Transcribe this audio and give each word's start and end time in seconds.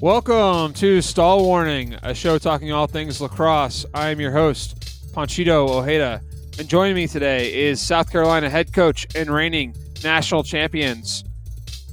Welcome 0.00 0.74
to 0.74 1.02
Stall 1.02 1.42
Warning, 1.44 1.94
a 2.04 2.14
show 2.14 2.38
talking 2.38 2.70
all 2.70 2.86
things 2.86 3.20
lacrosse. 3.20 3.84
I 3.92 4.10
am 4.10 4.20
your 4.20 4.30
host, 4.30 4.78
Panchito 5.12 5.68
Ojeda, 5.68 6.22
and 6.56 6.68
joining 6.68 6.94
me 6.94 7.08
today 7.08 7.52
is 7.52 7.80
South 7.80 8.08
Carolina 8.08 8.48
head 8.48 8.72
coach 8.72 9.08
and 9.16 9.28
reigning 9.28 9.74
national 10.04 10.44
champions, 10.44 11.24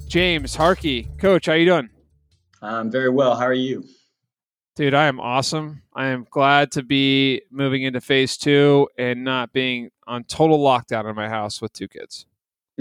James 0.07 0.55
Harkey. 0.55 1.07
Coach, 1.17 1.47
how 1.47 1.53
you 1.53 1.65
doing? 1.65 1.89
I'm 2.61 2.91
very 2.91 3.09
well. 3.09 3.35
How 3.35 3.45
are 3.47 3.53
you? 3.53 3.83
Dude, 4.75 4.93
I 4.93 5.07
am 5.07 5.19
awesome. 5.19 5.81
I 5.95 6.09
am 6.09 6.27
glad 6.29 6.73
to 6.73 6.83
be 6.83 7.41
moving 7.49 7.81
into 7.81 8.01
phase 8.01 8.37
two 8.37 8.87
and 8.99 9.23
not 9.23 9.51
being 9.51 9.89
on 10.05 10.25
total 10.25 10.59
lockdown 10.59 11.09
in 11.09 11.15
my 11.15 11.27
house 11.27 11.59
with 11.59 11.73
two 11.73 11.87
kids. 11.87 12.27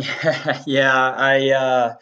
yeah, 0.67 1.15
I 1.17 1.51
uh, 1.51 1.95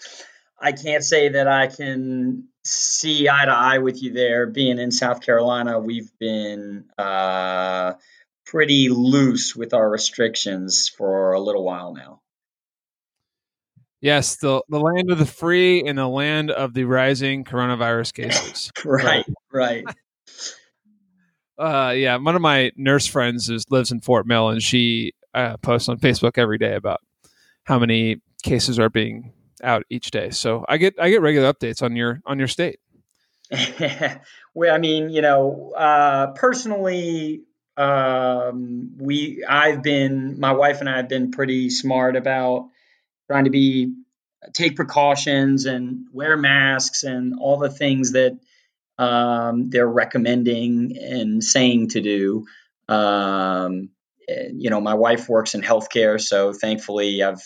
I 0.61 0.73
can't 0.73 1.05
say 1.05 1.29
that 1.29 1.47
I 1.47 1.69
can 1.69 2.49
see 2.65 3.29
eye 3.29 3.45
to 3.45 3.53
eye 3.53 3.79
with 3.79 4.03
you 4.03 4.13
there. 4.13 4.47
Being 4.47 4.79
in 4.79 4.91
South 4.91 5.21
Carolina, 5.21 5.79
we've 5.79 6.11
been 6.19 6.87
uh, 6.99 7.95
pretty 8.47 8.89
loose 8.89 9.55
with 9.57 9.75
our 9.75 9.89
restrictions 9.89 10.89
for 10.89 11.33
a 11.33 11.41
little 11.41 11.65
while 11.65 11.95
now. 11.95 12.21
Yes, 14.01 14.37
the 14.37 14.63
the 14.69 14.81
land 14.81 15.13
of 15.13 15.19
the 15.19 15.27
free 15.27 15.87
and 15.87 15.97
the 15.97 16.09
land 16.09 16.51
of 16.51 16.75
the 16.75 16.85
rising 16.85 17.45
coronavirus 17.45 18.13
cases. 18.15 18.73
right, 18.85 19.25
right. 19.53 19.85
Uh, 21.57 21.95
yeah, 21.97 22.17
one 22.17 22.35
of 22.35 22.43
my 22.43 22.73
nurse 22.77 23.07
friends 23.07 23.49
is 23.49 23.65
lives 23.71 23.93
in 23.93 24.01
Fort 24.01 24.27
Mill, 24.27 24.49
and 24.49 24.61
she 24.61 25.13
uh, 25.35 25.57
posts 25.59 25.89
on 25.89 25.99
Facebook 25.99 26.37
every 26.37 26.59
day 26.59 26.75
about 26.75 27.01
how 27.65 27.79
many 27.79 28.21
cases 28.43 28.81
are 28.81 28.91
being 28.91 29.33
out 29.63 29.85
each 29.91 30.11
day. 30.11 30.31
So 30.31 30.65
I 30.69 30.77
get 30.77 30.95
I 30.99 31.11
get 31.11 31.23
regular 31.23 31.53
updates 31.53 31.83
on 31.83 31.97
your 31.97 32.21
on 32.27 32.39
your 32.39 32.49
state. 32.49 32.81
well, 34.55 34.75
I 34.75 34.79
mean, 34.79 35.11
you 35.11 35.21
know, 35.21 35.73
uh, 35.77 36.29
personally, 36.33 37.43
um, 37.77 38.93
we 38.99 39.45
I've 39.49 39.83
been 39.83 40.39
my 40.41 40.53
wife 40.53 40.81
and 40.81 40.89
I 40.89 40.97
have 40.97 41.09
been 41.09 41.31
pretty 41.31 41.71
smart 41.71 42.17
about 42.17 42.69
trying 43.29 43.45
to 43.45 43.51
be 43.51 43.95
take 44.53 44.77
precautions 44.77 45.67
and 45.67 46.07
wear 46.13 46.37
masks 46.37 47.05
and 47.05 47.35
all 47.39 47.59
the 47.59 47.71
things 47.71 48.13
that 48.13 48.39
um, 48.99 49.71
they're 49.71 49.89
recommending 49.89 50.97
and 50.99 51.43
saying 51.43 51.89
to 51.91 52.01
do. 52.01 52.47
Um, 52.89 53.91
you 54.29 54.71
know, 54.71 54.81
my 54.81 54.95
wife 54.95 55.29
works 55.29 55.55
in 55.55 55.63
healthcare, 55.63 56.21
so 56.21 56.53
thankfully 56.53 57.23
I've 57.23 57.43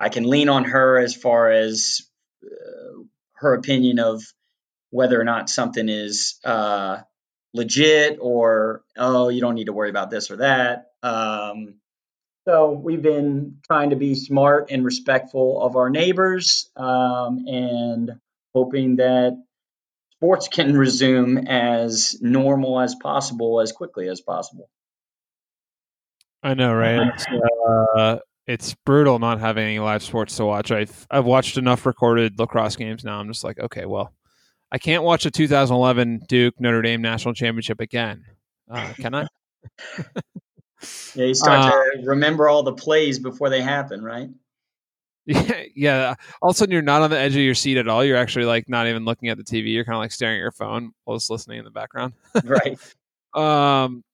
I 0.00 0.08
can 0.08 0.24
lean 0.24 0.48
on 0.48 0.64
her 0.64 0.98
as 0.98 1.14
far 1.14 1.50
as 1.50 2.02
uh, 2.44 3.02
her 3.34 3.54
opinion 3.54 3.98
of 3.98 4.22
whether 4.90 5.20
or 5.20 5.24
not 5.24 5.50
something 5.50 5.88
is 5.88 6.38
uh, 6.44 6.98
legit 7.54 8.18
or 8.20 8.82
oh 8.96 9.28
you 9.28 9.40
don't 9.40 9.54
need 9.54 9.66
to 9.66 9.72
worry 9.72 9.90
about 9.90 10.10
this 10.10 10.30
or 10.30 10.36
that. 10.36 10.86
Um, 11.02 11.74
so 12.46 12.70
we've 12.70 13.02
been 13.02 13.58
trying 13.66 13.90
to 13.90 13.96
be 13.96 14.14
smart 14.14 14.70
and 14.70 14.84
respectful 14.84 15.60
of 15.60 15.76
our 15.76 15.90
neighbors 15.90 16.70
um, 16.76 17.44
and 17.46 18.12
hoping 18.54 18.96
that 18.96 19.36
sports 20.12 20.48
can 20.48 20.76
resume 20.76 21.36
as 21.46 22.16
normal 22.20 22.80
as 22.80 22.94
possible 22.94 23.60
as 23.60 23.72
quickly 23.72 24.08
as 24.08 24.20
possible. 24.22 24.70
I 26.42 26.54
know, 26.54 26.72
right? 26.72 27.12
Uh, 27.66 28.18
it's 28.48 28.74
brutal 28.86 29.18
not 29.18 29.38
having 29.38 29.64
any 29.64 29.78
live 29.78 30.02
sports 30.02 30.36
to 30.36 30.44
watch. 30.46 30.72
I've 30.72 31.06
I've 31.10 31.26
watched 31.26 31.58
enough 31.58 31.84
recorded 31.86 32.38
lacrosse 32.38 32.76
games 32.76 33.04
now. 33.04 33.20
I'm 33.20 33.28
just 33.28 33.44
like, 33.44 33.60
okay, 33.60 33.84
well, 33.84 34.12
I 34.72 34.78
can't 34.78 35.04
watch 35.04 35.24
the 35.24 35.30
2011 35.30 36.22
Duke 36.26 36.54
Notre 36.58 36.82
Dame 36.82 37.02
national 37.02 37.34
championship 37.34 37.80
again. 37.80 38.24
Uh, 38.68 38.92
can 38.98 39.14
I? 39.14 39.26
Yeah, 41.14 41.24
you 41.24 41.34
start 41.34 41.58
uh, 41.58 41.70
to 41.70 42.02
remember 42.04 42.48
all 42.48 42.62
the 42.62 42.72
plays 42.72 43.18
before 43.18 43.50
they 43.50 43.60
happen, 43.60 44.02
right? 44.02 44.28
Yeah, 45.26 45.62
yeah. 45.76 46.14
All 46.40 46.50
of 46.50 46.54
a 46.54 46.56
sudden, 46.56 46.72
you're 46.72 46.80
not 46.80 47.02
on 47.02 47.10
the 47.10 47.18
edge 47.18 47.34
of 47.34 47.42
your 47.42 47.54
seat 47.54 47.76
at 47.76 47.86
all. 47.86 48.02
You're 48.02 48.16
actually 48.16 48.46
like 48.46 48.66
not 48.66 48.86
even 48.86 49.04
looking 49.04 49.28
at 49.28 49.36
the 49.36 49.44
TV. 49.44 49.74
You're 49.74 49.84
kind 49.84 49.96
of 49.96 50.00
like 50.00 50.10
staring 50.10 50.36
at 50.36 50.40
your 50.40 50.52
phone 50.52 50.92
while 51.04 51.18
just 51.18 51.28
listening 51.28 51.58
in 51.58 51.66
the 51.66 51.70
background. 51.70 52.14
right. 52.44 52.78
Um, 53.34 54.04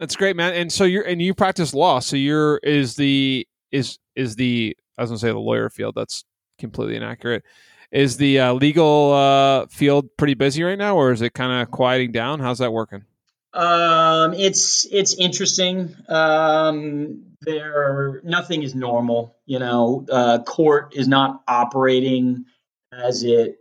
that's 0.00 0.16
great, 0.16 0.34
man. 0.34 0.52
And 0.54 0.72
so 0.72 0.82
you're 0.82 1.04
and 1.04 1.22
you 1.22 1.32
practice 1.32 1.74
law. 1.74 2.00
So 2.00 2.16
you're 2.16 2.56
is 2.56 2.96
the 2.96 3.46
is 3.74 3.98
is 4.14 4.36
the 4.36 4.76
I 4.96 5.02
was 5.02 5.10
gonna 5.10 5.18
say 5.18 5.28
the 5.28 5.38
lawyer 5.38 5.68
field. 5.68 5.94
That's 5.96 6.24
completely 6.58 6.96
inaccurate. 6.96 7.44
Is 7.90 8.16
the 8.16 8.40
uh, 8.40 8.52
legal 8.54 9.12
uh, 9.12 9.66
field 9.66 10.16
pretty 10.16 10.34
busy 10.34 10.62
right 10.62 10.78
now, 10.78 10.96
or 10.96 11.12
is 11.12 11.20
it 11.22 11.34
kind 11.34 11.60
of 11.62 11.70
quieting 11.70 12.12
down? 12.12 12.40
How's 12.40 12.58
that 12.58 12.72
working? 12.72 13.04
Um, 13.52 14.34
it's 14.34 14.86
it's 14.90 15.14
interesting. 15.14 15.94
Um, 16.08 17.36
there, 17.42 18.20
nothing 18.24 18.62
is 18.62 18.74
normal. 18.74 19.36
You 19.46 19.58
know, 19.58 20.06
uh, 20.10 20.42
court 20.42 20.94
is 20.96 21.06
not 21.08 21.42
operating 21.46 22.46
as 22.92 23.22
it 23.22 23.58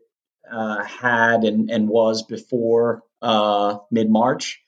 uh, 0.51 0.83
had 0.83 1.43
and, 1.43 1.69
and 1.69 1.87
was 1.87 2.23
before 2.23 3.03
uh, 3.21 3.77
mid 3.91 4.09
March. 4.09 4.61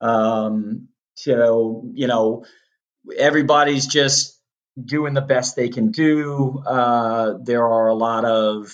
Um, 0.00 0.88
so 1.14 1.88
you 1.92 2.06
know, 2.06 2.44
everybody's 3.16 3.86
just 3.86 4.38
doing 4.82 5.14
the 5.14 5.20
best 5.20 5.56
they 5.56 5.68
can 5.68 5.90
do. 5.90 6.62
Uh, 6.66 7.34
there 7.42 7.66
are 7.66 7.88
a 7.88 7.94
lot 7.94 8.24
of 8.24 8.72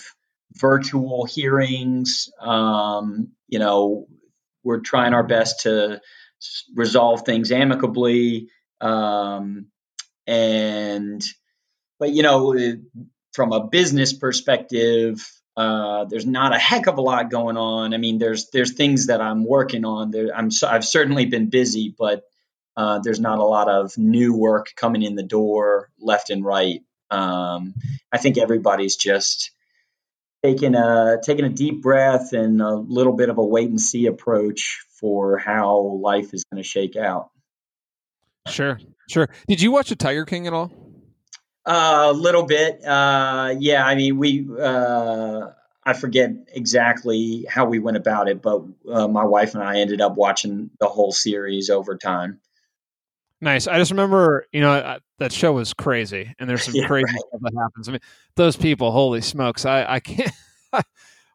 virtual 0.54 1.25
hearings. 1.25 2.31
Um, 2.41 3.32
you 3.48 3.59
know, 3.59 4.06
we're 4.62 4.81
trying 4.81 5.14
our 5.14 5.25
best 5.25 5.60
to 5.60 6.00
resolve 6.75 7.22
things 7.22 7.50
amicably. 7.50 8.48
Um, 8.81 9.66
and, 10.26 11.22
but, 11.98 12.12
you 12.12 12.22
know, 12.22 12.54
from 13.32 13.53
a 13.53 13.66
business 13.66 14.12
perspective, 14.12 15.26
uh, 15.56 16.04
there's 16.04 16.26
not 16.26 16.54
a 16.54 16.59
heck 16.59 16.86
of 16.86 16.98
a 16.98 17.00
lot 17.00 17.30
going 17.30 17.56
on. 17.56 17.92
I 17.92 17.97
mean, 17.97 18.19
there's 18.19 18.48
there's 18.50 18.75
things 18.75 19.09
that 19.09 19.20
I'm 19.20 19.44
working 19.44 19.84
on. 19.84 20.12
There, 20.12 20.28
I'm 20.32 20.50
I've 20.65 20.84
certainly 20.84 21.26
been 21.26 21.50
busy, 21.50 21.92
but 21.98 22.22
uh, 22.78 23.00
there's 23.00 23.19
not 23.19 23.41
a 23.41 23.44
lot 23.44 23.69
of 23.69 23.99
new 23.99 24.33
work 24.33 24.72
coming 24.77 25.03
in 25.03 25.16
the 25.16 25.25
door 25.25 25.91
left 25.99 26.31
and 26.31 26.44
right. 26.44 26.81
Um, 27.11 27.75
I 28.12 28.19
think 28.19 28.39
everybody's 28.39 28.94
just 28.94 29.50
taking 30.44 30.77
a 30.77 31.19
taking 31.21 31.44
a 31.44 31.49
deep 31.49 31.83
breath 31.83 32.33
and 32.33 32.62
a 32.62 32.75
little 32.77 33.15
bit 33.15 33.31
of 33.31 33.39
a 33.39 33.44
wait 33.44 33.69
and 33.69 33.81
see 33.81 34.06
approach 34.06 34.87
for 35.00 35.39
how 35.39 35.99
life 36.00 36.33
is 36.33 36.44
going 36.44 36.62
to 36.62 36.69
shake 36.69 36.94
out. 36.94 37.31
Sure, 38.47 38.78
sure. 39.10 39.28
Did 39.49 39.60
you 39.60 39.72
watch 39.72 39.89
the 39.89 39.97
Tiger 39.97 40.25
King 40.25 40.47
at 40.47 40.53
all? 40.53 40.71
Uh, 41.66 42.06
a 42.10 42.12
little 42.12 42.45
bit. 42.45 42.84
Uh, 42.84 43.56
yeah, 43.59 43.84
I 43.84 43.97
mean, 43.97 44.19
we. 44.19 44.47
Uh, 44.56 45.49
I 45.84 45.95
forget 45.95 46.31
exactly 46.53 47.45
how 47.49 47.65
we 47.65 47.81
went 47.81 47.97
about 47.97 48.28
it, 48.28 48.41
but 48.41 48.62
uh, 48.89 49.09
my 49.09 49.25
wife 49.25 49.55
and 49.55 49.65
I 49.65 49.81
ended 49.81 50.00
up 50.00 50.16
watching 50.16 50.71
the 50.78 50.87
whole 50.87 51.12
series 51.12 51.71
over 51.71 51.97
time. 51.97 52.41
Nice. 53.41 53.66
I 53.66 53.78
just 53.78 53.91
remember, 53.91 54.47
you 54.53 54.60
know, 54.60 54.99
that 55.19 55.32
show 55.32 55.53
was 55.53 55.72
crazy, 55.72 56.34
and 56.38 56.49
there's 56.49 56.65
some 56.65 56.75
yeah, 56.76 56.87
crazy 56.87 57.04
right. 57.04 57.21
stuff 57.28 57.41
that 57.43 57.54
happens. 57.56 57.88
I 57.88 57.93
mean, 57.93 58.00
those 58.37 58.56
people, 58.56 58.91
holy 58.91 59.21
smokes! 59.21 59.65
I 59.65 59.84
I 59.84 60.00
can't. 60.00 60.32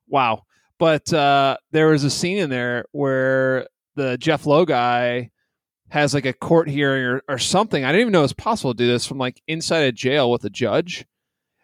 wow. 0.08 0.44
But 0.80 1.13
uh, 1.13 1.58
there 1.72 1.88
was 1.88 2.03
a 2.03 2.09
scene 2.09 2.40
in 2.40 2.50
there 2.50 2.86
where 2.92 3.68
the 3.96 4.18
Jeff 4.18 4.46
Lowe 4.46 4.66
guy 4.66 5.31
has 5.90 6.13
like 6.13 6.25
a 6.25 6.34
court 6.34 6.68
hearing 6.68 7.03
or, 7.03 7.22
or 7.30 7.38
something. 7.38 7.86
I 7.86 7.92
didn't 7.92 8.02
even 8.02 8.12
know 8.13 8.19
it 8.19 8.24
was 8.24 8.34
possible 8.34 8.74
to 8.74 8.78
do 8.78 8.88
this 8.88 9.06
from 9.06 9.18
like 9.19 9.42
inside 9.47 9.81
a 9.81 9.92
jail 9.92 10.31
with 10.31 10.44
a 10.44 10.50
judge. 10.50 11.06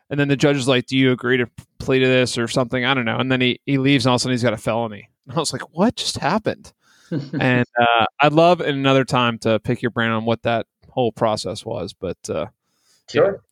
And 0.10 0.19
then 0.19 0.28
the 0.28 0.38
judge 0.38 0.56
is 0.58 0.68
like, 0.68 0.86
"Do 0.86 0.98
you 0.98 1.12
agree 1.12 1.38
to 1.38 1.50
plea 1.80 2.00
to 2.00 2.08
this 2.08 2.38
or 2.38 2.48
something?" 2.48 2.86
I 2.86 2.94
don't 2.94 3.06
know. 3.06 3.18
And 3.18 3.31
then 3.31 3.42
he 3.42 3.60
he 3.66 3.78
leaves, 3.78 4.06
and 4.06 4.12
all 4.12 4.16
of 4.16 4.19
a 4.19 4.24
sudden 4.24 4.34
he's 4.34 4.44
got 4.44 4.54
a 4.54 4.58
felony. 4.58 5.10
And 5.28 5.36
I 5.36 5.40
was 5.40 5.54
like, 5.54 5.75
"What 5.75 5.96
just 5.96 6.18
happened?" 6.18 6.72
And 7.12 7.66
uh, 7.80 8.06
I'd 8.20 8.34
love 8.34 8.62
in 8.62 8.76
another 8.76 9.06
time 9.06 9.38
to 9.40 9.60
pick 9.60 9.82
your 9.82 9.92
brain 9.92 10.12
on 10.12 10.26
what 10.26 10.44
that 10.44 10.66
whole 10.90 11.12
process 11.12 11.66
was. 11.66 11.94
But 11.94 12.18
uh, 12.30 12.48
sure. 13.10 13.44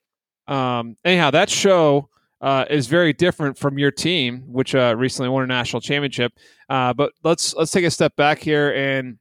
Yeah. 0.48 0.80
Um, 0.80 0.98
anyhow, 1.04 1.32
that 1.32 1.50
show 1.50 2.10
uh, 2.42 2.66
is 2.70 2.88
very 2.88 3.14
different 3.14 3.58
from 3.58 3.78
your 3.78 3.92
team, 3.92 4.44
which 4.48 4.76
uh, 4.76 4.96
recently 4.98 5.30
won 5.30 5.44
a 5.44 5.48
national 5.48 5.82
championship. 5.82 6.34
Uh, 6.70 6.94
but 6.94 7.14
let's 7.24 7.54
let's 7.56 7.72
take 7.72 7.86
a 7.86 7.92
step 7.92 8.16
back 8.16 8.40
here, 8.40 8.74
and 8.74 9.18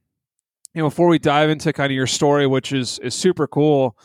you 0.73 0.81
know, 0.81 0.89
before 0.89 1.07
we 1.07 1.19
dive 1.19 1.49
into 1.49 1.73
kind 1.73 1.91
of 1.91 1.95
your 1.95 2.07
story, 2.07 2.47
which 2.47 2.71
is 2.71 2.99
is 2.99 3.15
super 3.15 3.47
cool. 3.47 3.97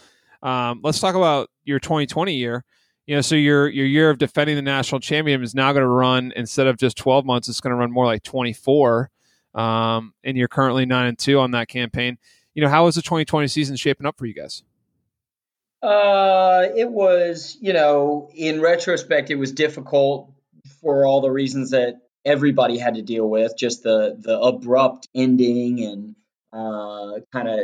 Um, 0.42 0.80
let's 0.82 0.98
talk 0.98 1.14
about 1.14 1.50
your 1.64 1.78
2020 1.78 2.34
year. 2.34 2.64
You 3.06 3.16
know, 3.16 3.20
so 3.20 3.34
your 3.34 3.68
your 3.68 3.86
year 3.86 4.10
of 4.10 4.18
defending 4.18 4.56
the 4.56 4.62
national 4.62 5.00
champion 5.00 5.42
is 5.42 5.54
now 5.54 5.72
going 5.72 5.82
to 5.82 5.88
run 5.88 6.32
instead 6.34 6.66
of 6.66 6.78
just 6.78 6.96
12 6.96 7.24
months, 7.24 7.48
it's 7.48 7.60
going 7.60 7.72
to 7.72 7.76
run 7.76 7.92
more 7.92 8.06
like 8.06 8.22
24 8.22 9.10
um, 9.54 10.14
and 10.24 10.36
you're 10.36 10.48
currently 10.48 10.86
nine 10.86 11.06
and 11.06 11.18
two 11.18 11.38
on 11.38 11.52
that 11.52 11.68
campaign. 11.68 12.18
You 12.54 12.62
know, 12.62 12.68
how 12.68 12.84
was 12.84 12.94
the 12.94 13.02
2020 13.02 13.48
season 13.48 13.76
shaping 13.76 14.06
up 14.06 14.18
for 14.18 14.26
you 14.26 14.34
guys? 14.34 14.62
Uh, 15.82 16.66
it 16.76 16.88
was, 16.88 17.56
you 17.60 17.72
know, 17.72 18.30
in 18.34 18.60
retrospect, 18.60 19.30
it 19.30 19.36
was 19.36 19.52
difficult 19.52 20.32
for 20.80 21.06
all 21.06 21.20
the 21.20 21.30
reasons 21.30 21.70
that 21.70 22.00
everybody 22.24 22.78
had 22.78 22.94
to 22.94 23.02
deal 23.02 23.28
with, 23.28 23.56
just 23.56 23.82
the 23.82 24.16
the 24.18 24.38
abrupt 24.38 25.08
ending 25.14 25.82
and 25.82 26.14
uh, 26.52 27.20
kind 27.32 27.48
of, 27.48 27.58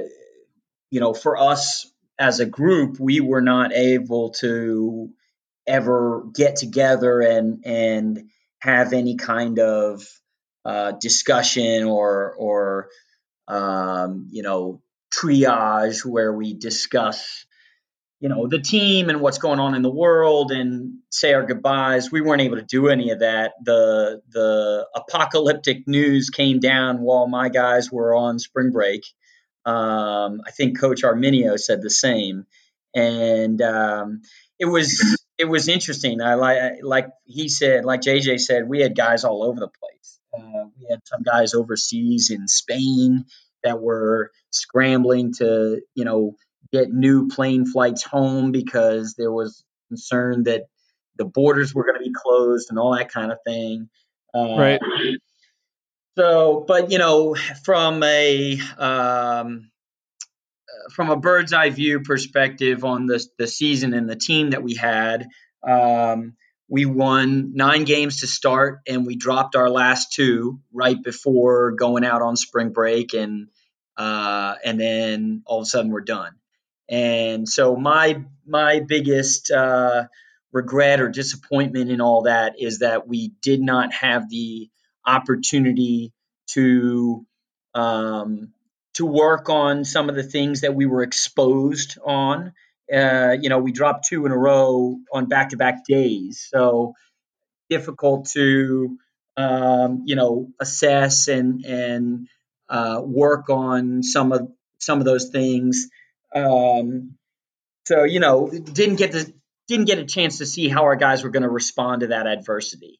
you 0.90 1.00
know, 1.00 1.14
for 1.14 1.36
us 1.36 1.90
as 2.18 2.40
a 2.40 2.46
group, 2.46 2.98
we 2.98 3.20
were 3.20 3.40
not 3.40 3.72
able 3.72 4.30
to 4.30 5.10
ever 5.66 6.24
get 6.34 6.56
together 6.56 7.20
and 7.20 7.64
and 7.64 8.30
have 8.60 8.92
any 8.92 9.16
kind 9.16 9.60
of 9.60 10.02
uh, 10.64 10.92
discussion 11.00 11.84
or 11.84 12.34
or 12.34 12.88
um, 13.48 14.28
you 14.30 14.42
know 14.42 14.82
triage 15.12 16.04
where 16.04 16.32
we 16.32 16.54
discuss 16.54 17.46
you 18.20 18.28
know 18.28 18.48
the 18.48 18.60
team 18.60 19.08
and 19.08 19.20
what's 19.20 19.38
going 19.38 19.60
on 19.60 19.74
in 19.74 19.82
the 19.82 19.90
world 19.90 20.50
and 20.50 20.98
say 21.10 21.32
our 21.34 21.44
goodbyes. 21.44 22.10
We 22.10 22.20
weren't 22.20 22.42
able 22.42 22.56
to 22.56 22.64
do 22.64 22.88
any 22.88 23.10
of 23.10 23.20
that. 23.20 23.52
The 23.64 24.20
the 24.30 24.86
apocalyptic 24.94 25.86
news 25.86 26.30
came 26.30 26.58
down 26.58 27.00
while 27.00 27.28
my 27.28 27.48
guys 27.48 27.90
were 27.92 28.14
on 28.14 28.38
spring 28.38 28.70
break. 28.70 29.04
Um, 29.64 30.40
i 30.46 30.50
think 30.50 30.80
coach 30.80 31.02
arminio 31.02 31.58
said 31.58 31.82
the 31.82 31.90
same. 31.90 32.46
And 32.94 33.60
um, 33.60 34.22
it 34.58 34.64
was 34.64 35.18
it 35.38 35.44
was 35.44 35.68
interesting. 35.68 36.20
I 36.20 36.34
like 36.34 36.78
like 36.82 37.06
he 37.24 37.48
said 37.48 37.84
like 37.84 38.00
jj 38.00 38.40
said 38.40 38.68
we 38.68 38.80
had 38.80 38.96
guys 38.96 39.24
all 39.24 39.44
over 39.44 39.60
the 39.60 39.68
place 39.68 39.97
uh, 40.38 40.64
we 40.78 40.86
had 40.90 41.00
some 41.04 41.22
guys 41.22 41.54
overseas 41.54 42.30
in 42.30 42.48
spain 42.48 43.24
that 43.64 43.80
were 43.80 44.30
scrambling 44.50 45.32
to 45.34 45.80
you 45.94 46.04
know 46.04 46.36
get 46.72 46.90
new 46.90 47.28
plane 47.28 47.66
flights 47.66 48.02
home 48.02 48.52
because 48.52 49.14
there 49.16 49.32
was 49.32 49.64
concern 49.88 50.44
that 50.44 50.64
the 51.16 51.24
borders 51.24 51.74
were 51.74 51.84
going 51.84 51.98
to 51.98 52.04
be 52.04 52.12
closed 52.14 52.68
and 52.70 52.78
all 52.78 52.94
that 52.96 53.10
kind 53.10 53.32
of 53.32 53.38
thing. 53.44 53.88
Uh, 54.34 54.56
right. 54.56 54.80
So, 56.16 56.64
but 56.66 56.90
you 56.90 56.98
know, 56.98 57.36
from 57.64 58.02
a 58.02 58.58
um, 58.76 59.70
from 60.92 61.10
a 61.10 61.16
bird's 61.16 61.52
eye 61.52 61.70
view 61.70 62.00
perspective 62.00 62.84
on 62.84 63.06
the 63.06 63.24
the 63.38 63.46
season 63.46 63.94
and 63.94 64.08
the 64.08 64.16
team 64.16 64.50
that 64.50 64.62
we 64.62 64.74
had, 64.74 65.26
um, 65.66 66.34
we 66.68 66.84
won 66.84 67.52
nine 67.54 67.84
games 67.84 68.20
to 68.20 68.26
start, 68.26 68.80
and 68.86 69.06
we 69.06 69.16
dropped 69.16 69.56
our 69.56 69.70
last 69.70 70.12
two 70.12 70.60
right 70.72 71.02
before 71.02 71.72
going 71.72 72.04
out 72.04 72.22
on 72.22 72.36
spring 72.36 72.70
break, 72.70 73.14
and 73.14 73.48
uh, 73.96 74.54
and 74.64 74.78
then 74.78 75.42
all 75.46 75.58
of 75.58 75.62
a 75.62 75.66
sudden 75.66 75.90
we're 75.90 76.00
done. 76.00 76.32
And 76.88 77.48
so 77.48 77.76
my 77.76 78.22
my 78.46 78.80
biggest 78.80 79.50
uh, 79.50 80.04
regret 80.52 81.00
or 81.00 81.08
disappointment 81.08 81.90
in 81.90 82.00
all 82.00 82.22
that 82.22 82.60
is 82.60 82.80
that 82.80 83.06
we 83.06 83.32
did 83.42 83.60
not 83.60 83.92
have 83.92 84.28
the 84.28 84.70
opportunity 85.06 86.12
to 86.48 87.26
um, 87.74 88.52
to 88.94 89.06
work 89.06 89.48
on 89.48 89.84
some 89.84 90.08
of 90.08 90.16
the 90.16 90.22
things 90.22 90.62
that 90.62 90.74
we 90.74 90.86
were 90.86 91.02
exposed 91.02 91.98
on. 92.04 92.52
Uh, 92.92 93.36
you 93.40 93.48
know, 93.48 93.58
we 93.58 93.72
dropped 93.72 94.06
two 94.06 94.24
in 94.26 94.32
a 94.32 94.36
row 94.36 94.96
on 95.12 95.26
back 95.26 95.50
to 95.50 95.56
back 95.56 95.84
days, 95.86 96.46
so 96.50 96.94
difficult 97.68 98.28
to 98.30 98.96
um, 99.36 100.02
you 100.06 100.16
know 100.16 100.48
assess 100.60 101.28
and 101.28 101.64
and 101.64 102.28
uh, 102.68 103.00
work 103.04 103.50
on 103.50 104.02
some 104.02 104.32
of 104.32 104.48
some 104.78 104.98
of 104.98 105.04
those 105.04 105.28
things. 105.28 105.88
Um, 106.34 107.16
so 107.86 108.04
you 108.04 108.20
know, 108.20 108.50
didn't 108.50 108.96
get 108.96 109.12
to 109.12 109.32
didn't 109.66 109.86
get 109.86 109.98
a 109.98 110.04
chance 110.04 110.38
to 110.38 110.46
see 110.46 110.68
how 110.68 110.84
our 110.84 110.96
guys 110.96 111.22
were 111.22 111.30
going 111.30 111.42
to 111.42 111.48
respond 111.48 112.00
to 112.00 112.06
that 112.08 112.26
adversity. 112.26 112.98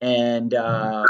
And 0.00 0.52
um, 0.54 1.06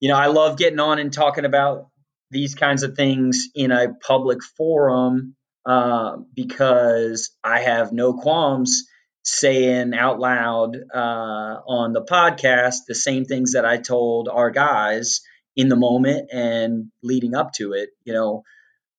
you 0.00 0.08
know, 0.08 0.16
I 0.16 0.26
love 0.26 0.56
getting 0.56 0.80
on 0.80 0.98
and 0.98 1.12
talking 1.12 1.44
about 1.44 1.88
these 2.30 2.54
kinds 2.54 2.82
of 2.82 2.96
things 2.96 3.48
in 3.54 3.70
a 3.70 3.94
public 3.94 4.42
forum 4.42 5.36
uh, 5.66 6.16
because 6.34 7.30
I 7.42 7.60
have 7.60 7.92
no 7.92 8.14
qualms 8.14 8.84
saying 9.22 9.94
out 9.94 10.20
loud 10.20 10.76
uh, 10.94 11.60
on 11.66 11.92
the 11.92 12.02
podcast 12.04 12.84
the 12.86 12.94
same 12.94 13.24
things 13.24 13.52
that 13.52 13.64
I 13.64 13.78
told 13.78 14.28
our 14.28 14.50
guys 14.50 15.22
in 15.56 15.68
the 15.68 15.76
moment 15.76 16.30
and 16.32 16.90
leading 17.02 17.34
up 17.34 17.52
to 17.54 17.72
it. 17.72 17.90
You 18.04 18.12
know, 18.12 18.44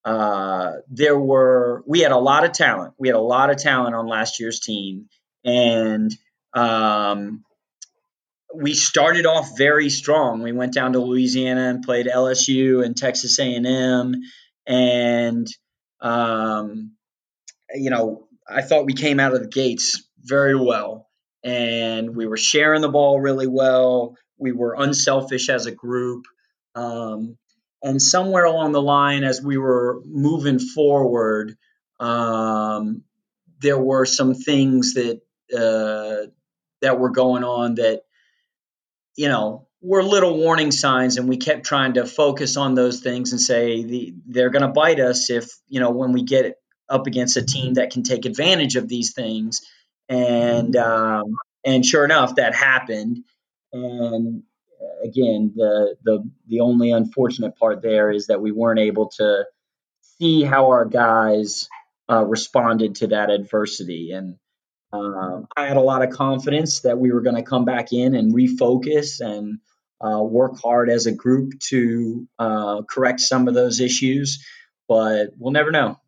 uh, 0.03 0.73
there 0.89 1.17
were 1.17 1.83
we 1.85 1.99
had 1.99 2.11
a 2.11 2.17
lot 2.17 2.43
of 2.43 2.53
talent. 2.53 2.95
We 2.97 3.07
had 3.07 3.15
a 3.15 3.21
lot 3.21 3.49
of 3.49 3.57
talent 3.57 3.95
on 3.95 4.07
last 4.07 4.39
year's 4.39 4.59
team, 4.59 5.09
and 5.43 6.11
um, 6.53 7.43
we 8.53 8.73
started 8.73 9.25
off 9.25 9.57
very 9.57 9.89
strong. 9.89 10.41
We 10.41 10.51
went 10.51 10.73
down 10.73 10.93
to 10.93 10.99
Louisiana 10.99 11.69
and 11.69 11.83
played 11.83 12.07
LSU 12.07 12.83
and 12.83 12.95
Texas 12.95 13.37
A&M, 13.39 14.15
and 14.65 15.47
um, 16.01 16.91
you 17.73 17.89
know 17.89 18.27
I 18.47 18.61
thought 18.61 18.85
we 18.85 18.93
came 18.93 19.19
out 19.19 19.33
of 19.33 19.41
the 19.41 19.47
gates 19.47 20.03
very 20.21 20.55
well, 20.55 21.07
and 21.43 22.15
we 22.15 22.27
were 22.27 22.37
sharing 22.37 22.81
the 22.81 22.89
ball 22.89 23.19
really 23.19 23.47
well. 23.47 24.17
We 24.37 24.51
were 24.51 24.75
unselfish 24.77 25.49
as 25.49 25.65
a 25.65 25.71
group. 25.71 26.25
Um, 26.75 27.37
and 27.81 28.01
somewhere 28.01 28.45
along 28.45 28.71
the 28.71 28.81
line, 28.81 29.23
as 29.23 29.41
we 29.41 29.57
were 29.57 30.01
moving 30.05 30.59
forward, 30.59 31.55
um, 31.99 33.03
there 33.59 33.79
were 33.79 34.05
some 34.05 34.33
things 34.33 34.95
that 34.95 35.21
uh, 35.55 36.29
that 36.81 36.99
were 36.99 37.11
going 37.11 37.43
on 37.43 37.75
that 37.75 38.01
you 39.15 39.29
know 39.29 39.67
were 39.85 40.03
little 40.03 40.37
warning 40.37 40.71
signs, 40.71 41.17
and 41.17 41.29
we 41.29 41.37
kept 41.37 41.65
trying 41.65 41.93
to 41.93 42.05
focus 42.05 42.57
on 42.57 42.75
those 42.75 43.01
things 43.01 43.31
and 43.31 43.39
say 43.39 43.83
the, 43.83 44.15
they're 44.27 44.49
going 44.49 44.63
to 44.63 44.67
bite 44.69 44.99
us 44.99 45.29
if 45.29 45.49
you 45.67 45.79
know 45.79 45.91
when 45.91 46.11
we 46.11 46.23
get 46.23 46.55
up 46.89 47.07
against 47.07 47.37
a 47.37 47.45
team 47.45 47.75
that 47.75 47.91
can 47.91 48.03
take 48.03 48.25
advantage 48.25 48.75
of 48.75 48.87
these 48.87 49.13
things, 49.13 49.61
and 50.09 50.75
um, 50.75 51.35
and 51.63 51.85
sure 51.85 52.03
enough, 52.03 52.35
that 52.35 52.55
happened, 52.55 53.23
and 53.71 54.43
again, 55.03 55.53
the 55.55 55.95
the 56.03 56.29
the 56.47 56.59
only 56.61 56.91
unfortunate 56.91 57.57
part 57.57 57.81
there 57.81 58.11
is 58.11 58.27
that 58.27 58.41
we 58.41 58.51
weren't 58.51 58.79
able 58.79 59.09
to 59.17 59.45
see 60.19 60.43
how 60.43 60.67
our 60.67 60.85
guys 60.85 61.69
uh, 62.09 62.23
responded 62.23 62.95
to 62.95 63.07
that 63.07 63.29
adversity. 63.29 64.11
And 64.11 64.37
um, 64.93 65.47
I 65.55 65.65
had 65.65 65.77
a 65.77 65.81
lot 65.81 66.03
of 66.03 66.11
confidence 66.11 66.81
that 66.81 66.97
we 66.97 67.11
were 67.11 67.21
going 67.21 67.35
to 67.35 67.43
come 67.43 67.65
back 67.65 67.91
in 67.91 68.15
and 68.15 68.33
refocus 68.33 69.19
and 69.19 69.59
uh, 70.01 70.21
work 70.21 70.59
hard 70.61 70.89
as 70.89 71.05
a 71.05 71.11
group 71.11 71.59
to 71.59 72.27
uh, 72.39 72.81
correct 72.83 73.19
some 73.19 73.47
of 73.47 73.53
those 73.53 73.79
issues. 73.79 74.45
But 74.87 75.31
we'll 75.37 75.51
never 75.51 75.71
know. 75.71 75.99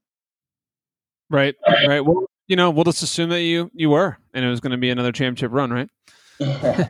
Right, 1.30 1.56
right. 1.88 2.02
Well, 2.02 2.26
you 2.48 2.56
know, 2.56 2.70
we'll 2.70 2.86
just 2.86 3.04
assume 3.04 3.30
that 3.32 3.42
you 3.42 3.72
you 3.74 3.90
were, 3.90 4.18
and 4.34 4.46
it 4.46 4.50
was 4.50 4.60
going 4.60 4.72
to 4.72 4.78
be 4.78 4.90
another 4.90 5.12
championship 5.12 5.52
run, 5.52 5.72
right? 5.72 5.90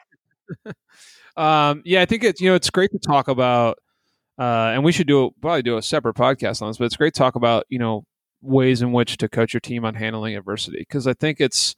Um, 1.38 1.84
yeah, 1.86 2.02
I 2.02 2.06
think 2.06 2.24
it's 2.24 2.42
you 2.42 2.50
know 2.50 2.56
it's 2.56 2.72
great 2.72 2.92
to 2.92 3.00
talk 3.00 3.28
about, 3.28 3.78
uh, 4.40 4.74
and 4.74 4.84
we 4.84 4.92
should 4.92 5.08
do 5.08 5.32
probably 5.40 5.62
do 5.62 5.78
a 5.78 5.84
separate 5.84 6.16
podcast 6.16 6.64
on 6.64 6.70
this. 6.70 6.78
But 6.78 6.86
it's 6.86 6.98
great 6.98 7.14
to 7.14 7.18
talk 7.18 7.36
about 7.36 7.66
you 7.70 7.78
know 7.78 8.06
ways 8.42 8.82
in 8.82 8.92
which 8.92 9.18
to 9.18 9.30
coach 9.30 9.54
your 9.54 9.62
team 9.62 9.86
on 9.86 9.94
handling 9.94 10.36
adversity 10.36 10.80
because 10.80 11.06
I 11.06 11.14
think 11.14 11.40
it's 11.40 11.76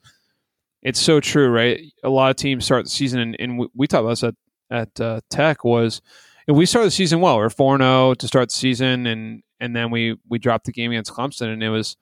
it's 0.82 1.00
so 1.00 1.20
true, 1.20 1.50
right? 1.50 1.82
A 2.06 2.10
lot 2.10 2.32
of 2.32 2.38
teams 2.38 2.64
start 2.64 2.86
the 2.86 2.90
season, 2.90 3.20
and, 3.20 3.36
and 3.38 3.60
we, 3.60 3.68
we 3.76 3.86
talked 3.88 4.02
about 4.02 4.12
this 4.12 4.24
at 4.24 4.36
at 4.70 5.00
uh, 5.00 5.22
Tech 5.30 5.64
was 5.64 6.02
if 6.48 6.56
we 6.56 6.66
started 6.66 6.88
the 6.88 6.92
season 6.92 7.22
well, 7.22 7.38
we 7.38 7.44
are 7.44 7.50
four 7.50 7.78
zero 7.78 8.10
oh 8.10 8.14
to 8.14 8.28
start 8.28 8.50
the 8.50 8.56
season, 8.56 9.08
and 9.08 9.44
and 9.60 9.76
then 9.76 9.92
we 9.92 10.18
we 10.28 10.40
dropped 10.40 10.66
the 10.66 10.72
game 10.72 10.92
against 10.92 11.14
Clemson, 11.14 11.54
and 11.54 11.64
it 11.64 11.70
was 11.70 11.98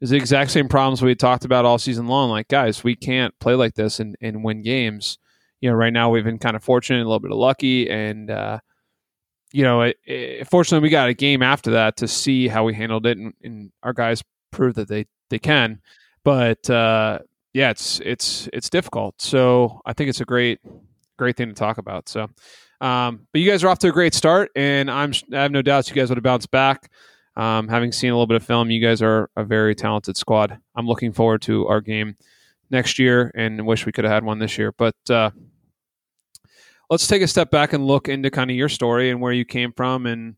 was 0.00 0.10
the 0.10 0.16
exact 0.16 0.50
same 0.50 0.68
problems 0.68 1.02
we 1.02 1.14
talked 1.14 1.44
about 1.44 1.64
all 1.64 1.78
season 1.78 2.06
long. 2.06 2.30
Like, 2.30 2.48
guys, 2.48 2.82
we 2.82 2.96
can't 2.96 3.38
play 3.38 3.54
like 3.54 3.74
this 3.74 4.00
and, 4.00 4.16
and 4.22 4.42
win 4.42 4.62
games 4.62 5.18
you 5.60 5.68
know, 5.68 5.76
right 5.76 5.92
now 5.92 6.10
we've 6.10 6.24
been 6.24 6.38
kind 6.38 6.56
of 6.56 6.64
fortunate, 6.64 6.98
a 6.98 7.04
little 7.04 7.20
bit 7.20 7.30
of 7.30 7.36
lucky, 7.36 7.88
and 7.90 8.30
uh, 8.30 8.58
you 9.52 9.62
know, 9.62 9.82
it, 9.82 9.98
it, 10.04 10.48
fortunately 10.48 10.86
we 10.86 10.90
got 10.90 11.08
a 11.08 11.14
game 11.14 11.42
after 11.42 11.72
that 11.72 11.98
to 11.98 12.08
see 12.08 12.48
how 12.48 12.64
we 12.64 12.74
handled 12.74 13.06
it, 13.06 13.18
and, 13.18 13.34
and 13.42 13.72
our 13.82 13.92
guys 13.92 14.22
proved 14.50 14.76
that 14.76 14.88
they 14.88 15.06
they 15.28 15.38
can. 15.38 15.80
But 16.24 16.68
uh, 16.70 17.20
yeah, 17.52 17.70
it's 17.70 18.00
it's 18.00 18.48
it's 18.52 18.70
difficult. 18.70 19.20
So 19.20 19.80
I 19.84 19.92
think 19.92 20.08
it's 20.08 20.20
a 20.20 20.26
great 20.26 20.60
great 21.20 21.36
thing 21.36 21.48
to 21.48 21.54
talk 21.54 21.78
about. 21.78 22.08
So, 22.08 22.28
um, 22.80 23.26
but 23.32 23.40
you 23.40 23.48
guys 23.48 23.62
are 23.62 23.68
off 23.68 23.78
to 23.80 23.88
a 23.88 23.92
great 23.92 24.14
start, 24.14 24.50
and 24.56 24.90
I'm 24.90 25.12
I 25.32 25.42
have 25.42 25.52
no 25.52 25.62
doubts 25.62 25.88
you 25.88 25.94
guys 25.94 26.08
would 26.08 26.16
have 26.16 26.24
bounced 26.24 26.50
back. 26.50 26.90
Um, 27.36 27.68
having 27.68 27.92
seen 27.92 28.10
a 28.10 28.14
little 28.14 28.26
bit 28.26 28.36
of 28.36 28.42
film, 28.42 28.70
you 28.70 28.80
guys 28.80 29.02
are 29.02 29.30
a 29.36 29.44
very 29.44 29.74
talented 29.74 30.16
squad. 30.16 30.58
I'm 30.74 30.86
looking 30.86 31.12
forward 31.12 31.42
to 31.42 31.66
our 31.68 31.80
game 31.80 32.16
next 32.70 32.98
year, 32.98 33.30
and 33.34 33.66
wish 33.66 33.84
we 33.84 33.92
could 33.92 34.04
have 34.04 34.12
had 34.12 34.24
one 34.24 34.38
this 34.38 34.56
year. 34.56 34.72
But 34.72 34.96
uh, 35.10 35.30
let's 36.88 37.06
take 37.06 37.22
a 37.22 37.28
step 37.28 37.50
back 37.50 37.72
and 37.74 37.86
look 37.86 38.08
into 38.08 38.30
kind 38.30 38.50
of 38.50 38.56
your 38.56 38.68
story 38.70 39.10
and 39.10 39.20
where 39.20 39.32
you 39.32 39.44
came 39.44 39.72
from 39.72 40.06
and 40.06 40.36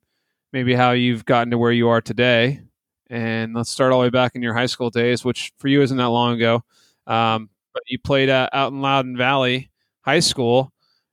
maybe 0.52 0.74
how 0.74 0.90
you've 0.90 1.24
gotten 1.24 1.52
to 1.52 1.58
where 1.58 1.72
you 1.72 1.88
are 1.88 2.00
today. 2.00 2.60
And 3.08 3.54
let's 3.54 3.70
start 3.70 3.92
all 3.92 4.00
the 4.00 4.06
way 4.06 4.10
back 4.10 4.34
in 4.34 4.42
your 4.42 4.54
high 4.54 4.66
school 4.66 4.90
days, 4.90 5.24
which 5.24 5.52
for 5.58 5.68
you 5.68 5.82
isn't 5.82 5.96
that 5.96 6.08
long 6.08 6.34
ago. 6.34 6.64
Um, 7.06 7.50
but 7.72 7.82
you 7.86 7.98
played 7.98 8.28
uh, 8.28 8.48
out 8.52 8.72
in 8.72 8.80
Loudoun 8.80 9.16
Valley 9.16 9.70
High 10.02 10.20
School. 10.20 10.71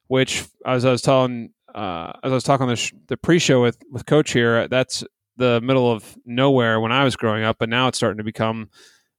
Which 0.10 0.44
as 0.66 0.84
I 0.84 0.92
was 0.92 1.02
telling, 1.02 1.52
uh, 1.74 2.12
as 2.24 2.32
I 2.32 2.36
was 2.36 2.44
talking 2.44 2.64
on 2.64 2.70
the, 2.70 2.76
sh- 2.76 2.94
the 3.08 3.16
pre-show 3.16 3.62
with 3.62 3.78
with 3.90 4.06
Coach 4.06 4.34
here, 4.34 4.68
that's 4.68 5.04
the 5.38 5.62
middle 5.62 5.92
of 5.92 6.18
nowhere 6.26 6.80
when 6.80 6.92
I 6.92 7.04
was 7.04 7.16
growing 7.16 7.44
up, 7.44 7.58
but 7.60 7.70
now 7.70 7.88
it's 7.88 7.98
starting 7.98 8.18
to 8.18 8.24
become, 8.24 8.70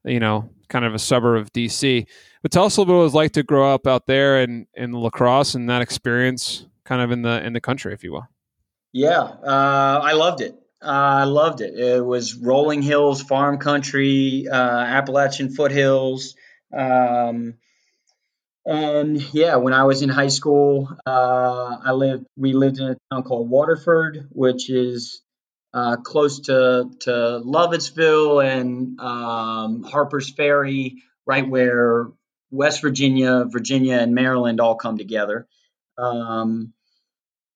you 0.04 0.20
know, 0.20 0.50
kind 0.68 0.84
of 0.84 0.94
a 0.94 0.98
suburb 0.98 1.40
of 1.40 1.52
DC. 1.52 2.06
But 2.42 2.52
tell 2.52 2.64
us 2.64 2.76
a 2.76 2.80
little 2.80 2.92
bit 2.92 2.96
what 2.96 3.02
it 3.02 3.04
was 3.04 3.14
like 3.14 3.32
to 3.32 3.42
grow 3.42 3.74
up 3.74 3.86
out 3.86 4.06
there 4.06 4.40
and 4.40 4.66
in 4.74 4.92
lacrosse 4.92 5.54
and 5.54 5.68
that 5.70 5.82
experience, 5.82 6.66
kind 6.84 7.02
of 7.02 7.10
in 7.10 7.22
the 7.22 7.44
in 7.44 7.54
the 7.54 7.60
country, 7.60 7.92
if 7.92 8.04
you 8.04 8.12
will. 8.12 8.28
Yeah, 8.92 9.20
uh, 9.20 10.00
I 10.02 10.12
loved 10.12 10.40
it. 10.40 10.54
Uh, 10.82 10.88
I 11.22 11.24
loved 11.24 11.60
it. 11.60 11.78
It 11.78 12.04
was 12.04 12.34
rolling 12.34 12.82
hills, 12.82 13.22
farm 13.22 13.58
country, 13.58 14.46
uh, 14.50 14.54
Appalachian 14.54 15.50
foothills. 15.50 16.34
Um, 16.72 17.54
and 18.66 19.34
yeah, 19.34 19.56
when 19.56 19.72
I 19.72 19.84
was 19.84 20.02
in 20.02 20.08
high 20.08 20.28
school, 20.28 20.88
uh, 21.06 21.76
I 21.84 21.92
lived. 21.92 22.26
We 22.36 22.52
lived 22.52 22.78
in 22.78 22.88
a 22.88 22.96
town 23.10 23.22
called 23.22 23.48
Waterford, 23.48 24.28
which 24.30 24.70
is 24.70 25.22
uh, 25.72 25.96
close 25.96 26.40
to 26.40 26.90
to 27.00 27.10
Lovettsville 27.44 28.44
and 28.44 29.00
um, 29.00 29.82
Harper's 29.82 30.30
Ferry, 30.30 31.02
right 31.26 31.48
where 31.48 32.08
West 32.50 32.82
Virginia, 32.82 33.44
Virginia, 33.48 33.96
and 33.96 34.14
Maryland 34.14 34.60
all 34.60 34.74
come 34.74 34.98
together. 34.98 35.46
Um, 35.96 36.72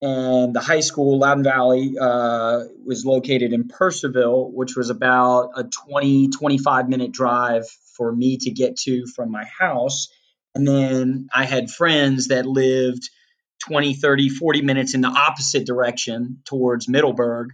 and 0.01 0.55
the 0.55 0.61
high 0.61 0.81
school, 0.81 1.19
Loudoun 1.19 1.45
Valley, 1.45 1.97
uh, 1.99 2.65
was 2.85 3.07
located 3.07 3.53
in 3.53 3.69
Purcellville, 3.69 4.53
which 4.53 4.77
was 4.77 4.91
about 4.91 5.53
a 5.57 5.65
20, 5.65 6.29
25 6.29 6.89
minute 6.89 7.13
drive 7.13 7.67
for 7.97 8.13
me 8.13 8.37
to 8.39 8.51
get 8.51 8.77
to 8.81 9.07
from 9.07 9.31
my 9.31 9.45
house. 9.45 10.09
And 10.55 10.67
then 10.67 11.29
I 11.35 11.45
had 11.45 11.71
friends 11.71 12.29
that 12.29 12.47
lived 12.47 13.11
20, 13.69 13.95
30, 13.95 14.29
40 14.29 14.63
minutes 14.63 14.95
in 14.95 15.01
the 15.01 15.09
opposite 15.09 15.67
direction 15.67 16.39
towards 16.45 16.89
Middleburg 16.89 17.51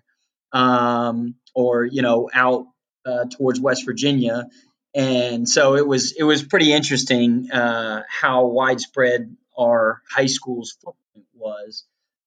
um, 0.52 1.36
or, 1.54 1.84
you 1.84 2.02
know, 2.02 2.28
out 2.32 2.66
uh, 3.06 3.24
towards 3.36 3.60
West 3.60 3.84
Virginia. 3.86 4.48
And 4.94 5.48
so 5.48 5.76
it 5.76 5.86
was 5.86 6.12
it 6.12 6.24
was 6.24 6.42
pretty 6.42 6.72
interesting 6.72 7.50
uh, 7.50 8.02
how 8.08 8.46
widespread 8.46 9.36
our 9.56 10.02
high 10.10 10.26
school's 10.26 10.72
footprint 10.72 11.26
was. 11.34 11.84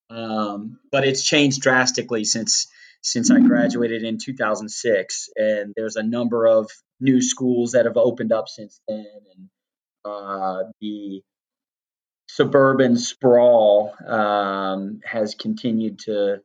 Um, 0.10 0.80
but 0.92 1.06
it's 1.06 1.24
changed 1.24 1.62
drastically 1.62 2.24
since 2.24 2.68
since 3.02 3.30
I 3.30 3.40
graduated 3.42 4.04
in 4.04 4.18
2006, 4.18 5.30
and 5.36 5.74
there's 5.76 5.98
a 5.98 6.04
number 6.04 6.48
of 6.48 6.72
new 7.02 7.22
schools 7.22 7.74
that 7.74 7.86
have 7.86 7.98
opened 7.98 8.32
up 8.32 8.48
since 8.48 8.80
then, 8.88 9.06
and 9.36 9.50
uh, 10.06 10.64
the 10.82 11.22
suburban 12.28 12.98
sprawl 12.98 13.94
um, 14.08 15.02
has 15.06 15.36
continued 15.36 16.00
to 16.00 16.42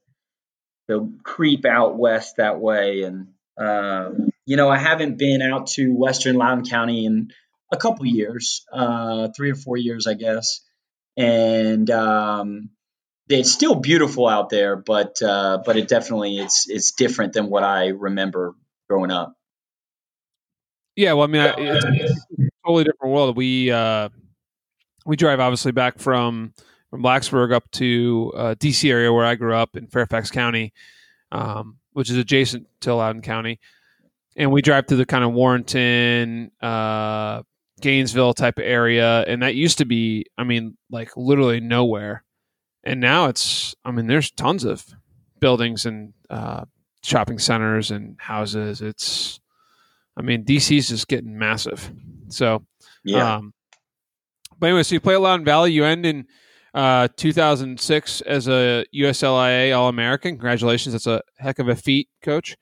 to 0.89 1.13
creep 1.23 1.67
out 1.67 1.99
west 1.99 2.37
that 2.37 2.61
way, 2.61 3.03
and 3.03 3.29
um, 3.59 4.31
you 4.47 4.57
know 4.57 4.69
I 4.69 4.79
haven't 4.79 5.19
been 5.19 5.43
out 5.43 5.69
to 5.69 5.95
Western 5.95 6.37
Loudoun 6.37 6.65
County 6.65 7.05
in 7.05 7.31
a 7.73 7.77
couple 7.77 8.07
years, 8.07 8.65
uh, 8.73 9.29
three 9.37 9.51
or 9.51 9.55
four 9.55 9.77
years, 9.77 10.07
I 10.07 10.15
guess, 10.15 10.61
and 11.17 11.91
um, 11.91 12.71
it's 13.29 13.53
still 13.53 13.75
beautiful 13.75 14.27
out 14.27 14.49
there, 14.51 14.77
but 14.77 15.21
uh, 15.23 15.59
but 15.65 15.77
it 15.77 15.89
definitely 15.89 16.39
it's 16.39 16.69
it's 16.69 16.93
different 16.93 17.33
than 17.35 17.51
what 17.51 17.63
I 17.63 17.89
remember 17.89 18.55
growing 18.89 19.11
up. 19.11 19.35
Yeah, 20.97 21.13
well, 21.13 21.25
I 21.25 21.27
mean, 21.29 21.43
a 21.43 22.48
totally 22.69 22.85
different 22.85 23.15
world. 23.15 23.37
We 23.37 23.71
uh, 23.71 24.11
we 25.07 25.17
drive 25.17 25.41
obviously 25.41 25.73
back 25.73 25.99
from 25.99 26.53
from 26.91 27.03
Blacksburg 27.03 27.53
up 27.53 27.71
to 27.73 28.33
uh, 28.37 28.55
DC 28.57 28.91
area 28.91 29.13
where 29.13 29.25
I 29.25 29.35
grew 29.35 29.55
up 29.55 29.77
in 29.77 29.87
Fairfax 29.87 30.31
County, 30.31 30.73
um, 31.33 31.79
which 31.93 32.11
is 32.11 32.17
adjacent 32.17 32.67
to 32.83 32.95
Loudoun 32.95 33.23
County, 33.23 33.59
and 34.37 34.53
we 34.53 34.63
drive 34.63 34.87
through 34.87 34.99
the 34.99 35.07
kind 35.07 35.25
of 35.25 35.33
Warrenton, 35.33 36.51
uh, 36.61 37.43
Gainesville 37.81 38.35
type 38.35 38.59
of 38.59 38.65
area, 38.65 39.23
and 39.23 39.43
that 39.43 39.55
used 39.55 39.79
to 39.79 39.85
be, 39.87 40.27
I 40.37 40.45
mean, 40.45 40.77
like 40.91 41.17
literally 41.17 41.61
nowhere. 41.61 42.23
And 42.85 43.01
now 43.01 43.27
it's 43.27 43.75
i 43.85 43.91
mean 43.91 44.07
there's 44.07 44.31
tons 44.31 44.65
of 44.65 44.85
buildings 45.41 45.87
and 45.87 46.13
uh, 46.31 46.65
shopping 47.03 47.39
centers 47.39 47.91
and 47.91 48.17
houses. 48.19 48.83
It's 48.83 49.41
i 50.17 50.23
mean 50.23 50.45
dc's 50.45 50.89
just 50.89 51.09
getting 51.09 51.39
massive 51.39 51.93
so 52.31 52.65
yeah. 53.05 53.37
um, 53.37 53.53
but 54.59 54.69
anyway 54.69 54.83
so 54.83 54.95
you 54.95 55.01
play 55.01 55.15
at 55.15 55.21
Loudoun 55.21 55.45
Valley. 55.45 55.73
You 55.73 55.85
end 55.85 56.07
in 56.07 56.27
uh, 56.75 57.09
2006 57.17 58.21
as 58.23 58.49
a 58.49 58.85
USILA 58.95 59.77
all-american. 59.77 60.33
Congratulations. 60.33 60.93
That's 60.93 61.07
a 61.07 61.23
heck 61.39 61.59
of 61.59 61.69
a 61.69 61.77
feat 61.77 62.09
coach. 62.23 62.57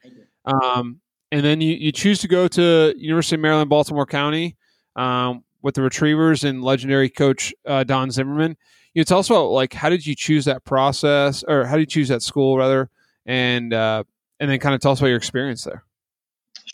Um, 0.44 1.00
and 1.32 1.44
then 1.44 1.60
you, 1.60 1.74
you 1.74 1.92
choose 1.92 2.20
to 2.20 2.28
go 2.28 2.48
to 2.48 2.94
university 2.96 3.34
of 3.34 3.40
maryland 3.40 3.68
baltimore 3.68 4.06
county 4.06 4.56
um, 4.94 5.44
with 5.62 5.74
the 5.74 5.82
retrievers 5.82 6.44
and 6.44 6.62
legendary 6.62 7.10
coach 7.10 7.52
uh, 7.66 7.84
don 7.84 8.10
zimmerman. 8.10 8.56
You 8.94 9.00
know, 9.00 9.04
tell 9.04 9.18
us 9.18 9.28
about 9.28 9.50
like 9.50 9.72
how 9.74 9.90
did 9.90 10.06
you 10.06 10.14
choose 10.14 10.44
that 10.46 10.64
process, 10.64 11.44
or 11.46 11.66
how 11.66 11.76
did 11.76 11.82
you 11.82 11.86
choose 11.86 12.08
that 12.08 12.22
school 12.22 12.56
rather, 12.56 12.88
and 13.26 13.74
uh, 13.74 14.04
and 14.40 14.50
then 14.50 14.58
kind 14.58 14.74
of 14.74 14.80
tell 14.80 14.92
us 14.92 15.00
about 15.00 15.08
your 15.08 15.18
experience 15.18 15.64
there. 15.64 15.84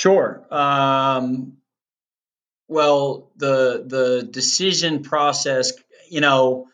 Sure. 0.00 0.46
Um, 0.50 1.54
well, 2.73 3.31
the 3.37 3.85
the 3.87 4.29
decision 4.29 5.02
process, 5.02 5.73
you 6.09 6.21
know, 6.21 6.69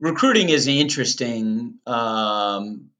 recruiting 0.00 0.48
is 0.48 0.66
interesting. 0.66 1.74
Um, 1.86 2.90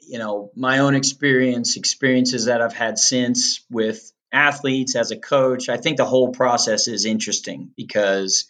you 0.00 0.18
know, 0.18 0.50
my 0.56 0.78
own 0.78 0.94
experience, 0.94 1.76
experiences 1.76 2.46
that 2.46 2.62
I've 2.62 2.72
had 2.72 2.98
since 2.98 3.64
with 3.70 4.12
athletes 4.32 4.94
as 4.96 5.10
a 5.10 5.16
coach. 5.16 5.68
I 5.68 5.76
think 5.76 5.96
the 5.96 6.04
whole 6.04 6.32
process 6.32 6.88
is 6.88 7.04
interesting 7.04 7.72
because 7.76 8.46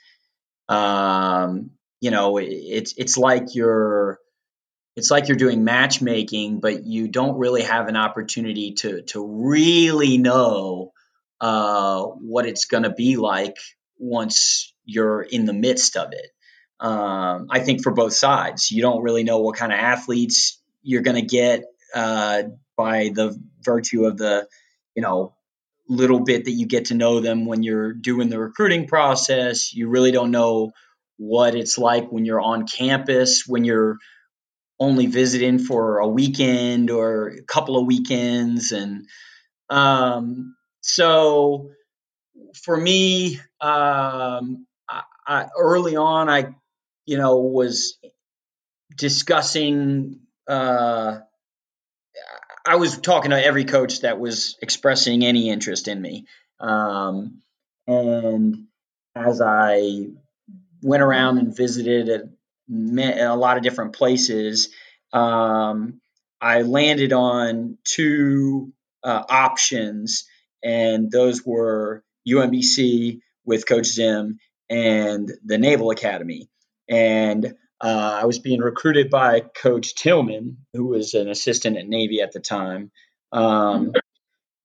um, 0.68 1.70
you 2.00 2.10
know 2.10 2.38
it's 2.38 2.94
it's 2.96 3.16
like 3.16 3.54
you're 3.54 4.18
it's 4.96 5.10
like 5.10 5.28
you're 5.28 5.36
doing 5.36 5.64
matchmaking 5.64 6.60
but 6.60 6.84
you 6.84 7.08
don't 7.08 7.38
really 7.38 7.62
have 7.62 7.88
an 7.88 7.96
opportunity 7.96 8.72
to 8.72 9.02
to 9.02 9.24
really 9.24 10.18
know 10.18 10.92
uh, 11.40 12.02
what 12.04 12.46
it's 12.46 12.66
going 12.66 12.82
to 12.82 12.90
be 12.90 13.16
like 13.16 13.56
once 13.98 14.74
you're 14.84 15.22
in 15.22 15.46
the 15.46 15.52
midst 15.52 15.96
of 15.96 16.12
it 16.12 16.30
um, 16.80 17.46
i 17.50 17.60
think 17.60 17.82
for 17.82 17.92
both 17.92 18.12
sides 18.12 18.70
you 18.70 18.82
don't 18.82 19.02
really 19.02 19.24
know 19.24 19.38
what 19.40 19.56
kind 19.56 19.72
of 19.72 19.78
athletes 19.78 20.60
you're 20.82 21.02
going 21.02 21.16
to 21.16 21.26
get 21.26 21.64
uh, 21.94 22.42
by 22.76 23.10
the 23.14 23.38
virtue 23.62 24.04
of 24.04 24.16
the 24.16 24.46
you 24.94 25.02
know 25.02 25.34
little 25.88 26.20
bit 26.20 26.44
that 26.44 26.52
you 26.52 26.66
get 26.66 26.86
to 26.86 26.94
know 26.94 27.18
them 27.18 27.46
when 27.46 27.64
you're 27.64 27.92
doing 27.92 28.28
the 28.28 28.38
recruiting 28.38 28.86
process 28.86 29.74
you 29.74 29.88
really 29.88 30.12
don't 30.12 30.30
know 30.30 30.72
what 31.20 31.54
it's 31.54 31.76
like 31.76 32.10
when 32.10 32.24
you're 32.24 32.40
on 32.40 32.66
campus, 32.66 33.44
when 33.46 33.62
you're 33.62 33.98
only 34.80 35.04
visiting 35.04 35.58
for 35.58 35.98
a 35.98 36.08
weekend 36.08 36.88
or 36.88 37.28
a 37.28 37.42
couple 37.42 37.76
of 37.76 37.86
weekends. 37.86 38.72
And 38.72 39.06
um, 39.68 40.56
so 40.80 41.70
for 42.62 42.76
me, 42.76 43.36
um, 43.60 44.66
I, 44.88 45.02
I, 45.26 45.46
early 45.58 45.96
on, 45.96 46.28
I, 46.28 46.54
you 47.06 47.18
know, 47.18 47.38
was 47.38 47.98
discussing, 48.96 50.20
uh, 50.48 51.18
I 52.66 52.76
was 52.76 52.98
talking 52.98 53.30
to 53.30 53.44
every 53.44 53.64
coach 53.64 54.00
that 54.00 54.18
was 54.18 54.56
expressing 54.62 55.24
any 55.24 55.50
interest 55.50 55.88
in 55.88 56.00
me. 56.00 56.26
Um, 56.58 57.40
and 57.86 58.66
as 59.14 59.40
I 59.40 60.08
went 60.82 61.02
around 61.02 61.38
and 61.38 61.56
visited 61.56 62.08
at 62.08 62.22
a 62.70 63.36
lot 63.36 63.56
of 63.56 63.62
different 63.62 63.92
places. 63.92 64.68
Um, 65.12 66.00
I 66.40 66.62
landed 66.62 67.12
on 67.12 67.78
two 67.84 68.72
uh, 69.02 69.22
options, 69.28 70.24
and 70.62 71.10
those 71.10 71.44
were 71.44 72.02
UMBC 72.28 73.20
with 73.44 73.66
Coach 73.66 73.86
Zim 73.86 74.38
and 74.68 75.30
the 75.44 75.58
Naval 75.58 75.90
Academy. 75.90 76.48
And 76.88 77.54
uh, 77.80 78.20
I 78.22 78.26
was 78.26 78.38
being 78.38 78.60
recruited 78.60 79.10
by 79.10 79.40
Coach 79.40 79.94
Tillman, 79.94 80.58
who 80.74 80.88
was 80.88 81.14
an 81.14 81.28
assistant 81.28 81.78
at 81.78 81.88
Navy 81.88 82.20
at 82.20 82.32
the 82.32 82.40
time. 82.40 82.90
Um, 83.32 83.92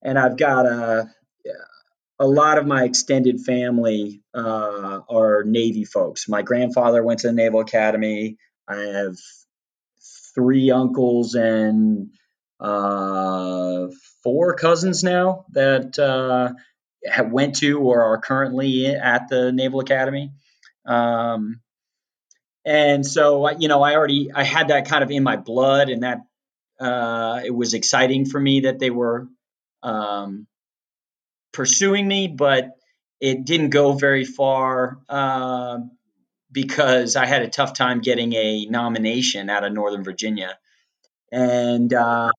and 0.04 0.20
I've 0.20 0.38
got 0.38 0.66
a, 0.66 1.10
a 2.20 2.28
lot 2.28 2.58
of 2.58 2.68
my 2.68 2.84
extended 2.84 3.42
family 3.42 4.22
uh, 4.34 5.00
are 5.10 5.44
Navy 5.44 5.86
folks. 5.86 6.28
My 6.28 6.42
grandfather 6.42 7.04
went 7.04 7.22
to 7.22 7.28
the 7.28 7.34
Naval 7.34 7.62
Academy. 7.62 8.38
I 8.68 8.76
have 8.76 9.16
three 10.36 10.72
uncles 10.72 11.36
and 11.36 12.12
uh, 12.60 13.88
four 14.24 14.56
cousins 14.56 15.04
now 15.04 15.46
that 15.52 16.00
uh, 16.00 16.54
have 17.06 17.32
went 17.32 17.58
to 17.58 17.80
or 17.80 18.04
are 18.04 18.18
currently 18.20 18.88
at 18.88 19.28
the 19.30 19.52
Naval 19.52 19.80
Academy. 19.80 20.32
Um, 20.86 21.62
and 22.66 23.06
so 23.06 23.50
you 23.60 23.68
know, 23.68 23.82
I 23.84 23.96
already 23.96 24.32
I 24.34 24.44
had 24.44 24.70
that 24.70 24.88
kind 24.88 25.04
of 25.04 25.12
in 25.12 25.24
my 25.24 25.38
blood, 25.38 25.90
and 25.90 26.04
that 26.04 26.22
uh, 26.80 27.42
it 27.46 27.52
was 27.52 27.74
exciting 27.74 28.26
for 28.26 28.40
me 28.40 28.62
that 28.62 28.80
they 28.80 28.90
were 28.90 29.28
um, 29.84 30.48
pursuing 31.54 32.08
me, 32.08 32.28
but 32.28 32.72
it 33.22 33.46
didn't 33.46 33.70
go 33.70 33.94
very 33.94 34.26
far 34.26 34.98
uh, 35.08 35.80
because 36.52 37.16
I 37.16 37.28
had 37.28 37.44
a 37.44 37.50
tough 37.50 37.74
time 37.74 38.02
getting 38.02 38.34
a 38.34 38.66
nomination 38.66 39.50
out 39.50 39.64
of 39.64 39.72
Northern 39.72 40.04
Virginia, 40.04 40.58
and 41.32 41.94
uh, 41.94 42.32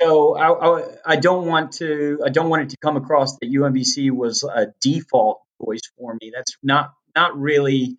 so 0.00 0.34
I, 0.36 0.48
I, 0.52 0.96
I, 1.04 1.16
don't 1.16 1.46
want 1.46 1.72
to 1.74 2.22
I 2.24 2.30
don't 2.30 2.48
want 2.48 2.62
it 2.62 2.70
to 2.70 2.76
come 2.78 2.96
across 2.96 3.36
that 3.38 3.52
UMBC 3.52 4.10
was 4.10 4.42
a 4.42 4.68
default 4.80 5.42
choice 5.62 5.82
for 5.98 6.16
me. 6.18 6.32
That's 6.34 6.56
not 6.62 6.94
not 7.14 7.38
really 7.38 7.98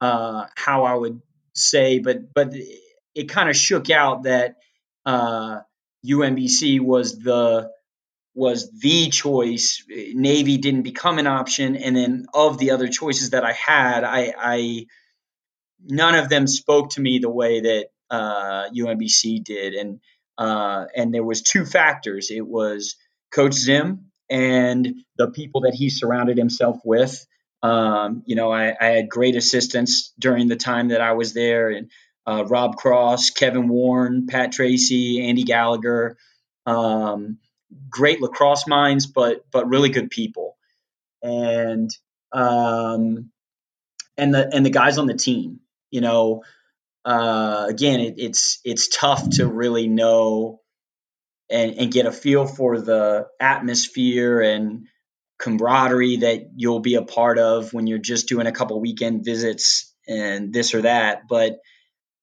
uh, 0.00 0.46
how 0.54 0.84
I 0.84 0.94
would 0.94 1.20
say, 1.52 1.98
but 1.98 2.32
but 2.32 2.54
it 3.14 3.28
kind 3.28 3.50
of 3.50 3.56
shook 3.56 3.90
out 3.90 4.22
that 4.22 4.56
uh, 5.04 5.60
UMBC 6.06 6.80
was 6.80 7.18
the 7.18 7.70
was 8.34 8.70
the 8.70 9.10
choice. 9.10 9.84
Navy 9.88 10.56
didn't 10.56 10.82
become 10.82 11.18
an 11.18 11.26
option, 11.26 11.76
and 11.76 11.94
then 11.94 12.26
of 12.32 12.56
the 12.56 12.70
other 12.70 12.88
choices 12.88 13.30
that 13.30 13.44
I 13.44 13.52
had, 13.52 14.04
I, 14.04 14.32
I 14.38 14.86
none 15.84 16.14
of 16.14 16.30
them 16.30 16.46
spoke 16.46 16.90
to 16.92 17.02
me 17.02 17.18
the 17.18 17.30
way 17.30 17.60
that 17.60 17.88
uh, 18.08 18.70
UMBC 18.70 19.44
did, 19.44 19.74
and 19.74 20.00
uh, 20.38 20.84
and 20.94 21.12
there 21.12 21.24
was 21.24 21.42
two 21.42 21.64
factors. 21.64 22.30
It 22.30 22.46
was 22.46 22.96
Coach 23.32 23.54
Zim 23.54 24.10
and 24.28 24.94
the 25.16 25.30
people 25.30 25.62
that 25.62 25.74
he 25.74 25.90
surrounded 25.90 26.36
himself 26.36 26.78
with. 26.84 27.26
Um, 27.62 28.22
you 28.26 28.36
know, 28.36 28.50
I, 28.50 28.74
I, 28.78 28.86
had 28.86 29.08
great 29.08 29.34
assistants 29.34 30.12
during 30.18 30.46
the 30.46 30.56
time 30.56 30.88
that 30.88 31.00
I 31.00 31.12
was 31.12 31.32
there, 31.32 31.70
and 31.70 31.90
uh, 32.26 32.44
Rob 32.46 32.76
Cross, 32.76 33.30
Kevin 33.30 33.68
Warren, 33.68 34.26
Pat 34.28 34.52
Tracy, 34.52 35.26
Andy 35.26 35.42
Gallagher. 35.42 36.16
Um, 36.66 37.38
great 37.88 38.20
lacrosse 38.20 38.66
minds, 38.66 39.06
but 39.06 39.44
but 39.50 39.68
really 39.68 39.88
good 39.88 40.10
people, 40.10 40.56
and 41.22 41.90
um, 42.32 43.30
and 44.16 44.34
the 44.34 44.54
and 44.54 44.64
the 44.64 44.70
guys 44.70 44.98
on 44.98 45.06
the 45.06 45.14
team. 45.14 45.60
You 45.90 46.02
know, 46.02 46.42
uh, 47.06 47.66
again, 47.68 48.00
it, 48.00 48.14
it's 48.18 48.58
it's 48.64 48.88
tough 48.88 49.30
to 49.36 49.46
really 49.46 49.86
know 49.86 50.60
and, 51.48 51.78
and 51.78 51.92
get 51.92 52.04
a 52.04 52.12
feel 52.12 52.46
for 52.46 52.80
the 52.80 53.28
atmosphere 53.40 54.40
and 54.40 54.88
camaraderie 55.38 56.16
that 56.16 56.48
you'll 56.56 56.80
be 56.80 56.96
a 56.96 57.02
part 57.02 57.38
of 57.38 57.72
when 57.72 57.86
you're 57.86 57.98
just 57.98 58.28
doing 58.28 58.48
a 58.48 58.52
couple 58.52 58.80
weekend 58.80 59.24
visits 59.24 59.94
and 60.08 60.52
this 60.52 60.74
or 60.74 60.82
that. 60.82 61.28
But 61.28 61.60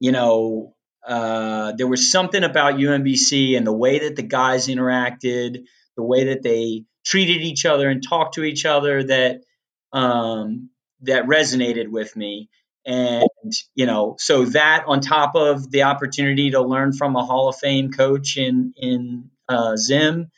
you 0.02 0.12
know, 0.12 0.76
uh, 1.08 1.72
there 1.78 1.88
was 1.88 2.12
something 2.12 2.44
about 2.44 2.76
UMBC 2.76 3.56
and 3.56 3.66
the 3.66 3.72
way 3.72 4.00
that 4.00 4.18
the 4.18 4.24
guys 4.24 4.68
interacted, 4.68 5.64
the 5.96 6.04
way 6.04 6.26
that 6.26 6.44
they 6.44 6.84
treated 7.06 7.42
each 7.42 7.66
other 7.66 7.90
and 7.90 8.04
talked 8.06 8.36
to 8.36 8.44
each 8.44 8.66
other 8.66 9.02
that 9.02 9.44
um, 9.94 10.72
that 11.04 11.24
resonated 11.24 11.88
with 11.88 12.18
me. 12.18 12.50
And 12.86 13.52
you 13.76 13.86
know, 13.86 14.16
so 14.20 14.46
that 14.46 14.86
on 14.88 15.02
top 15.02 15.36
of 15.36 15.70
the 15.72 15.84
opportunity 15.84 16.52
to 16.52 16.62
learn 16.62 16.94
from 16.94 17.16
a 17.16 17.26
Hall 17.26 17.50
of 17.50 17.58
Fame 17.58 17.92
coach 17.92 18.38
in 18.38 18.74
in 18.78 19.30
uh, 19.48 19.76
Zim, 19.78 20.32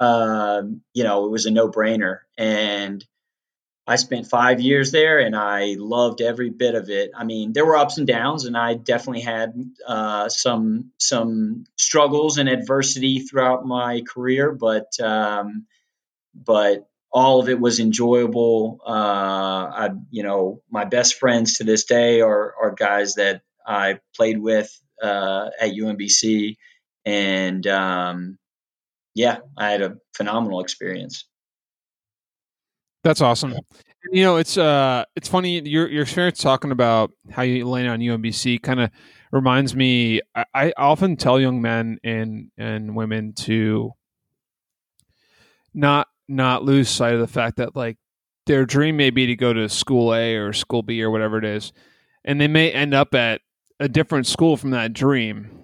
um, 0.00 0.82
you 0.94 1.04
know, 1.04 1.26
it 1.26 1.30
was 1.30 1.46
a 1.46 1.50
no 1.50 1.68
brainer. 1.68 2.18
And 2.36 3.04
I 3.86 3.96
spent 3.96 4.26
five 4.28 4.60
years 4.60 4.92
there 4.92 5.18
and 5.18 5.34
I 5.34 5.74
loved 5.78 6.20
every 6.20 6.50
bit 6.50 6.74
of 6.74 6.90
it. 6.90 7.10
I 7.16 7.24
mean, 7.24 7.54
there 7.54 7.64
were 7.64 7.76
ups 7.76 7.96
and 7.96 8.06
downs, 8.06 8.44
and 8.44 8.56
I 8.56 8.74
definitely 8.74 9.22
had 9.22 9.54
uh, 9.86 10.28
some 10.28 10.92
some 10.98 11.64
struggles 11.76 12.36
and 12.36 12.50
adversity 12.50 13.20
throughout 13.20 13.64
my 13.64 14.02
career, 14.02 14.52
but 14.52 15.00
um, 15.00 15.66
but 16.34 16.86
all 17.10 17.40
of 17.40 17.48
it 17.48 17.58
was 17.58 17.80
enjoyable. 17.80 18.80
Uh, 18.86 18.90
I, 18.90 19.90
you 20.10 20.22
know, 20.22 20.62
my 20.70 20.84
best 20.84 21.14
friends 21.14 21.54
to 21.54 21.64
this 21.64 21.84
day 21.84 22.20
are 22.20 22.54
are 22.60 22.72
guys 22.72 23.14
that 23.14 23.42
I 23.66 24.00
played 24.14 24.38
with 24.38 24.70
uh, 25.02 25.50
at 25.60 25.70
UMBC, 25.70 26.56
and 27.04 27.66
um, 27.66 28.38
yeah, 29.14 29.38
I 29.56 29.70
had 29.70 29.82
a 29.82 29.96
phenomenal 30.14 30.60
experience. 30.60 31.24
That's 33.04 33.20
awesome. 33.20 33.54
You 34.10 34.22
know, 34.22 34.36
it's 34.36 34.58
uh, 34.58 35.04
it's 35.16 35.28
funny 35.28 35.60
your 35.66 35.88
your 35.88 36.02
experience 36.02 36.40
talking 36.40 36.72
about 36.72 37.12
how 37.30 37.42
you 37.42 37.66
landed 37.66 37.90
on 37.90 38.00
UMBC 38.00 38.62
kind 38.62 38.80
of 38.80 38.90
reminds 39.32 39.74
me. 39.74 40.20
I, 40.34 40.44
I, 40.54 40.72
often 40.76 41.16
tell 41.16 41.40
young 41.40 41.60
men 41.60 41.98
and 42.04 42.50
and 42.56 42.94
women 42.94 43.32
to 43.34 43.92
not 45.74 46.08
not 46.28 46.64
lose 46.64 46.88
sight 46.88 47.14
of 47.14 47.20
the 47.20 47.26
fact 47.26 47.56
that 47.56 47.74
like 47.74 47.96
their 48.46 48.66
dream 48.66 48.96
may 48.96 49.10
be 49.10 49.26
to 49.26 49.36
go 49.36 49.52
to 49.52 49.68
school 49.68 50.14
A 50.14 50.36
or 50.36 50.52
school 50.52 50.82
B 50.82 51.02
or 51.02 51.10
whatever 51.10 51.38
it 51.38 51.44
is, 51.44 51.72
and 52.24 52.40
they 52.40 52.48
may 52.48 52.70
end 52.70 52.94
up 52.94 53.14
at 53.14 53.40
a 53.80 53.88
different 53.88 54.26
school 54.26 54.56
from 54.56 54.70
that 54.70 54.92
dream 54.92 55.58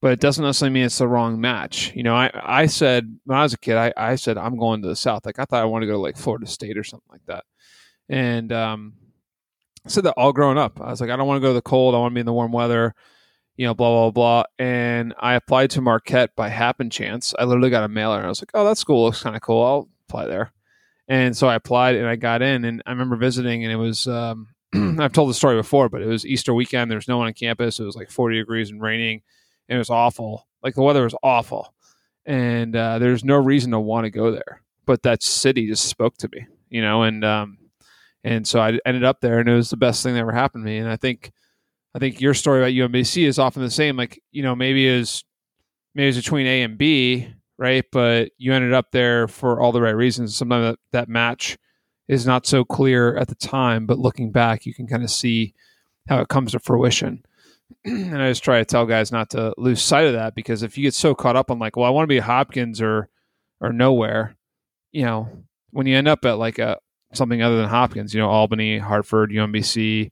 but 0.00 0.12
it 0.12 0.20
doesn't 0.20 0.44
necessarily 0.44 0.72
mean 0.72 0.84
it's 0.84 0.98
the 0.98 1.08
wrong 1.08 1.40
match. 1.40 1.92
You 1.94 2.04
know, 2.04 2.14
I, 2.14 2.30
I 2.34 2.66
said 2.66 3.18
when 3.24 3.38
I 3.38 3.42
was 3.42 3.52
a 3.52 3.58
kid, 3.58 3.76
I, 3.76 3.92
I 3.96 4.14
said 4.14 4.38
I'm 4.38 4.56
going 4.56 4.82
to 4.82 4.88
the 4.88 4.96
South. 4.96 5.26
Like 5.26 5.38
I 5.38 5.44
thought 5.44 5.62
I 5.62 5.66
wanted 5.66 5.86
to 5.86 5.92
go 5.92 5.96
to 5.96 6.02
like 6.02 6.16
Florida 6.16 6.46
State 6.46 6.78
or 6.78 6.84
something 6.84 7.08
like 7.10 7.26
that. 7.26 7.44
And 8.08 8.52
um, 8.52 8.94
I 9.84 9.88
said 9.88 10.04
that 10.04 10.14
all 10.16 10.32
growing 10.32 10.58
up. 10.58 10.80
I 10.80 10.90
was 10.90 11.00
like, 11.00 11.10
I 11.10 11.16
don't 11.16 11.26
want 11.26 11.38
to 11.38 11.42
go 11.42 11.48
to 11.48 11.54
the 11.54 11.62
cold. 11.62 11.94
I 11.94 11.98
want 11.98 12.12
to 12.12 12.14
be 12.14 12.20
in 12.20 12.26
the 12.26 12.32
warm 12.32 12.52
weather. 12.52 12.94
You 13.56 13.66
know, 13.66 13.74
blah 13.74 13.90
blah 13.90 14.10
blah. 14.12 14.44
And 14.60 15.14
I 15.18 15.34
applied 15.34 15.70
to 15.70 15.80
Marquette 15.80 16.36
by 16.36 16.48
happen 16.48 16.90
chance. 16.90 17.34
I 17.36 17.44
literally 17.44 17.70
got 17.70 17.82
a 17.82 17.88
mailer, 17.88 18.18
and 18.18 18.26
I 18.26 18.28
was 18.28 18.40
like, 18.40 18.52
oh, 18.54 18.64
that 18.66 18.78
school 18.78 19.04
looks 19.04 19.22
kind 19.22 19.34
of 19.34 19.42
cool. 19.42 19.64
I'll 19.64 19.88
apply 20.08 20.26
there. 20.26 20.52
And 21.06 21.36
so 21.36 21.48
I 21.48 21.54
applied, 21.54 21.96
and 21.96 22.06
I 22.06 22.16
got 22.16 22.42
in. 22.42 22.64
And 22.64 22.82
I 22.86 22.90
remember 22.90 23.16
visiting, 23.16 23.64
and 23.64 23.72
it 23.72 23.76
was. 23.76 24.06
Um, 24.06 24.48
I've 24.74 25.12
told 25.12 25.30
the 25.30 25.34
story 25.34 25.56
before, 25.56 25.88
but 25.88 26.02
it 26.02 26.06
was 26.06 26.26
Easter 26.26 26.52
weekend. 26.52 26.90
There 26.90 26.98
was 26.98 27.08
no 27.08 27.16
one 27.16 27.26
on 27.26 27.32
campus. 27.32 27.80
It 27.80 27.84
was 27.84 27.96
like 27.96 28.10
40 28.10 28.36
degrees 28.36 28.70
and 28.70 28.82
raining 28.82 29.22
And 29.66 29.76
it 29.76 29.78
was 29.78 29.88
awful. 29.88 30.46
Like 30.62 30.74
the 30.74 30.82
weather 30.82 31.04
was 31.04 31.14
awful, 31.22 31.72
and 32.26 32.74
uh, 32.74 32.98
there's 32.98 33.24
no 33.24 33.36
reason 33.36 33.70
to 33.70 33.80
want 33.80 34.04
to 34.04 34.10
go 34.10 34.30
there. 34.30 34.62
But 34.84 35.02
that 35.04 35.22
city 35.22 35.66
just 35.66 35.86
spoke 35.86 36.16
to 36.18 36.28
me, 36.32 36.46
you 36.68 36.82
know, 36.82 37.04
and 37.04 37.24
um, 37.24 37.58
and 38.24 38.46
so 38.46 38.60
I 38.60 38.78
ended 38.84 39.04
up 39.04 39.20
there, 39.20 39.38
and 39.38 39.48
it 39.48 39.54
was 39.54 39.70
the 39.70 39.76
best 39.76 40.02
thing 40.02 40.14
that 40.14 40.20
ever 40.20 40.32
happened 40.32 40.64
to 40.64 40.70
me. 40.70 40.78
And 40.78 40.88
I 40.88 40.96
think, 40.96 41.30
I 41.94 41.98
think 41.98 42.20
your 42.20 42.34
story 42.34 42.60
about 42.60 42.90
UMBC 42.90 43.24
is 43.24 43.38
often 43.38 43.62
the 43.62 43.70
same. 43.70 43.96
Like 43.96 44.20
you 44.32 44.42
know, 44.42 44.56
maybe 44.56 44.86
is 44.86 45.22
maybe 45.94 46.08
it's 46.08 46.18
between 46.18 46.46
A 46.46 46.62
and 46.62 46.76
B, 46.76 47.28
right? 47.58 47.84
But 47.90 48.30
you 48.38 48.54
ended 48.54 48.72
up 48.72 48.92
there 48.92 49.28
for 49.28 49.60
all 49.60 49.72
the 49.72 49.82
right 49.82 49.96
reasons. 49.96 50.36
Sometimes 50.36 50.64
that, 50.72 50.78
that 50.92 51.08
match 51.08 51.58
is 52.06 52.26
not 52.26 52.46
so 52.46 52.64
clear 52.64 53.16
at 53.16 53.28
the 53.28 53.34
time, 53.34 53.84
but 53.84 53.98
looking 53.98 54.30
back, 54.30 54.64
you 54.64 54.72
can 54.72 54.86
kind 54.86 55.02
of 55.02 55.10
see 55.10 55.54
how 56.08 56.20
it 56.20 56.28
comes 56.28 56.52
to 56.52 56.60
fruition. 56.60 57.24
and 57.84 58.22
I 58.22 58.30
just 58.30 58.44
try 58.44 58.58
to 58.58 58.64
tell 58.64 58.86
guys 58.86 59.12
not 59.12 59.30
to 59.30 59.52
lose 59.58 59.82
sight 59.82 60.06
of 60.06 60.14
that 60.14 60.34
because 60.34 60.62
if 60.62 60.78
you 60.78 60.84
get 60.84 60.94
so 60.94 61.14
caught 61.14 61.36
up 61.36 61.50
on 61.50 61.58
like, 61.58 61.76
well, 61.76 61.86
I 61.86 61.90
want 61.90 62.04
to 62.04 62.14
be 62.14 62.18
Hopkins 62.18 62.80
or 62.80 63.08
or 63.60 63.72
nowhere, 63.72 64.36
you 64.92 65.04
know, 65.04 65.28
when 65.70 65.86
you 65.86 65.96
end 65.96 66.08
up 66.08 66.24
at 66.24 66.38
like 66.38 66.58
a 66.58 66.78
something 67.12 67.42
other 67.42 67.56
than 67.56 67.68
Hopkins, 67.68 68.14
you 68.14 68.20
know, 68.20 68.28
Albany, 68.28 68.78
Hartford, 68.78 69.30
UMBC, 69.30 70.10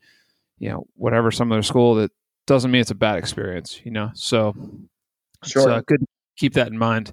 you 0.59 0.69
know, 0.69 0.87
whatever 0.97 1.31
some 1.31 1.53
other 1.53 1.63
school, 1.63 1.95
that 1.97 2.11
doesn't 2.47 2.71
mean 2.71 2.81
it's 2.81 2.91
a 2.91 2.95
bad 2.95 3.19
experience, 3.19 3.81
you 3.85 3.91
know. 3.91 4.11
So 4.15 4.55
sure, 5.45 5.71
uh, 5.71 5.83
good 5.87 6.05
keep 6.37 6.55
that 6.55 6.69
in 6.69 6.79
mind. 6.79 7.13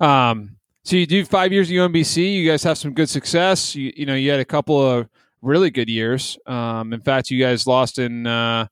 Um, 0.00 0.56
so 0.84 0.96
you 0.96 1.06
do 1.06 1.24
five 1.24 1.52
years 1.52 1.70
at 1.70 1.74
UMBC. 1.74 2.34
You 2.34 2.50
guys 2.50 2.62
have 2.64 2.78
some 2.78 2.92
good 2.92 3.08
success. 3.08 3.74
You 3.74 3.92
you 3.96 4.06
know 4.06 4.14
you 4.14 4.30
had 4.30 4.40
a 4.40 4.44
couple 4.44 4.80
of 4.80 5.08
really 5.40 5.70
good 5.70 5.88
years. 5.88 6.38
Um, 6.46 6.92
in 6.92 7.00
fact, 7.00 7.30
you 7.30 7.42
guys 7.42 7.66
lost 7.66 7.98
in. 7.98 8.26
Uh, 8.26 8.66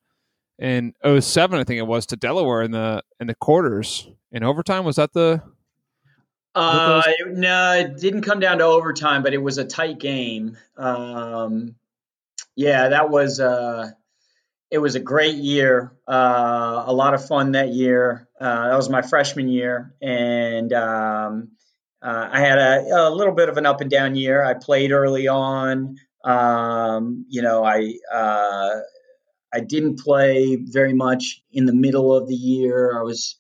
in 0.61 0.93
07, 1.03 1.59
I 1.59 1.65
think 1.65 1.79
it 1.79 1.87
was 1.87 2.07
to 2.07 2.17
Delaware 2.17 2.63
in 2.63 2.71
the 2.71 3.03
in 3.19 3.27
the 3.27 3.35
quarters 3.35 4.09
in 4.31 4.45
overtime. 4.45 4.85
Was 4.85 4.97
that 4.97 5.13
the? 5.13 5.43
Uh, 6.55 7.03
no, 7.29 7.73
it 7.73 7.97
didn't 7.97 8.23
come 8.23 8.41
down 8.41 8.59
to 8.59 8.65
overtime, 8.65 9.23
but 9.23 9.33
it 9.33 9.43
was 9.43 9.57
a 9.57 9.65
tight 9.65 9.99
game. 9.99 10.59
Um, 10.77 11.77
yeah, 12.57 12.89
that 12.89 13.09
was 13.09 13.41
uh, 13.41 13.91
it 14.71 14.79
was 14.79 14.95
a 14.95 15.01
great 15.01 15.37
year. 15.37 15.93
Uh, 16.07 16.85
a 16.87 16.93
lot 16.93 17.15
of 17.15 17.27
fun 17.27 17.53
that 17.53 17.71
year. 17.71 18.29
Uh, 18.41 18.69
that 18.69 18.77
was 18.77 18.89
my 18.89 19.03
freshman 19.03 19.49
year, 19.49 19.95
and 20.01 20.73
um, 20.73 21.51
uh, 22.03 22.29
I 22.31 22.41
had 22.41 22.59
a, 22.59 23.09
a, 23.09 23.11
little 23.11 23.35
bit 23.35 23.49
of 23.49 23.57
an 23.57 23.67
up 23.67 23.81
and 23.81 23.91
down 23.91 24.15
year. 24.15 24.43
I 24.43 24.55
played 24.55 24.93
early 24.93 25.29
on. 25.29 25.97
Um, 26.25 27.27
you 27.29 27.43
know, 27.43 27.65
I 27.65 27.95
uh, 28.13 28.81
I 29.53 29.61
didn't 29.61 29.99
play 29.99 30.57
very 30.57 30.95
much 30.95 31.43
in 31.53 31.67
the 31.67 31.75
middle 31.75 32.15
of 32.15 32.29
the 32.29 32.35
year. 32.35 32.99
I 32.99 33.03
was, 33.03 33.39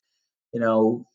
you 0.52 0.60
know, 0.60 1.06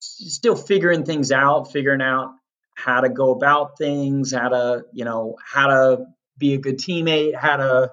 still 0.00 0.56
figuring 0.56 1.04
things 1.04 1.32
out, 1.32 1.72
figuring 1.72 2.02
out 2.02 2.32
how 2.74 3.00
to 3.00 3.08
go 3.08 3.30
about 3.30 3.78
things, 3.78 4.32
how 4.32 4.48
to, 4.48 4.82
you 4.92 5.04
know, 5.04 5.36
how 5.44 5.68
to 5.68 6.04
be 6.36 6.54
a 6.54 6.58
good 6.58 6.78
teammate, 6.78 7.34
how 7.34 7.56
to 7.56 7.90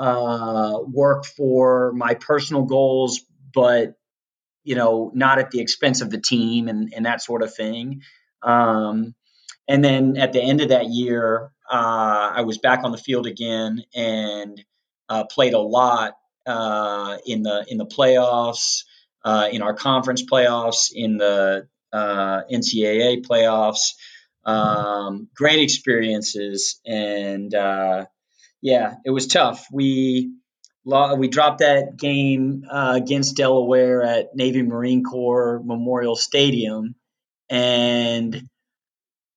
uh, 0.00 0.80
work 0.80 1.26
for 1.26 1.92
my 1.92 2.14
personal 2.14 2.62
goals, 2.64 3.20
but 3.52 3.94
you 4.64 4.74
know, 4.74 5.10
not 5.14 5.38
at 5.38 5.50
the 5.50 5.60
expense 5.60 6.00
of 6.00 6.10
the 6.10 6.20
team 6.20 6.68
and, 6.68 6.92
and 6.94 7.06
that 7.06 7.22
sort 7.22 7.42
of 7.42 7.54
thing. 7.54 8.02
Um, 8.42 9.14
and 9.68 9.84
then 9.84 10.16
at 10.16 10.32
the 10.32 10.42
end 10.42 10.60
of 10.60 10.70
that 10.70 10.86
year, 10.86 11.52
uh, 11.70 12.32
I 12.34 12.42
was 12.42 12.58
back 12.58 12.80
on 12.82 12.92
the 12.92 12.98
field 12.98 13.26
again 13.26 13.84
and 13.94 14.62
uh, 15.08 15.24
played 15.24 15.54
a 15.54 15.60
lot 15.60 16.14
uh, 16.46 17.18
in 17.26 17.42
the 17.42 17.64
in 17.68 17.78
the 17.78 17.86
playoffs, 17.86 18.84
uh, 19.24 19.48
in 19.52 19.62
our 19.62 19.74
conference 19.74 20.24
playoffs, 20.24 20.90
in 20.94 21.18
the 21.18 21.68
uh, 21.92 22.40
NCAA 22.50 23.24
playoffs. 23.24 23.92
Um, 24.44 25.28
great 25.34 25.60
experiences, 25.60 26.80
and 26.86 27.54
uh, 27.54 28.06
yeah, 28.62 28.94
it 29.04 29.10
was 29.10 29.26
tough. 29.26 29.66
We 29.72 30.32
we 30.84 31.28
dropped 31.28 31.58
that 31.58 31.96
game 31.96 32.64
uh, 32.70 32.94
against 32.96 33.36
Delaware 33.36 34.02
at 34.02 34.34
Navy 34.34 34.62
Marine 34.62 35.04
Corps 35.04 35.60
Memorial 35.64 36.16
Stadium, 36.16 36.94
and 37.48 38.48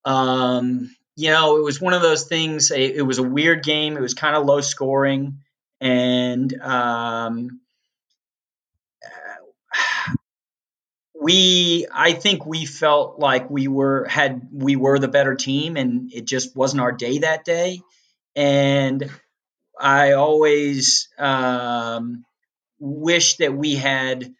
um, 0.05 0.95
you 1.15 1.29
know, 1.29 1.57
it 1.57 1.63
was 1.63 1.79
one 1.79 1.93
of 1.93 2.01
those 2.01 2.25
things. 2.25 2.71
It, 2.71 2.95
it 2.97 3.01
was 3.01 3.19
a 3.19 3.23
weird 3.23 3.63
game. 3.63 3.97
It 3.97 4.01
was 4.01 4.13
kind 4.13 4.35
of 4.35 4.45
low 4.45 4.61
scoring, 4.61 5.39
and 5.79 6.53
um, 6.61 7.61
we, 11.21 11.87
I 11.93 12.13
think 12.13 12.45
we 12.45 12.65
felt 12.65 13.19
like 13.19 13.49
we 13.49 13.67
were 13.67 14.05
had 14.05 14.47
we 14.51 14.75
were 14.75 14.99
the 14.99 15.07
better 15.07 15.35
team, 15.35 15.77
and 15.77 16.11
it 16.13 16.25
just 16.25 16.55
wasn't 16.55 16.81
our 16.81 16.91
day 16.91 17.19
that 17.19 17.45
day. 17.45 17.81
And 18.35 19.09
I 19.79 20.13
always 20.13 21.09
um, 21.17 22.25
wish 22.79 23.37
that 23.37 23.53
we 23.53 23.75
had 23.75 24.33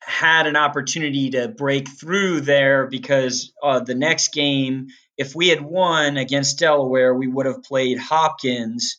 had 0.00 0.46
an 0.46 0.56
opportunity 0.56 1.30
to 1.30 1.48
break 1.48 1.88
through 1.88 2.40
there 2.40 2.86
because 2.86 3.52
uh, 3.62 3.80
the 3.80 3.94
next 3.94 4.32
game, 4.32 4.88
if 5.16 5.34
we 5.34 5.48
had 5.48 5.60
won 5.60 6.16
against 6.16 6.58
Delaware, 6.58 7.14
we 7.14 7.28
would 7.28 7.46
have 7.46 7.62
played 7.62 7.98
Hopkins 7.98 8.98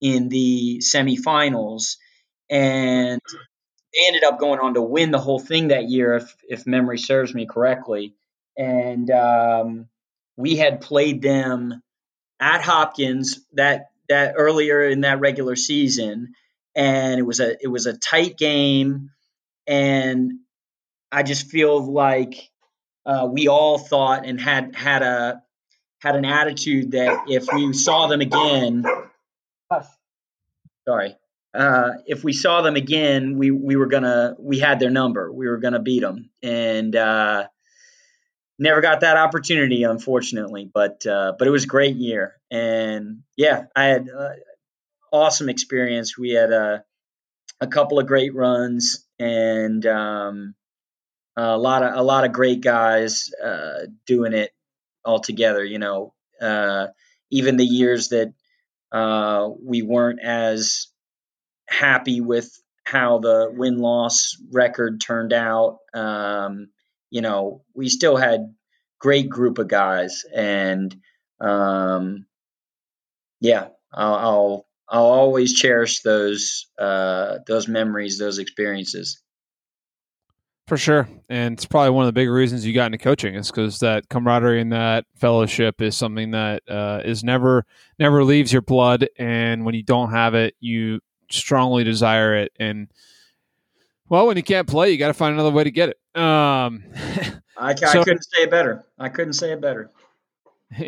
in 0.00 0.28
the 0.28 0.80
semifinals, 0.82 1.96
and 2.48 3.20
they 3.92 4.06
ended 4.06 4.24
up 4.24 4.40
going 4.40 4.58
on 4.58 4.74
to 4.74 4.82
win 4.82 5.10
the 5.10 5.18
whole 5.18 5.38
thing 5.38 5.68
that 5.68 5.88
year, 5.88 6.14
if 6.14 6.34
if 6.48 6.66
memory 6.66 6.98
serves 6.98 7.34
me 7.34 7.46
correctly. 7.46 8.14
And 8.56 9.10
um, 9.10 9.88
we 10.36 10.56
had 10.56 10.80
played 10.80 11.22
them 11.22 11.82
at 12.40 12.62
Hopkins 12.62 13.40
that 13.52 13.90
that 14.08 14.34
earlier 14.36 14.82
in 14.82 15.02
that 15.02 15.20
regular 15.20 15.54
season, 15.56 16.34
and 16.74 17.18
it 17.18 17.22
was 17.22 17.40
a 17.40 17.56
it 17.62 17.68
was 17.68 17.86
a 17.86 17.96
tight 17.96 18.36
game, 18.38 19.10
and 19.66 20.32
I 21.12 21.22
just 21.22 21.46
feel 21.46 21.92
like 21.92 22.50
uh, 23.06 23.28
we 23.30 23.48
all 23.48 23.78
thought 23.78 24.26
and 24.26 24.40
had 24.40 24.74
had 24.74 25.02
a 25.02 25.42
had 26.00 26.16
an 26.16 26.24
attitude 26.24 26.92
that 26.92 27.24
if 27.28 27.46
we 27.52 27.72
saw 27.72 28.06
them 28.06 28.20
again, 28.20 28.84
sorry, 30.88 31.16
uh, 31.52 31.90
if 32.06 32.24
we 32.24 32.32
saw 32.32 32.62
them 32.62 32.76
again, 32.76 33.36
we 33.38 33.50
we 33.50 33.76
were 33.76 33.86
gonna 33.86 34.34
we 34.38 34.58
had 34.58 34.80
their 34.80 34.90
number, 34.90 35.32
we 35.32 35.48
were 35.48 35.58
gonna 35.58 35.80
beat 35.80 36.00
them, 36.00 36.30
and 36.42 36.96
uh, 36.96 37.46
never 38.60 38.80
got 38.80 39.00
that 39.00 39.16
opportunity, 39.16 39.82
unfortunately. 39.82 40.70
But 40.72 41.04
uh, 41.06 41.32
but 41.38 41.48
it 41.48 41.50
was 41.50 41.64
a 41.64 41.68
great 41.68 41.96
year, 41.96 42.36
and 42.50 43.22
yeah, 43.36 43.64
I 43.74 43.84
had 43.86 44.08
uh, 44.08 44.30
awesome 45.12 45.48
experience. 45.48 46.16
We 46.16 46.30
had 46.30 46.52
a 46.52 46.84
a 47.60 47.66
couple 47.66 47.98
of 47.98 48.06
great 48.06 48.34
runs 48.34 49.04
and 49.18 49.84
um, 49.86 50.54
a 51.36 51.58
lot 51.58 51.82
of 51.82 51.96
a 51.96 52.02
lot 52.02 52.24
of 52.24 52.32
great 52.32 52.60
guys 52.60 53.30
uh, 53.42 53.86
doing 54.06 54.34
it 54.34 54.50
all 55.04 55.20
together. 55.20 55.64
You 55.64 55.78
know, 55.78 56.14
uh, 56.40 56.88
even 57.30 57.56
the 57.56 57.64
years 57.64 58.10
that 58.10 58.32
uh, 58.92 59.48
we 59.62 59.82
weren't 59.82 60.20
as 60.22 60.88
happy 61.68 62.20
with 62.20 62.50
how 62.84 63.18
the 63.18 63.50
win 63.52 63.78
loss 63.78 64.36
record 64.50 65.00
turned 65.00 65.32
out. 65.32 65.78
Um, 65.94 66.68
you 67.10 67.20
know, 67.20 67.62
we 67.74 67.88
still 67.88 68.16
had 68.16 68.54
great 68.98 69.28
group 69.28 69.58
of 69.58 69.68
guys, 69.68 70.24
and 70.34 70.94
um, 71.40 72.26
yeah, 73.40 73.68
I'll, 73.92 74.14
I'll, 74.14 74.66
I'll 74.88 75.04
always 75.04 75.54
cherish 75.54 76.02
those 76.02 76.66
uh, 76.78 77.38
those 77.46 77.68
memories, 77.68 78.18
those 78.18 78.38
experiences. 78.38 79.20
For 80.66 80.76
sure, 80.76 81.08
and 81.28 81.54
it's 81.54 81.66
probably 81.66 81.90
one 81.90 82.04
of 82.04 82.08
the 82.08 82.12
big 82.20 82.28
reasons 82.28 82.64
you 82.64 82.72
got 82.72 82.86
into 82.86 82.98
coaching 82.98 83.34
is 83.34 83.50
because 83.50 83.80
that 83.80 84.08
camaraderie 84.08 84.60
and 84.60 84.72
that 84.72 85.04
fellowship 85.16 85.82
is 85.82 85.96
something 85.96 86.30
that 86.30 86.62
uh, 86.68 87.00
is 87.04 87.24
never 87.24 87.66
never 87.98 88.22
leaves 88.22 88.52
your 88.52 88.62
blood, 88.62 89.08
and 89.18 89.64
when 89.64 89.74
you 89.74 89.82
don't 89.82 90.12
have 90.12 90.34
it, 90.34 90.54
you 90.60 91.00
strongly 91.28 91.82
desire 91.82 92.36
it, 92.36 92.52
and 92.60 92.88
well, 94.10 94.26
when 94.26 94.36
you 94.36 94.42
can't 94.42 94.66
play, 94.66 94.90
you 94.90 94.98
got 94.98 95.06
to 95.06 95.14
find 95.14 95.32
another 95.32 95.52
way 95.52 95.64
to 95.64 95.70
get 95.70 95.90
it. 95.90 96.20
Um, 96.20 96.82
I, 97.56 97.70
I 97.70 97.74
so, 97.74 98.02
couldn't 98.04 98.24
say 98.24 98.42
it 98.42 98.50
better. 98.50 98.84
I 98.98 99.08
couldn't 99.08 99.34
say 99.34 99.52
it 99.52 99.60
better. 99.60 99.88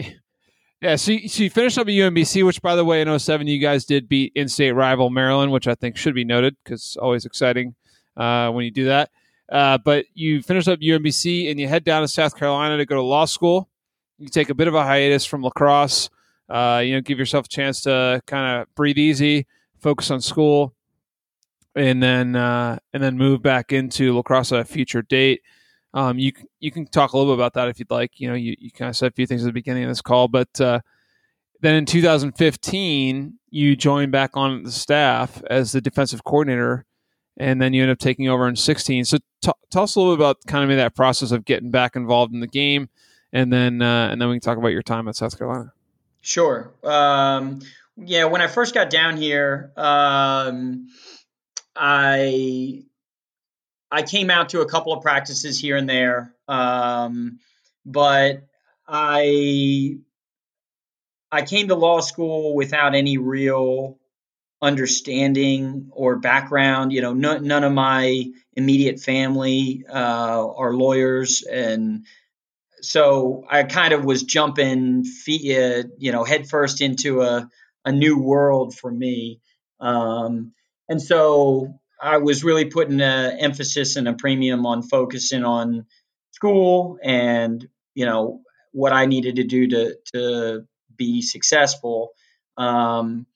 yeah, 0.80 0.96
so 0.96 1.12
you, 1.12 1.28
so 1.28 1.44
you 1.44 1.50
finished 1.50 1.78
up 1.78 1.86
at 1.86 1.92
UMBC, 1.92 2.44
which, 2.44 2.60
by 2.60 2.74
the 2.74 2.84
way, 2.84 3.00
in 3.00 3.18
07, 3.18 3.46
you 3.46 3.60
guys 3.60 3.84
did 3.84 4.08
beat 4.08 4.32
in-state 4.34 4.72
rival 4.72 5.08
Maryland, 5.08 5.52
which 5.52 5.68
I 5.68 5.76
think 5.76 5.96
should 5.96 6.16
be 6.16 6.24
noted 6.24 6.56
because 6.64 6.96
always 7.00 7.24
exciting 7.24 7.76
uh, 8.16 8.50
when 8.50 8.64
you 8.64 8.72
do 8.72 8.86
that. 8.86 9.10
Uh, 9.48 9.78
but 9.78 10.06
you 10.14 10.42
finish 10.42 10.66
up 10.66 10.80
UMBC 10.80 11.48
and 11.48 11.60
you 11.60 11.68
head 11.68 11.84
down 11.84 12.02
to 12.02 12.08
South 12.08 12.36
Carolina 12.36 12.76
to 12.76 12.86
go 12.86 12.96
to 12.96 13.02
law 13.02 13.24
school. 13.24 13.68
You 14.18 14.28
take 14.28 14.50
a 14.50 14.54
bit 14.54 14.66
of 14.66 14.74
a 14.74 14.82
hiatus 14.82 15.24
from 15.24 15.44
lacrosse. 15.44 16.10
Uh, 16.48 16.82
you 16.84 16.94
know, 16.94 17.00
give 17.00 17.20
yourself 17.20 17.46
a 17.46 17.48
chance 17.48 17.82
to 17.82 18.20
kind 18.26 18.60
of 18.60 18.74
breathe 18.74 18.98
easy, 18.98 19.46
focus 19.78 20.10
on 20.10 20.20
school 20.20 20.74
and 21.74 22.02
then 22.02 22.36
uh, 22.36 22.78
and 22.92 23.02
then 23.02 23.16
move 23.16 23.42
back 23.42 23.72
into 23.72 24.14
lacrosse 24.14 24.52
at 24.52 24.60
a 24.60 24.64
future 24.64 25.02
date. 25.02 25.42
Um, 25.94 26.18
you 26.18 26.32
you 26.60 26.70
can 26.70 26.86
talk 26.86 27.12
a 27.12 27.18
little 27.18 27.32
bit 27.32 27.38
about 27.38 27.54
that 27.54 27.68
if 27.68 27.78
you'd 27.78 27.90
like. 27.90 28.18
You 28.20 28.28
know, 28.28 28.34
you, 28.34 28.56
you 28.58 28.70
kind 28.70 28.88
of 28.88 28.96
said 28.96 29.12
a 29.12 29.14
few 29.14 29.26
things 29.26 29.42
at 29.42 29.46
the 29.46 29.52
beginning 29.52 29.84
of 29.84 29.90
this 29.90 30.00
call, 30.02 30.28
but 30.28 30.60
uh, 30.60 30.80
then 31.60 31.74
in 31.74 31.86
2015 31.86 33.38
you 33.50 33.76
joined 33.76 34.12
back 34.12 34.30
on 34.34 34.62
the 34.62 34.72
staff 34.72 35.42
as 35.50 35.72
the 35.72 35.80
defensive 35.80 36.24
coordinator, 36.24 36.86
and 37.36 37.60
then 37.60 37.74
you 37.74 37.82
end 37.82 37.90
up 37.90 37.98
taking 37.98 38.28
over 38.28 38.48
in 38.48 38.56
16. 38.56 39.04
So 39.04 39.18
t- 39.42 39.52
tell 39.70 39.82
us 39.82 39.94
a 39.94 40.00
little 40.00 40.16
bit 40.16 40.22
about 40.22 40.38
kind 40.46 40.70
of 40.70 40.76
that 40.76 40.94
process 40.94 41.30
of 41.30 41.44
getting 41.44 41.70
back 41.70 41.94
involved 41.94 42.32
in 42.32 42.40
the 42.40 42.46
game, 42.46 42.88
and 43.32 43.52
then 43.52 43.82
uh, 43.82 44.08
and 44.10 44.20
then 44.20 44.28
we 44.28 44.36
can 44.36 44.40
talk 44.40 44.58
about 44.58 44.68
your 44.68 44.82
time 44.82 45.08
at 45.08 45.16
South 45.16 45.36
Carolina. 45.36 45.72
Sure. 46.22 46.72
Um, 46.84 47.60
yeah, 47.96 48.24
when 48.24 48.40
I 48.40 48.46
first 48.46 48.72
got 48.74 48.90
down 48.90 49.16
here. 49.16 49.72
Um, 49.76 50.88
I 51.76 52.84
I 53.90 54.02
came 54.02 54.30
out 54.30 54.50
to 54.50 54.60
a 54.60 54.68
couple 54.68 54.92
of 54.92 55.02
practices 55.02 55.58
here 55.58 55.76
and 55.76 55.88
there, 55.88 56.34
um, 56.48 57.38
but 57.84 58.44
I 58.86 59.98
I 61.30 61.42
came 61.42 61.68
to 61.68 61.74
law 61.74 62.00
school 62.00 62.54
without 62.54 62.94
any 62.94 63.18
real 63.18 63.98
understanding 64.60 65.90
or 65.92 66.16
background. 66.16 66.92
You 66.92 67.02
know, 67.02 67.14
no, 67.14 67.38
none 67.38 67.64
of 67.64 67.72
my 67.72 68.24
immediate 68.54 69.00
family 69.00 69.84
uh, 69.88 70.48
are 70.56 70.74
lawyers, 70.74 71.42
and 71.42 72.06
so 72.80 73.44
I 73.50 73.62
kind 73.64 73.92
of 73.92 74.04
was 74.04 74.22
jumping 74.22 75.04
feet, 75.04 75.56
uh, 75.56 75.88
you 75.98 76.12
know, 76.12 76.24
headfirst 76.24 76.80
into 76.80 77.22
a 77.22 77.48
a 77.84 77.92
new 77.92 78.18
world 78.18 78.74
for 78.74 78.90
me. 78.90 79.40
Um, 79.80 80.52
and 80.88 81.00
so 81.00 81.74
I 82.00 82.18
was 82.18 82.42
really 82.44 82.66
putting 82.66 83.00
an 83.00 83.38
emphasis 83.38 83.96
and 83.96 84.08
a 84.08 84.14
premium 84.14 84.66
on 84.66 84.82
focusing 84.82 85.44
on 85.44 85.86
school 86.32 86.98
and 87.02 87.66
you 87.94 88.06
know 88.06 88.40
what 88.72 88.92
I 88.92 89.06
needed 89.06 89.36
to 89.36 89.44
do 89.44 89.68
to 89.68 89.96
to 90.14 90.66
be 90.96 91.22
successful. 91.22 92.10
Um, 92.56 93.26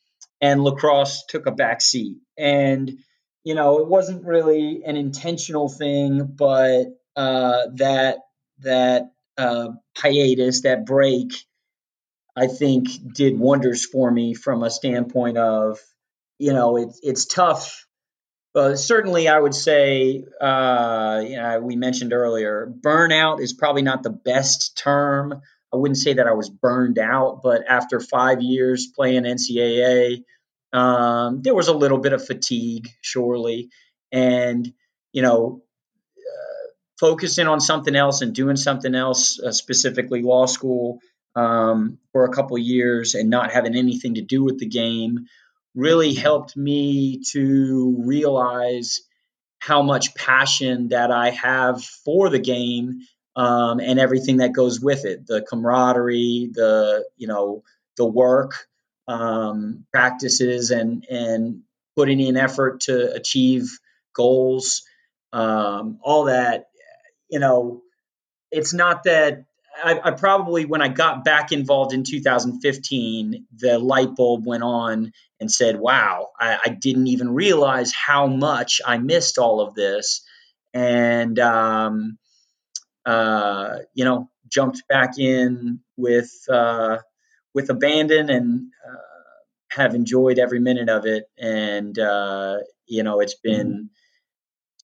and 0.41 0.63
lacrosse 0.63 1.25
took 1.27 1.47
a 1.47 1.53
back 1.53 1.81
seat. 1.81 2.19
And 2.37 2.99
you 3.45 3.55
know, 3.55 3.79
it 3.79 3.87
wasn't 3.87 4.25
really 4.25 4.83
an 4.85 4.97
intentional 4.97 5.69
thing, 5.69 6.25
but 6.35 6.87
uh, 7.15 7.69
that 7.75 8.19
that 8.61 9.13
uh, 9.39 9.69
hiatus, 9.97 10.63
that 10.63 10.85
break, 10.85 11.33
I 12.35 12.49
think 12.49 12.89
did 13.15 13.39
wonders 13.39 13.87
for 13.87 14.11
me 14.11 14.35
from 14.35 14.63
a 14.63 14.71
standpoint 14.71 15.39
of 15.39 15.79
you 16.39 16.53
know, 16.53 16.77
it's 16.77 17.01
it's 17.03 17.27
tough. 17.27 17.87
But 18.55 18.77
certainly, 18.77 19.29
I 19.29 19.39
would 19.39 19.55
say, 19.55 20.25
uh, 20.41 21.23
you 21.27 21.37
know, 21.37 21.61
we 21.61 21.77
mentioned 21.77 22.13
earlier, 22.15 22.73
burnout 22.81 23.41
is 23.41 23.53
probably 23.53 23.83
not 23.83 24.03
the 24.03 24.11
best 24.11 24.79
term. 24.79 25.43
I 25.73 25.77
wouldn't 25.77 25.99
say 25.99 26.15
that 26.15 26.27
I 26.27 26.33
was 26.33 26.49
burned 26.49 26.99
out, 26.99 27.41
but 27.43 27.65
after 27.69 28.01
five 28.01 28.41
years 28.41 28.89
playing 28.95 29.25
NCAA, 29.25 30.25
Um, 30.73 31.43
there 31.43 31.55
was 31.55 31.69
a 31.69 31.77
little 31.77 31.99
bit 31.99 32.13
of 32.13 32.27
fatigue, 32.27 32.89
surely, 33.01 33.71
and 34.13 34.71
you 35.13 35.23
know, 35.23 35.63
uh, 36.19 36.69
focusing 37.01 37.47
on 37.47 37.61
something 37.61 37.97
else 37.97 38.21
and 38.23 38.35
doing 38.35 38.57
something 38.57 38.95
else, 38.95 39.41
uh, 39.41 39.53
specifically 39.53 40.23
law 40.23 40.47
school, 40.47 40.99
um, 41.35 41.99
for 42.13 42.25
a 42.25 42.33
couple 42.33 42.59
years 42.59 43.15
and 43.15 43.31
not 43.31 43.53
having 43.53 43.77
anything 43.77 44.15
to 44.15 44.23
do 44.23 44.45
with 44.45 44.59
the 44.59 44.67
game, 44.69 45.27
really 45.77 46.15
helped 46.15 46.57
me 46.57 47.21
to 47.33 48.03
realize 48.05 49.03
how 49.59 49.83
much 49.83 50.15
passion 50.15 50.89
that 50.89 51.11
I 51.11 51.31
have 51.31 51.85
for 51.85 52.31
the 52.31 52.39
game 52.39 53.01
um, 53.37 53.79
and 53.81 54.01
everything 54.01 54.39
that 54.39 54.53
goes 54.53 54.81
with 54.81 55.05
it. 55.05 55.27
The 55.27 55.43
camaraderie 55.43 56.51
the 56.53 57.05
you 57.17 57.29
know 57.29 57.63
the 57.97 58.07
work 58.07 58.67
um, 59.07 59.85
practices 59.93 60.71
and 60.71 61.05
and 61.09 61.61
putting 61.95 62.21
in 62.21 62.37
effort 62.37 62.81
to 62.81 63.13
achieve 63.13 63.79
goals 64.15 64.83
um, 65.33 65.99
all 66.03 66.25
that 66.25 66.69
you 67.29 67.39
know 67.39 67.83
it's 68.51 68.73
not 68.73 69.05
that 69.05 69.45
I, 69.85 70.01
I, 70.05 70.11
probably 70.13 70.65
when 70.65 70.83
i 70.83 70.89
got 70.89 71.25
back 71.25 71.53
involved 71.53 71.93
in 71.93 72.03
2015 72.05 73.47
the 73.57 73.79
light 73.79 74.15
bulb 74.15 74.47
went 74.47 74.63
on 74.63 75.13
and 75.41 75.51
said 75.51 75.77
wow 75.79 76.31
I, 76.39 76.59
I 76.67 76.69
didn't 76.71 77.09
even 77.09 77.35
realize 77.35 77.93
how 77.93 78.27
much 78.27 78.81
i 78.87 78.99
missed 78.99 79.39
all 79.39 79.61
of 79.61 79.75
this 79.75 80.23
and 80.77 81.39
um, 81.39 82.19
uh, 83.07 83.79
you 83.95 84.05
know, 84.05 84.29
jumped 84.49 84.87
back 84.89 85.19
in 85.19 85.81
with 85.97 86.31
uh, 86.51 86.99
with 87.55 87.71
abandon 87.71 88.29
and 88.29 88.67
uh, 88.87 88.97
have 89.71 89.95
enjoyed 89.95 90.39
every 90.39 90.59
minute 90.59 90.89
of 90.91 91.07
it. 91.07 91.25
And 91.39 91.99
uh, 91.99 92.59
you 92.87 93.05
know, 93.05 93.21
it's 93.21 93.37
been 93.37 93.91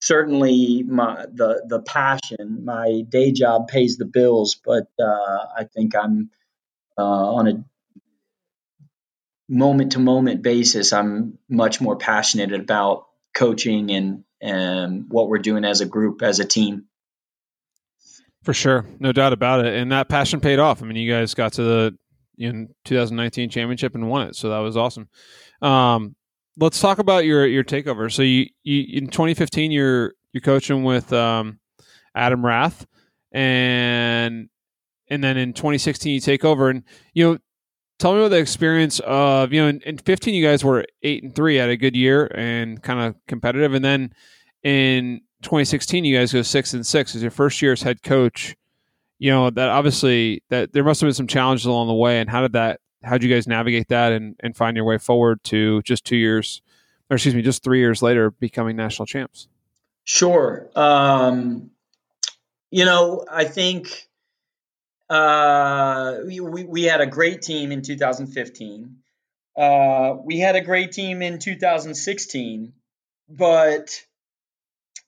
certainly 0.03 0.83
my 0.83 1.27
the 1.33 1.63
the 1.67 1.81
passion. 1.81 2.65
My 2.65 3.03
day 3.09 3.33
job 3.33 3.69
pays 3.69 3.97
the 3.97 4.05
bills, 4.05 4.61
but 4.63 4.89
uh, 5.01 5.47
I 5.57 5.65
think 5.73 5.97
I'm 5.97 6.31
uh, 6.99 7.03
on 7.35 7.49
a 7.49 7.65
moment 9.49 9.93
to 9.93 10.01
moment 10.01 10.43
basis. 10.43 10.93
I'm 10.93 11.39
much 11.49 11.81
more 11.81 11.97
passionate 11.97 12.53
about 12.53 13.07
coaching 13.33 13.91
and 13.91 14.25
and 14.41 15.07
what 15.09 15.29
we're 15.29 15.39
doing 15.39 15.65
as 15.65 15.81
a 15.81 15.87
group, 15.87 16.21
as 16.23 16.41
a 16.41 16.45
team. 16.45 16.87
For 18.43 18.53
sure, 18.53 18.85
no 18.99 19.13
doubt 19.13 19.33
about 19.33 19.65
it, 19.65 19.75
and 19.75 19.93
that 19.93 20.09
passion 20.09 20.41
paid 20.41 20.59
off. 20.59 20.83
I 20.83 20.87
mean, 20.87 20.97
you 20.97 21.11
guys 21.11 21.33
got 21.33 21.55
to 21.55 21.63
the 21.63 21.99
in 22.39 22.75
2019 22.87 23.51
championship 23.51 23.95
and 23.95 24.09
won 24.09 24.27
it, 24.27 24.35
so 24.35 24.49
that 24.51 24.59
was 24.59 24.77
awesome. 24.77 25.09
Um, 25.61 26.17
let's 26.59 26.81
talk 26.81 26.99
about 26.99 27.25
your 27.25 27.47
your 27.47 27.65
takeover. 27.65 28.13
So 28.13 28.23
you, 28.23 28.47
you 28.63 28.99
in 28.99 29.09
2015 29.09 29.71
you're 29.71 30.15
you're 30.33 30.41
coaching 30.41 30.85
with 30.85 31.13
um, 31.13 31.59
Adam 32.15 32.45
Rath, 32.45 32.87
and 33.33 34.49
and 35.09 35.25
then 35.25 35.37
in 35.37 35.53
2016 35.53 36.15
you 36.15 36.21
take 36.21 36.45
over, 36.45 36.71
and 36.71 36.85
you 37.15 37.25
know 37.25 37.39
tell 37.99 38.13
me 38.15 38.19
about 38.19 38.31
the 38.31 38.39
experience 38.39 39.01
of 39.01 39.53
you 39.53 39.63
know 39.63 39.69
in, 39.69 39.81
in, 39.83 39.99
15 39.99 40.35
you 40.35 40.45
guys 40.45 40.65
were 40.65 40.85
eight 41.03 41.23
and 41.23 41.35
three 41.35 41.57
had 41.57 41.71
a 41.71 41.77
good 41.77 41.95
year 41.95 42.27
and 42.35 42.83
kind 42.83 43.01
of 43.01 43.15
competitive. 43.29 43.75
And 43.75 43.85
then 43.85 44.13
in 44.63 45.21
2016 45.43 46.05
you 46.05 46.17
guys 46.17 46.33
go 46.33 46.43
six 46.43 46.75
and 46.75 46.87
six 46.87 47.15
as 47.15 47.23
your 47.23 47.31
first 47.31 47.63
year 47.63 47.73
as 47.73 47.83
head 47.83 48.03
coach. 48.03 48.55
You 49.19 49.31
know 49.31 49.51
that 49.51 49.69
obviously 49.69 50.43
that 50.51 50.73
there 50.73 50.83
must 50.83 51.01
have 51.01 51.07
been 51.07 51.15
some 51.15 51.29
challenges 51.29 51.67
along 51.67 51.87
the 51.87 51.95
way 51.95 52.21
and 52.21 52.29
how 52.29 52.43
did 52.43 52.55
that 52.55 52.81
how 53.03 53.13
did 53.13 53.25
you 53.25 53.35
guys 53.35 53.47
navigate 53.47 53.89
that 53.89 54.13
and, 54.13 54.37
and 54.41 54.57
find 54.57 54.77
your 54.77 54.85
way 54.85 54.99
forward 54.99 55.43
to 55.45 55.83
just 55.83 56.05
two 56.05 56.17
years 56.17 56.63
or 57.11 57.17
excuse 57.17 57.35
me 57.35 57.43
just 57.43 57.63
three 57.63 57.81
years 57.81 58.03
later 58.03 58.31
becoming 58.31 58.77
national 58.77 59.07
champs? 59.07 59.49
Sure. 60.05 60.69
Um, 60.75 61.71
you 62.73 62.85
know 62.85 63.25
i 63.31 63.45
think 63.45 64.09
uh, 65.11 66.21
we, 66.27 66.41
we 66.41 66.85
had 66.85 67.03
a 67.03 67.07
great 67.07 67.43
team 67.43 67.71
in 67.71 67.83
2015 67.83 68.97
uh, 69.55 70.15
we 70.25 70.39
had 70.39 70.57
a 70.57 70.63
great 70.63 70.91
team 70.91 71.21
in 71.21 71.39
2016 71.39 72.73
but 73.29 74.03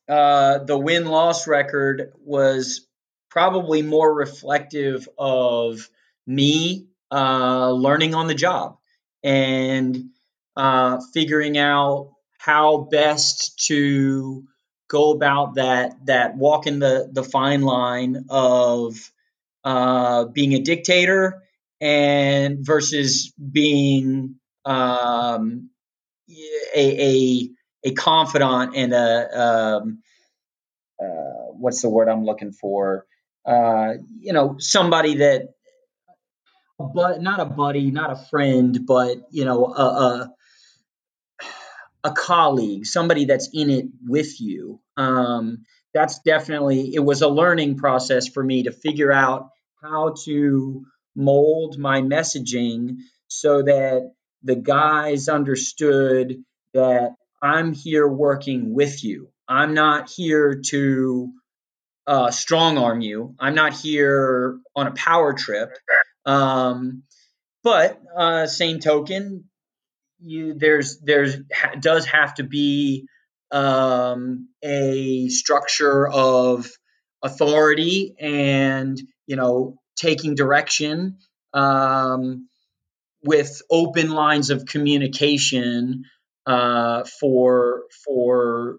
uh, 0.07 0.59
the 0.59 0.79
win 0.79 1.07
loss 1.07 1.49
record 1.49 2.13
was 2.23 2.87
probably 3.31 3.81
more 3.81 4.13
reflective 4.13 5.09
of 5.17 5.89
me 6.27 6.87
uh, 7.11 7.71
learning 7.71 8.15
on 8.15 8.27
the 8.27 8.35
job 8.35 8.79
and 9.23 10.11
uh, 10.57 11.01
figuring 11.13 11.59
out 11.59 12.13
how 12.39 12.89
best 12.91 13.59
to 13.67 14.45
go 14.89 15.13
about 15.13 15.55
that 15.55 15.93
that 16.07 16.37
walking 16.37 16.79
the 16.79 17.09
the 17.11 17.25
fine 17.25 17.63
line 17.63 18.27
of 18.29 18.95
uh, 19.65 20.27
being 20.27 20.53
a 20.53 20.61
dictator 20.61 21.43
and 21.81 22.59
versus 22.65 23.33
being 23.53 24.37
um, 24.65 25.71
a, 26.77 27.03
a 27.03 27.51
a 27.85 27.93
confidant 27.93 28.77
and 28.77 28.93
a 28.93 29.41
um, 29.41 30.03
uh, 31.01 31.53
what's 31.53 31.83
the 31.83 31.89
word 31.89 32.09
I'm 32.09 32.25
looking 32.25 32.53
for? 32.53 33.07
Uh, 33.47 33.95
you 34.19 34.33
know, 34.33 34.57
somebody 34.59 35.17
that, 35.17 35.49
but 36.79 37.23
not 37.23 37.41
a 37.41 37.45
buddy, 37.45 37.91
not 37.91 38.11
a 38.11 38.17
friend, 38.17 38.87
but 38.87 39.19
you 39.31 39.45
know, 39.45 39.67
a, 39.67 39.83
a, 39.83 40.35
a 42.05 42.13
colleague, 42.13 42.87
somebody 42.87 43.27
that's 43.27 43.51
in 43.53 43.71
it 43.71 43.87
with 44.07 44.41
you. 44.41 44.81
Um, 44.97 45.65
that's 45.93 46.19
definitely 46.21 46.95
it 46.95 47.01
was 47.01 47.23
a 47.23 47.29
learning 47.29 47.77
process 47.77 48.29
for 48.29 48.43
me 48.43 48.65
to 48.65 48.73
figure 48.73 49.13
out 49.13 49.51
how 49.83 50.15
to 50.25 50.85
mold 51.15 51.79
my 51.79 52.01
messaging 52.03 52.97
so 53.29 53.63
that 53.63 54.13
the 54.43 54.57
guys 54.57 55.29
understood 55.29 56.43
that 56.75 57.15
I'm 57.41 57.73
here 57.73 58.09
working 58.09 58.75
with 58.75 59.05
you. 59.05 59.29
I'm 59.49 59.75
not 59.75 60.11
here 60.11 60.61
to 60.71 61.33
uh, 62.07 62.31
strong 62.31 62.79
arm 62.79 63.01
you. 63.01 63.35
I'm 63.39 63.55
not 63.55 63.75
here 63.75 64.59
on 64.75 64.87
a 64.87 64.93
power 64.93 65.33
trip. 65.35 65.71
Um, 66.27 67.03
but 67.63 68.01
uh, 68.17 68.47
same 68.47 68.81
token, 68.81 69.45
you 70.21 70.55
there's 70.55 70.99
there's 71.01 71.37
ha, 71.53 71.73
does 71.81 72.07
have 72.07 72.35
to 72.35 72.45
be 72.45 73.07
um, 73.51 74.49
a 74.63 75.29
structure 75.29 76.07
of 76.09 76.71
authority 77.23 78.15
and 78.19 79.01
you 79.27 79.37
know 79.37 79.77
taking 79.97 80.35
direction 80.35 81.19
um, 81.53 82.49
with 83.23 83.63
open 83.71 84.11
lines 84.11 84.51
of 84.51 84.67
communication 84.67 86.05
uh, 86.47 87.05
for 87.21 87.85
for 88.05 88.77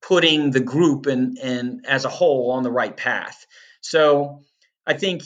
putting 0.00 0.50
the 0.50 0.60
group 0.60 1.06
and 1.06 1.38
and 1.38 1.86
as 1.86 2.04
a 2.04 2.10
whole 2.10 2.52
on 2.52 2.62
the 2.62 2.70
right 2.70 2.96
path. 2.96 3.46
So 3.80 4.42
I 4.86 4.94
think 4.94 5.22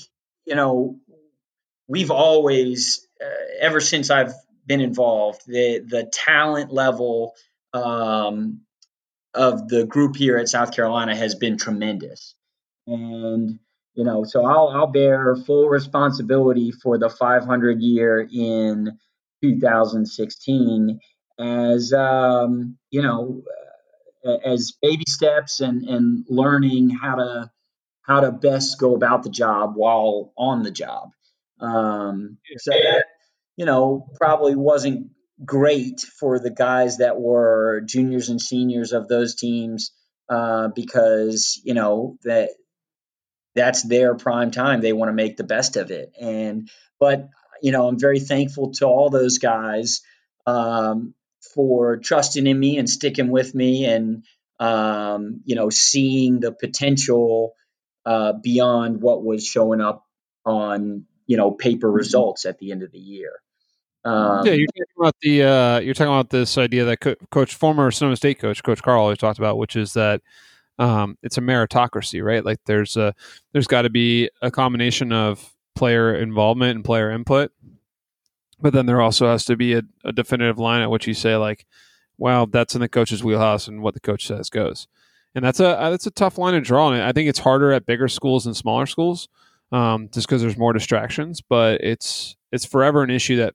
you 0.46 0.54
know 0.54 0.98
we've 1.88 2.11
always 2.11 3.06
uh, 3.20 3.28
ever 3.61 3.80
since 3.80 4.11
I've 4.11 4.32
been 4.66 4.80
involved 4.80 5.42
the 5.46 5.85
the 5.87 6.09
talent 6.12 6.72
level 6.72 7.35
um, 7.72 8.62
of 9.35 9.68
the 9.68 9.85
group 9.85 10.16
here 10.16 10.38
at 10.38 10.48
South 10.48 10.74
Carolina 10.74 11.14
has 11.14 11.35
been 11.35 11.59
tremendous, 11.59 12.35
and 12.87 13.59
you 13.94 14.04
know 14.04 14.24
so 14.24 14.44
I'll 14.44 14.68
I'll 14.68 14.87
bear 14.87 15.37
full 15.37 15.68
responsibility 15.68 16.72
for 16.72 16.98
the 16.98 17.11
500 17.11 17.80
year 17.80 18.20
in 18.32 18.98
2016 19.42 21.00
as 21.38 21.92
um, 21.92 22.78
you 22.90 23.02
know 23.02 23.42
as 24.44 24.72
baby 24.82 25.04
steps 25.06 25.61
and 25.61 25.85
and 25.88 26.24
learning 26.28 26.90
how 26.90 27.16
to 27.16 27.50
how 28.07 28.21
to 28.21 28.31
best 28.33 28.79
go 28.79 28.95
about 28.95 29.23
the 29.23 29.31
job 29.31 29.73
while 29.75 30.33
on 30.37 30.62
the 30.62 30.71
job. 30.71 31.11
Um, 31.61 32.38
so 32.59 32.71
that 32.71 33.05
you 33.57 33.66
know 33.66 34.09
probably 34.14 34.55
wasn't 34.55 35.11
great 35.45 36.01
for 36.01 36.38
the 36.38 36.51
guys 36.51 36.99
that 36.99 37.19
were 37.21 37.83
juniors 37.85 38.29
and 38.29 38.40
seniors 38.40 38.92
of 38.92 39.09
those 39.09 39.35
teams 39.35 39.90
uh, 40.29 40.69
because 40.69 41.61
you 41.64 41.75
know 41.75 42.19
that 42.25 42.51
that's 43.55 43.83
their 43.83 44.14
prime 44.14 44.51
time. 44.51 44.81
They 44.81 44.92
want 44.92 45.09
to 45.09 45.14
make 45.14 45.37
the 45.37 45.45
best 45.45 45.77
of 45.77 45.90
it. 45.90 46.12
And 46.21 46.71
but 47.01 47.29
you 47.62 47.73
know 47.73 47.88
I'm 47.88 47.99
very 47.99 48.21
thankful 48.21 48.73
to 48.75 48.87
all 48.87 49.11
those 49.11 49.38
guys 49.38 50.03
um, 50.47 51.14
for 51.55 51.97
trusting 51.97 52.47
in 52.47 52.59
me 52.59 52.79
and 52.79 52.88
sticking 52.88 53.31
with 53.31 53.55
me 53.55 53.87
and 53.87 54.25
um, 54.61 55.40
you 55.45 55.57
know 55.57 55.71
seeing 55.71 56.40
the 56.40 56.53
potential 56.53 57.55
uh, 58.07 58.33
beyond 58.33 59.03
what 59.03 59.23
was 59.25 59.45
showing 59.45 59.83
up 59.83 60.07
on 60.47 61.05
you 61.27 61.37
know 61.37 61.51
paper 61.51 61.88
mm-hmm. 61.88 61.97
results 61.97 62.47
at 62.47 62.59
the 62.59 62.73
end 62.73 62.83
of 62.83 62.92
the 62.92 62.99
year 62.99 63.33
Um, 64.05 64.47
yeah, 64.47 64.53
you're 64.53 64.69
talking 64.69 64.97
about 64.97 65.16
the 65.21 65.42
uh, 65.42 65.79
you're 65.81 65.95
talking 65.95 66.12
about 66.12 66.31
this 66.31 66.57
idea 66.57 66.85
that 66.85 67.01
co- 67.01 67.16
coach 67.33 67.55
former 67.57 67.90
Sonoma 67.90 68.16
State 68.16 68.38
coach 68.38 68.62
Coach 68.62 68.81
Carl 68.81 69.03
always 69.03 69.19
talked 69.19 69.38
about, 69.38 69.59
which 69.59 69.75
is 69.75 69.95
that 69.95 70.23
um, 70.79 71.19
it's 71.25 71.38
a 71.38 71.40
meritocracy, 71.40 72.25
right? 72.25 72.45
Like 72.45 72.61
there's 72.66 72.97
a 72.97 73.14
there's 73.53 73.66
got 73.66 73.83
to 73.83 73.90
be 73.90 74.31
a 74.40 74.51
combination 74.51 75.12
of 75.12 75.53
player 75.75 76.14
involvement 76.14 76.77
and 76.77 76.85
player 76.85 77.11
input, 77.11 77.51
but 78.61 78.73
then 78.73 78.87
there 78.87 79.01
also 79.01 79.27
has 79.27 79.45
to 79.47 79.57
be 79.57 79.75
a, 79.75 79.83
a 80.05 80.12
definitive 80.12 80.59
line 80.61 80.83
at 80.83 80.90
which 80.90 81.09
you 81.09 81.14
say 81.14 81.35
like, 81.37 81.66
well, 82.16 82.47
that's 82.47 82.77
in 82.77 82.81
the 82.81 82.88
coach's 82.88 83.25
wheelhouse, 83.25 83.66
and 83.66 83.83
what 83.83 83.95
the 83.95 84.01
coach 84.01 84.27
says 84.27 84.51
goes. 84.51 84.87
And 85.37 85.44
that's 85.44 85.61
a 85.61 85.79
uh, 85.79 85.90
that's 85.90 86.07
a 86.07 86.11
tough 86.11 86.38
line 86.38 86.55
to 86.55 86.61
draw. 86.62 86.90
And 86.90 87.03
I 87.03 87.12
think 87.12 87.29
it's 87.29 87.38
harder 87.38 87.70
at 87.70 87.85
bigger 87.85 88.09
schools 88.09 88.44
than 88.44 88.55
smaller 88.55 88.87
schools, 88.87 89.29
um, 89.70 90.09
just 90.12 90.27
because 90.27 90.40
there's 90.40 90.57
more 90.57 90.72
distractions. 90.72 91.42
But 91.42 91.83
it's 91.83 92.37
it's 92.51 92.64
forever 92.64 93.03
an 93.03 93.11
issue 93.11 93.37
that 93.37 93.55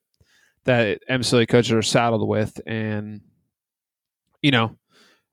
that 0.65 1.00
MCLA 1.10 1.48
coaches 1.50 1.72
are 1.72 1.82
saddled 1.82 2.28
with, 2.30 2.62
and 2.67 3.22
you 4.44 4.52
know 4.52 4.78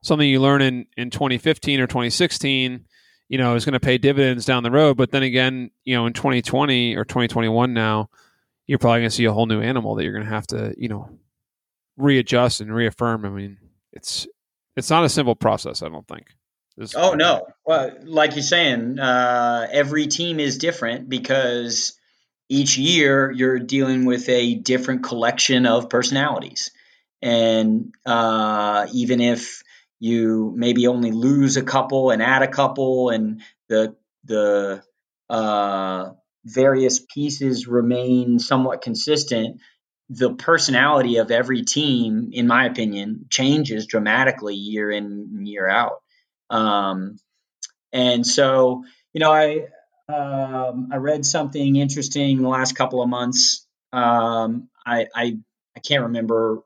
something 0.02 0.26
you 0.26 0.40
learn 0.40 0.62
in 0.62 0.86
in 0.96 1.10
2015 1.10 1.80
or 1.80 1.86
2016 1.86 2.86
you 3.28 3.38
know 3.38 3.54
is 3.54 3.64
going 3.64 3.72
to 3.72 3.80
pay 3.80 3.98
dividends 3.98 4.44
down 4.44 4.62
the 4.62 4.70
road 4.70 4.96
but 4.96 5.10
then 5.10 5.22
again 5.22 5.70
you 5.84 5.94
know 5.94 6.06
in 6.06 6.12
2020 6.12 6.96
or 6.96 7.04
2021 7.04 7.74
now 7.74 8.08
you're 8.66 8.78
probably 8.78 9.00
going 9.00 9.10
to 9.10 9.14
see 9.14 9.24
a 9.24 9.32
whole 9.32 9.46
new 9.46 9.60
animal 9.60 9.94
that 9.94 10.04
you're 10.04 10.12
going 10.12 10.24
to 10.24 10.30
have 10.30 10.46
to 10.46 10.74
you 10.78 10.88
know 10.88 11.10
readjust 11.96 12.60
and 12.60 12.74
reaffirm 12.74 13.24
i 13.24 13.28
mean 13.28 13.58
it's 13.92 14.26
it's 14.76 14.90
not 14.90 15.04
a 15.04 15.08
simple 15.08 15.34
process 15.34 15.82
i 15.82 15.88
don't 15.88 16.06
think 16.06 16.26
this 16.78 16.94
oh 16.94 17.14
no. 17.14 17.46
Well 17.66 17.92
like 18.04 18.34
you're 18.34 18.42
saying 18.42 18.98
uh, 18.98 19.66
every 19.70 20.06
team 20.06 20.40
is 20.40 20.58
different 20.58 21.08
because 21.08 21.98
each 22.48 22.78
year 22.78 23.30
you're 23.30 23.58
dealing 23.58 24.04
with 24.04 24.28
a 24.28 24.54
different 24.54 25.02
collection 25.02 25.66
of 25.66 25.90
personalities. 25.90 26.70
And 27.20 27.92
uh, 28.06 28.86
even 28.92 29.20
if 29.20 29.62
you 29.98 30.54
maybe 30.56 30.86
only 30.86 31.10
lose 31.10 31.56
a 31.56 31.62
couple 31.62 32.10
and 32.10 32.22
add 32.22 32.42
a 32.42 32.48
couple 32.48 33.10
and 33.10 33.42
the 33.68 33.96
the 34.24 34.82
uh, 35.28 36.10
various 36.44 37.00
pieces 37.00 37.66
remain 37.66 38.38
somewhat 38.38 38.82
consistent 38.82 39.60
the 40.10 40.32
personality 40.32 41.16
of 41.16 41.30
every 41.30 41.62
team 41.62 42.30
in 42.32 42.46
my 42.46 42.64
opinion 42.64 43.26
changes 43.28 43.86
dramatically 43.86 44.54
year 44.54 44.90
in 44.90 45.04
and 45.04 45.46
year 45.48 45.68
out 45.68 46.00
um, 46.50 47.18
and 47.92 48.26
so 48.26 48.84
you 49.12 49.20
know 49.20 49.32
i 49.32 49.66
um, 50.08 50.88
i 50.92 50.96
read 50.96 51.24
something 51.24 51.76
interesting 51.76 52.42
the 52.42 52.48
last 52.48 52.74
couple 52.76 53.02
of 53.02 53.08
months 53.08 53.66
um, 53.92 54.68
I, 54.86 55.06
I 55.14 55.38
i 55.76 55.80
can't 55.80 56.04
remember 56.04 56.62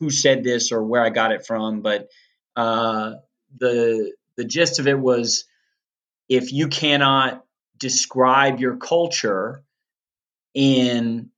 who 0.00 0.10
said 0.10 0.44
this 0.44 0.72
or 0.72 0.82
where 0.82 1.02
i 1.02 1.10
got 1.10 1.32
it 1.32 1.46
from 1.46 1.80
but 1.80 2.08
uh, 2.56 3.14
the 3.58 4.12
the 4.36 4.44
gist 4.44 4.78
of 4.78 4.86
it 4.86 4.98
was 4.98 5.44
if 6.28 6.52
you 6.52 6.68
cannot 6.68 7.44
describe 7.78 8.60
your 8.60 8.76
culture 8.76 9.62
in 10.54 11.30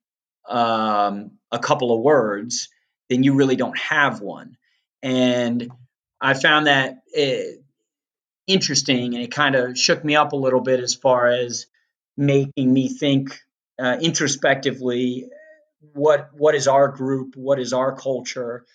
um, 0.47 1.31
a 1.51 1.59
couple 1.59 1.95
of 1.95 2.01
words, 2.01 2.69
then 3.09 3.23
you 3.23 3.33
really 3.33 3.55
don't 3.55 3.77
have 3.77 4.21
one. 4.21 4.57
And 5.01 5.71
I 6.21 6.33
found 6.33 6.67
that 6.67 6.97
it, 7.07 7.62
interesting, 8.47 9.13
and 9.13 9.23
it 9.23 9.31
kind 9.31 9.55
of 9.55 9.77
shook 9.77 10.03
me 10.03 10.15
up 10.15 10.33
a 10.33 10.37
little 10.37 10.61
bit 10.61 10.79
as 10.79 10.93
far 10.93 11.27
as 11.27 11.67
making 12.17 12.71
me 12.71 12.89
think 12.89 13.39
uh, 13.79 13.97
introspectively 14.01 15.29
what 15.93 16.29
what 16.33 16.55
is 16.55 16.67
our 16.67 16.87
group, 16.87 17.35
what 17.35 17.59
is 17.59 17.73
our 17.73 17.95
culture, 17.95 18.65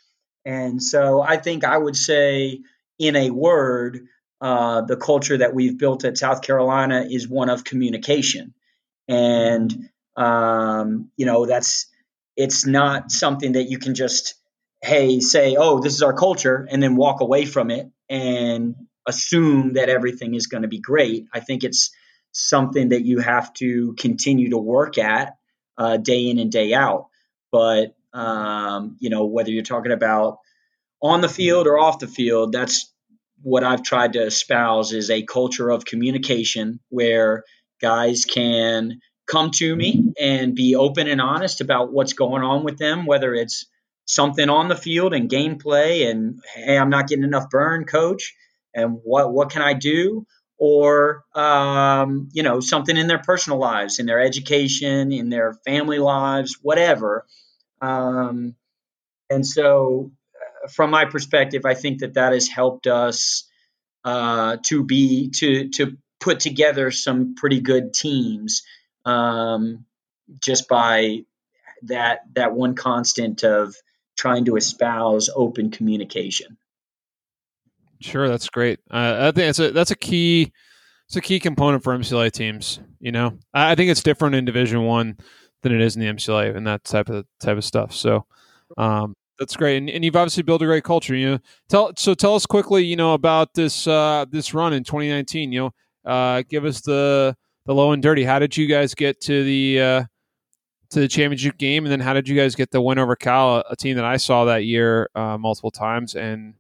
and 0.45 0.83
so 0.83 1.21
I 1.21 1.37
think 1.37 1.65
I 1.65 1.77
would 1.77 1.97
say, 1.97 2.61
in 2.99 3.17
a 3.17 3.31
word, 3.31 4.09
uh, 4.41 4.83
the 4.83 4.97
culture 4.97 5.37
that 5.37 5.55
we've 5.55 5.79
built 5.79 6.05
at 6.05 6.17
South 6.17 6.43
Carolina 6.43 7.07
is 7.09 7.29
one 7.29 7.49
of 7.49 7.65
communication. 7.65 8.55
And, 9.09 9.91
um, 10.17 11.11
you 11.17 11.27
know, 11.27 11.47
that's, 11.47 11.87
it's 12.37 12.67
not 12.67 13.11
something 13.11 13.53
that 13.53 13.65
you 13.65 13.79
can 13.79 13.95
just, 13.95 14.35
hey, 14.83 15.21
say, 15.21 15.57
oh, 15.59 15.81
this 15.81 15.95
is 15.95 16.03
our 16.03 16.13
culture, 16.13 16.67
and 16.71 16.83
then 16.83 16.97
walk 16.97 17.21
away 17.21 17.45
from 17.45 17.71
it 17.71 17.91
and 18.09 18.75
assume 19.09 19.73
that 19.73 19.89
everything 19.89 20.35
is 20.35 20.47
going 20.47 20.63
to 20.63 20.69
be 20.69 20.79
great. 20.79 21.27
I 21.33 21.41
think 21.41 21.65
it's 21.65 21.91
something 22.31 22.91
that 22.91 23.05
you 23.05 23.19
have 23.19 23.53
to 23.55 23.95
continue 23.95 24.51
to 24.51 24.59
work 24.59 24.99
at 24.99 25.37
uh, 25.77 25.97
day 25.97 26.29
in 26.29 26.39
and 26.39 26.53
day 26.53 26.75
out. 26.75 27.07
But 27.51 27.97
um, 28.13 28.97
you 29.01 29.11
know, 29.11 29.27
whether 29.27 29.51
you're 29.51 29.63
talking 29.63 29.93
about 29.93 30.39
on 31.03 31.21
the 31.21 31.29
field 31.29 31.67
or 31.67 31.79
off 31.79 31.99
the 31.99 32.07
field, 32.07 32.53
that's 32.53 32.93
what 33.43 33.65
I've 33.65 33.83
tried 33.83 34.15
to 34.15 34.27
espouse 34.27 34.93
is 34.93 35.11
a 35.11 35.23
culture 35.23 35.71
of 35.71 35.85
communication 35.85 36.81
where 36.89 37.45
guys 37.81 38.25
can 38.25 39.01
come 39.29 39.51
to 39.53 39.77
me 39.77 40.13
and 40.21 40.55
be 40.55 40.75
open 40.75 41.07
and 41.07 41.21
honest 41.21 41.61
about 41.61 41.93
what's 41.93 42.15
going 42.15 42.43
on 42.43 42.65
with 42.65 42.79
them, 42.79 43.07
whether 43.07 43.35
it's 43.35 43.67
something 44.07 44.49
on 44.49 44.69
the 44.69 44.77
field 44.77 45.13
and 45.13 45.31
gameplay 45.31 46.11
and 46.11 46.41
hey, 46.55 46.79
I'm 46.79 46.91
not 46.91 47.09
getting 47.09 47.25
enough 47.25 47.51
burn, 47.51 47.85
coach, 47.85 48.35
and 48.79 49.01
what 49.03 49.33
what 49.33 49.51
can 49.51 49.63
I 49.63 49.75
do? 49.75 50.27
Or 50.59 51.25
um, 51.35 52.29
you 52.33 52.43
know 52.43 52.61
something 52.61 52.97
in 52.97 53.07
their 53.07 53.19
personal 53.19 53.59
lives, 53.59 53.99
in 53.99 54.07
their 54.07 54.21
education, 54.21 55.13
in 55.13 55.29
their 55.29 55.55
family 55.67 55.99
lives, 55.99 56.59
whatever. 56.61 57.27
Um, 57.81 58.57
and 59.31 59.47
so, 59.47 60.11
uh, 60.35 60.69
from 60.69 60.91
my 60.91 61.05
perspective, 61.05 61.65
I 61.65 61.75
think 61.75 62.01
that 62.01 62.15
that 62.15 62.33
has 62.33 62.49
helped 62.49 62.87
us 62.87 63.49
uh, 64.05 64.57
to 64.65 64.85
be 64.85 65.31
to 65.31 65.69
to 65.71 65.97
put 66.21 66.41
together 66.41 66.91
some 66.91 67.35
pretty 67.37 67.61
good 67.61 67.95
teams 67.95 68.63
um, 69.05 69.85
just 70.41 70.69
by 70.69 71.21
that 71.83 72.21
that 72.35 72.53
one 72.53 72.75
constant 72.75 73.45
of 73.45 73.75
trying 74.17 74.45
to 74.47 74.57
espouse 74.57 75.31
open 75.35 75.71
communication. 75.71 76.57
Sure, 78.01 78.29
that's 78.29 78.49
great. 78.49 78.81
Uh, 78.91 79.17
I 79.19 79.25
think 79.33 79.35
that's 79.35 79.59
a 79.59 79.71
that's 79.73 79.91
a 79.91 79.97
key 79.97 80.53
it's 81.09 81.17
a 81.17 81.21
key 81.21 81.41
component 81.41 81.83
for 81.83 81.97
MCLA 81.97 82.31
teams. 82.31 82.81
You 83.01 83.13
know, 83.13 83.39
I, 83.55 83.73
I 83.73 83.75
think 83.75 83.91
it's 83.91 84.03
different 84.03 84.35
in 84.35 84.45
Division 84.45 84.85
One 84.85 85.17
than 85.63 85.73
it 85.73 85.81
is 85.81 85.97
in 85.97 86.03
the 86.03 86.09
MCLA 86.09 86.55
and 86.57 86.67
that 86.67 86.85
type 86.85 87.09
of 87.09 87.27
type 87.41 87.57
of 87.57 87.65
stuff. 87.65 87.93
So 87.95 88.27
um, 88.77 89.15
that's 89.39 89.57
great, 89.57 89.79
and, 89.79 89.89
and, 89.89 90.05
you've 90.05 90.17
obviously 90.17 90.43
built 90.43 90.63
a 90.63 90.67
great 90.67 90.85
culture. 90.85 91.15
You 91.15 91.31
know, 91.31 91.39
tell 91.69 91.93
so 91.97 92.15
tell 92.15 92.35
us 92.35 92.47
quickly, 92.47 92.85
you 92.85 92.97
know, 92.97 93.15
about 93.15 93.55
this 93.55 93.87
uh, 93.87 94.27
this 94.31 94.53
run 94.53 94.73
in 94.73 94.85
2019. 94.85 95.53
You 95.53 95.61
know, 96.05 96.11
uh, 96.11 96.43
give 96.49 96.65
us 96.65 96.83
the 96.83 97.35
the 97.67 97.75
low 97.75 97.93
and 97.93 98.03
dirty. 98.03 98.25
How 98.25 98.39
did 98.39 98.57
you 98.57 98.67
guys 98.67 98.95
get 98.95 99.21
to 99.23 99.45
the 99.45 99.81
uh, 99.81 100.05
to 100.91 101.01
the 101.01 101.09
championship 101.09 101.57
game, 101.57 101.85
and 101.85 101.93
then 101.93 102.01
how 102.01 102.13
did 102.13 102.29
you 102.29 102.37
guys 102.37 102.55
get 102.55 102.71
the 102.71 102.83
win 102.83 102.99
over 102.99 103.17
Cal, 103.17 103.65
a 103.71 103.77
team 103.77 103.97
that 103.97 104.05
I 104.05 104.19
saw 104.19 104.45
that 104.45 104.65
year 104.65 105.09
uh, 105.15 105.39
multiple 105.39 105.71
times, 105.71 106.15
and 106.15 106.55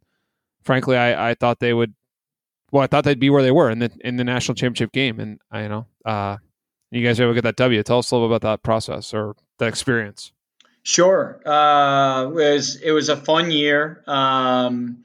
frankly, 0.62 0.96
I, 0.96 1.30
I 1.30 1.34
thought 1.34 1.60
they 1.60 1.72
would. 1.72 1.94
Well, 2.70 2.82
I 2.82 2.86
thought 2.86 3.04
they'd 3.04 3.18
be 3.18 3.30
where 3.30 3.42
they 3.42 3.50
were 3.50 3.70
in 3.70 3.78
the 3.78 3.90
in 4.00 4.16
the 4.16 4.24
national 4.24 4.54
championship 4.54 4.92
game, 4.92 5.20
and 5.20 5.40
I 5.50 5.62
you 5.62 5.68
know 5.68 5.86
uh, 6.04 6.36
you 6.90 7.04
guys 7.04 7.18
were 7.18 7.26
able 7.26 7.32
to 7.32 7.36
get 7.36 7.44
that 7.44 7.56
W. 7.56 7.82
Tell 7.82 7.98
us 7.98 8.10
a 8.10 8.14
little 8.14 8.32
about 8.32 8.42
that 8.42 8.62
process 8.62 9.14
or 9.14 9.36
that 9.58 9.68
experience. 9.68 10.32
Sure. 10.82 11.40
Uh, 11.46 12.24
it 12.24 12.32
was 12.32 12.76
it 12.76 12.92
was 12.92 13.08
a 13.08 13.16
fun 13.16 13.50
year. 13.50 14.02
Um, 14.06 15.04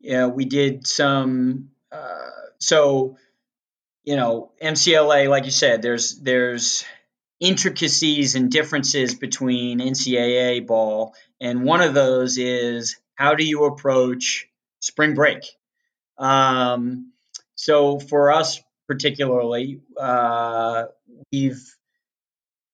yeah, 0.00 0.26
we 0.26 0.44
did 0.44 0.86
some. 0.86 1.70
Uh, 1.90 2.30
so, 2.58 3.16
you 4.04 4.16
know, 4.16 4.52
MCLA, 4.62 5.28
like 5.28 5.44
you 5.46 5.50
said, 5.50 5.82
there's 5.82 6.18
there's 6.20 6.84
intricacies 7.40 8.34
and 8.34 8.50
differences 8.50 9.14
between 9.14 9.80
NCAA 9.80 10.66
ball, 10.66 11.14
and 11.40 11.64
one 11.64 11.80
of 11.80 11.94
those 11.94 12.36
is 12.36 12.96
how 13.14 13.34
do 13.34 13.44
you 13.44 13.64
approach 13.64 14.48
spring 14.86 15.14
break? 15.14 15.44
Um, 16.18 17.12
so 17.54 17.98
for 17.98 18.32
us 18.32 18.60
particularly, 18.86 19.80
uh, 19.98 20.84
we've 21.32 21.62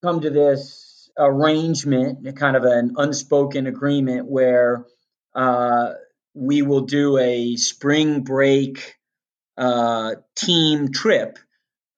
come 0.03 0.21
to 0.21 0.31
this 0.31 1.11
arrangement, 1.19 2.37
kind 2.37 2.57
of 2.57 2.65
an 2.65 2.95
unspoken 2.97 3.67
agreement 3.67 4.27
where 4.27 4.85
uh, 5.35 5.93
we 6.35 6.63
will 6.63 6.83
do 6.83 7.19
a 7.19 7.57
spring 7.57 8.23
break 8.23 8.97
uh, 9.57 10.15
team 10.37 10.93
trip 10.93 11.39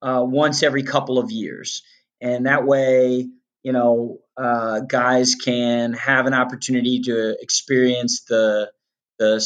uh, 0.03 0.23
once 0.25 0.63
every 0.63 0.83
couple 0.83 1.19
of 1.19 1.31
years. 1.31 1.83
And 2.21 2.47
that 2.47 2.65
way, 2.65 3.29
you 3.63 3.73
know, 3.73 4.19
uh, 4.37 4.81
guys 4.81 5.35
can 5.37 5.93
have 5.95 6.27
an 6.27 6.35
opportunity 6.35 7.01
to 7.01 7.37
experience 7.41 8.25
the, 8.25 8.71
the 9.19 9.41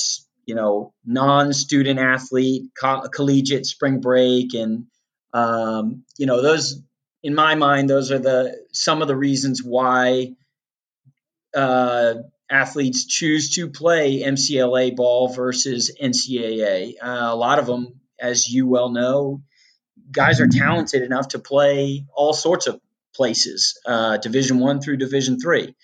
you 0.48 0.54
know, 0.54 0.94
non-student 1.04 2.00
athlete 2.00 2.70
co- 2.80 3.06
collegiate 3.14 3.66
spring 3.66 4.00
break 4.00 4.54
and 4.54 4.86
um, 5.34 6.04
you 6.16 6.24
know 6.24 6.40
those 6.40 6.82
in 7.22 7.34
my 7.34 7.54
mind 7.54 7.90
those 7.90 8.10
are 8.10 8.18
the 8.18 8.56
some 8.72 9.02
of 9.02 9.08
the 9.08 9.16
reasons 9.16 9.62
why 9.62 10.32
uh, 11.54 12.14
athletes 12.50 13.04
choose 13.04 13.56
to 13.56 13.68
play 13.68 14.22
MCLA 14.22 14.96
ball 14.96 15.28
versus 15.28 15.94
NCAA. 16.02 16.94
Uh, 16.98 17.28
a 17.30 17.36
lot 17.36 17.58
of 17.58 17.66
them, 17.66 18.00
as 18.18 18.48
you 18.48 18.66
well 18.66 18.88
know, 18.88 19.42
guys 20.10 20.40
are 20.40 20.48
talented 20.48 21.02
enough 21.02 21.28
to 21.28 21.38
play 21.38 22.06
all 22.14 22.32
sorts 22.32 22.66
of 22.66 22.80
places, 23.14 23.78
uh, 23.84 24.16
Division 24.16 24.60
One 24.60 24.80
through 24.80 24.96
Division 24.96 25.38
Three, 25.38 25.74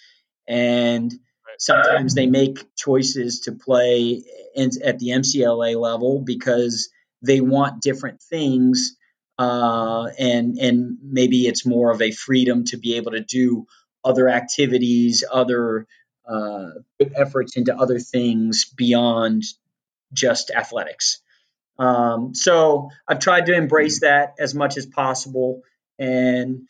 and 0.48 1.12
sometimes 1.58 2.14
they 2.14 2.26
make 2.26 2.64
choices 2.76 3.40
to 3.40 3.52
play 3.52 4.22
in, 4.55 4.70
at 4.84 4.98
the 4.98 5.09
MCLA 5.09 5.80
level 5.80 6.20
because 6.20 6.90
they 7.22 7.40
want 7.40 7.82
different 7.82 8.20
things, 8.22 8.96
uh, 9.38 10.09
and 10.18 10.59
and 10.59 10.98
maybe 11.02 11.46
it's 11.46 11.66
more 11.66 11.90
of 11.90 12.02
a 12.02 12.11
freedom 12.11 12.64
to 12.66 12.76
be 12.76 12.96
able 12.96 13.12
to 13.12 13.20
do 13.20 13.66
other 14.05 14.28
activities, 14.28 15.24
other 15.30 15.86
uh, 16.26 16.70
efforts 17.14 17.57
into 17.57 17.76
other 17.76 17.98
things 17.98 18.66
beyond 18.76 19.42
just 20.12 20.50
athletics. 20.50 21.20
Um, 21.78 22.34
so 22.34 22.90
I've 23.09 23.18
tried 23.18 23.46
to 23.46 23.55
embrace 23.55 24.00
that 24.00 24.34
as 24.38 24.55
much 24.55 24.76
as 24.76 24.86
possible. 24.86 25.62
And 25.98 26.68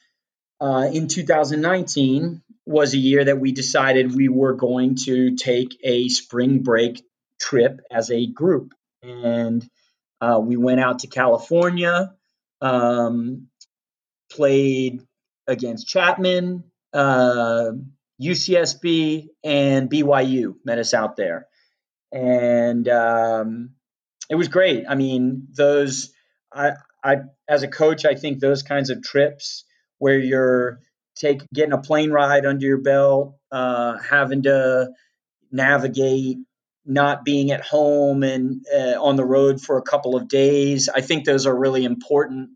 uh, 0.60 0.88
in 0.92 1.08
2019 1.08 2.42
was 2.66 2.94
a 2.94 2.98
year 2.98 3.24
that 3.24 3.38
we 3.38 3.52
decided 3.52 4.14
we 4.14 4.28
were 4.28 4.54
going 4.54 4.96
to 5.04 5.36
take 5.36 5.78
a 5.82 6.08
spring 6.08 6.62
break 6.62 7.04
trip 7.44 7.80
as 7.90 8.10
a 8.10 8.26
group. 8.26 8.72
And 9.02 9.68
uh, 10.20 10.40
we 10.42 10.56
went 10.56 10.80
out 10.80 11.00
to 11.00 11.08
California, 11.08 12.14
um, 12.60 13.48
played 14.32 15.02
against 15.46 15.86
Chapman, 15.86 16.64
uh, 16.92 17.72
UCSB, 18.22 19.28
and 19.42 19.90
BYU 19.90 20.54
met 20.64 20.78
us 20.78 20.94
out 20.94 21.16
there. 21.16 21.46
And 22.12 22.88
um, 22.88 23.70
it 24.30 24.36
was 24.36 24.48
great. 24.48 24.84
I 24.88 24.94
mean, 24.94 25.48
those 25.52 26.12
I 26.52 26.72
I 27.02 27.16
as 27.48 27.62
a 27.62 27.68
coach, 27.68 28.04
I 28.06 28.14
think 28.14 28.38
those 28.38 28.62
kinds 28.62 28.90
of 28.90 29.02
trips 29.02 29.64
where 29.98 30.18
you're 30.18 30.80
take 31.16 31.42
getting 31.52 31.72
a 31.72 31.78
plane 31.78 32.10
ride 32.10 32.46
under 32.46 32.64
your 32.64 32.80
belt, 32.80 33.36
uh, 33.52 33.98
having 33.98 34.44
to 34.44 34.90
navigate, 35.50 36.38
not 36.86 37.24
being 37.24 37.50
at 37.50 37.62
home 37.62 38.22
and 38.22 38.64
uh, 38.74 39.02
on 39.02 39.16
the 39.16 39.24
road 39.24 39.60
for 39.60 39.78
a 39.78 39.82
couple 39.82 40.16
of 40.16 40.28
days. 40.28 40.88
I 40.88 41.00
think 41.00 41.24
those 41.24 41.46
are 41.46 41.56
really 41.56 41.84
important 41.84 42.50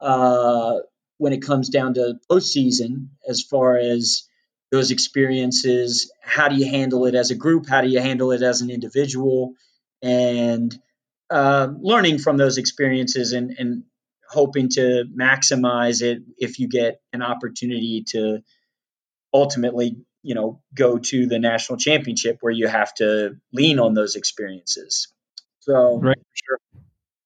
uh, 0.00 0.78
when 1.18 1.32
it 1.32 1.42
comes 1.42 1.68
down 1.68 1.94
to 1.94 2.18
postseason, 2.30 3.08
as 3.26 3.42
far 3.42 3.76
as 3.76 4.28
those 4.70 4.90
experiences. 4.90 6.12
How 6.20 6.48
do 6.48 6.56
you 6.56 6.66
handle 6.66 7.06
it 7.06 7.14
as 7.14 7.30
a 7.30 7.34
group? 7.34 7.68
How 7.68 7.80
do 7.80 7.88
you 7.88 8.00
handle 8.00 8.32
it 8.32 8.42
as 8.42 8.60
an 8.60 8.70
individual? 8.70 9.54
And 10.02 10.76
uh, 11.30 11.68
learning 11.80 12.18
from 12.18 12.36
those 12.36 12.58
experiences 12.58 13.32
and, 13.32 13.54
and 13.58 13.84
hoping 14.28 14.68
to 14.70 15.04
maximize 15.14 16.02
it 16.02 16.22
if 16.36 16.58
you 16.58 16.68
get 16.68 17.00
an 17.12 17.22
opportunity 17.22 18.04
to 18.08 18.42
ultimately 19.32 19.96
you 20.22 20.34
know 20.34 20.60
go 20.74 20.98
to 20.98 21.26
the 21.26 21.38
national 21.38 21.78
championship 21.78 22.38
where 22.40 22.52
you 22.52 22.66
have 22.68 22.94
to 22.94 23.36
lean 23.52 23.78
on 23.78 23.94
those 23.94 24.16
experiences. 24.16 25.08
So 25.60 25.98
right. 25.98 26.18
sure. 26.32 26.58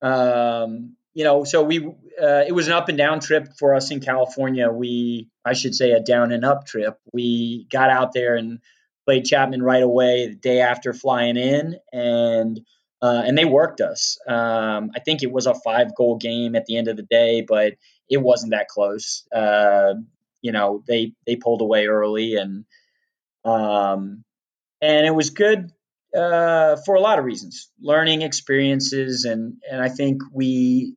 Um, 0.02 0.96
you 1.14 1.24
know 1.24 1.44
so 1.44 1.62
we 1.62 1.86
uh, 1.86 2.44
it 2.46 2.54
was 2.54 2.66
an 2.66 2.74
up 2.74 2.88
and 2.88 2.98
down 2.98 3.20
trip 3.20 3.48
for 3.58 3.74
us 3.74 3.90
in 3.90 4.00
california. 4.00 4.70
We 4.70 5.28
i 5.44 5.54
should 5.54 5.74
say 5.74 5.92
a 5.92 6.00
down 6.00 6.32
and 6.32 6.44
up 6.44 6.66
trip. 6.66 6.98
We 7.12 7.66
got 7.70 7.90
out 7.90 8.12
there 8.12 8.36
and 8.36 8.60
played 9.06 9.24
chapman 9.24 9.62
right 9.62 9.82
away 9.82 10.28
the 10.28 10.34
day 10.34 10.60
after 10.60 10.92
flying 10.92 11.36
in 11.36 11.76
and 11.92 12.60
uh, 13.02 13.22
and 13.24 13.36
they 13.36 13.44
worked 13.44 13.80
us. 13.80 14.18
Um, 14.26 14.90
I 14.94 15.00
think 15.00 15.22
it 15.22 15.30
was 15.30 15.46
a 15.46 15.54
five 15.54 15.94
goal 15.94 16.16
game 16.16 16.56
at 16.56 16.66
the 16.66 16.76
end 16.76 16.88
of 16.88 16.96
the 16.96 17.02
day, 17.02 17.44
but 17.46 17.74
it 18.08 18.18
wasn't 18.18 18.52
that 18.52 18.68
close. 18.68 19.24
Uh, 19.32 19.94
you 20.42 20.52
know, 20.52 20.82
they 20.86 21.12
they 21.26 21.36
pulled 21.36 21.60
away 21.60 21.86
early, 21.86 22.36
and 22.36 22.64
um, 23.46 24.24
and 24.80 25.06
it 25.06 25.14
was 25.14 25.30
good 25.30 25.70
uh, 26.16 26.76
for 26.84 26.94
a 26.94 27.00
lot 27.00 27.18
of 27.18 27.24
reasons, 27.24 27.70
learning 27.80 28.22
experiences, 28.22 29.24
and 29.24 29.54
and 29.70 29.80
I 29.80 29.88
think 29.88 30.22
we 30.32 30.96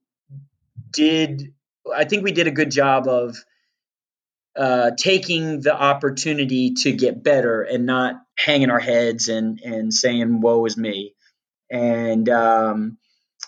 did. 0.91 1.54
I 1.95 2.06
think 2.06 2.24
we 2.24 2.32
did 2.32 2.47
a 2.47 2.52
good 2.52 2.72
job 2.72 3.08
of 3.08 3.38
uh, 4.56 4.91
taking 4.97 5.62
the 5.62 5.74
opportunity 5.74 6.74
to 6.74 6.91
get 6.91 7.24
better 7.24 7.62
and 7.64 7.86
not 7.86 8.16
hanging 8.38 8.70
our 8.70 8.80
heads 8.80 9.30
and 9.30 9.60
and 9.64 9.93
saying 9.93 10.41
"woe 10.41 10.66
is 10.66 10.78
me." 10.78 11.16
and 11.70 12.28
um, 12.30 12.97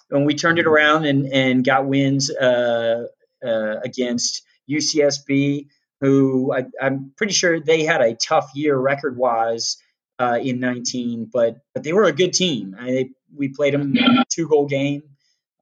when 0.09 0.25
we 0.25 0.35
turned 0.35 0.59
it 0.59 0.67
around 0.67 1.05
and, 1.05 1.25
and 1.33 1.65
got 1.65 1.85
wins 1.85 2.29
uh, 2.29 3.05
uh, 3.43 3.75
against 3.83 4.43
UCSB, 4.69 5.67
who 6.01 6.51
I, 6.51 6.65
am 6.81 7.13
pretty 7.15 7.33
sure 7.33 7.59
they 7.59 7.83
had 7.85 8.01
a 8.01 8.15
tough 8.15 8.51
year 8.55 8.75
record 8.75 9.15
wise 9.15 9.77
uh, 10.19 10.39
in 10.41 10.59
19, 10.59 11.29
but 11.31 11.57
but 11.73 11.83
they 11.83 11.93
were 11.93 12.03
a 12.05 12.11
good 12.11 12.33
team. 12.33 12.75
I, 12.77 12.85
they, 12.91 13.09
we 13.33 13.49
played 13.49 13.73
them 13.73 13.95
two 14.29 14.47
goal 14.49 14.67
game, 14.67 15.03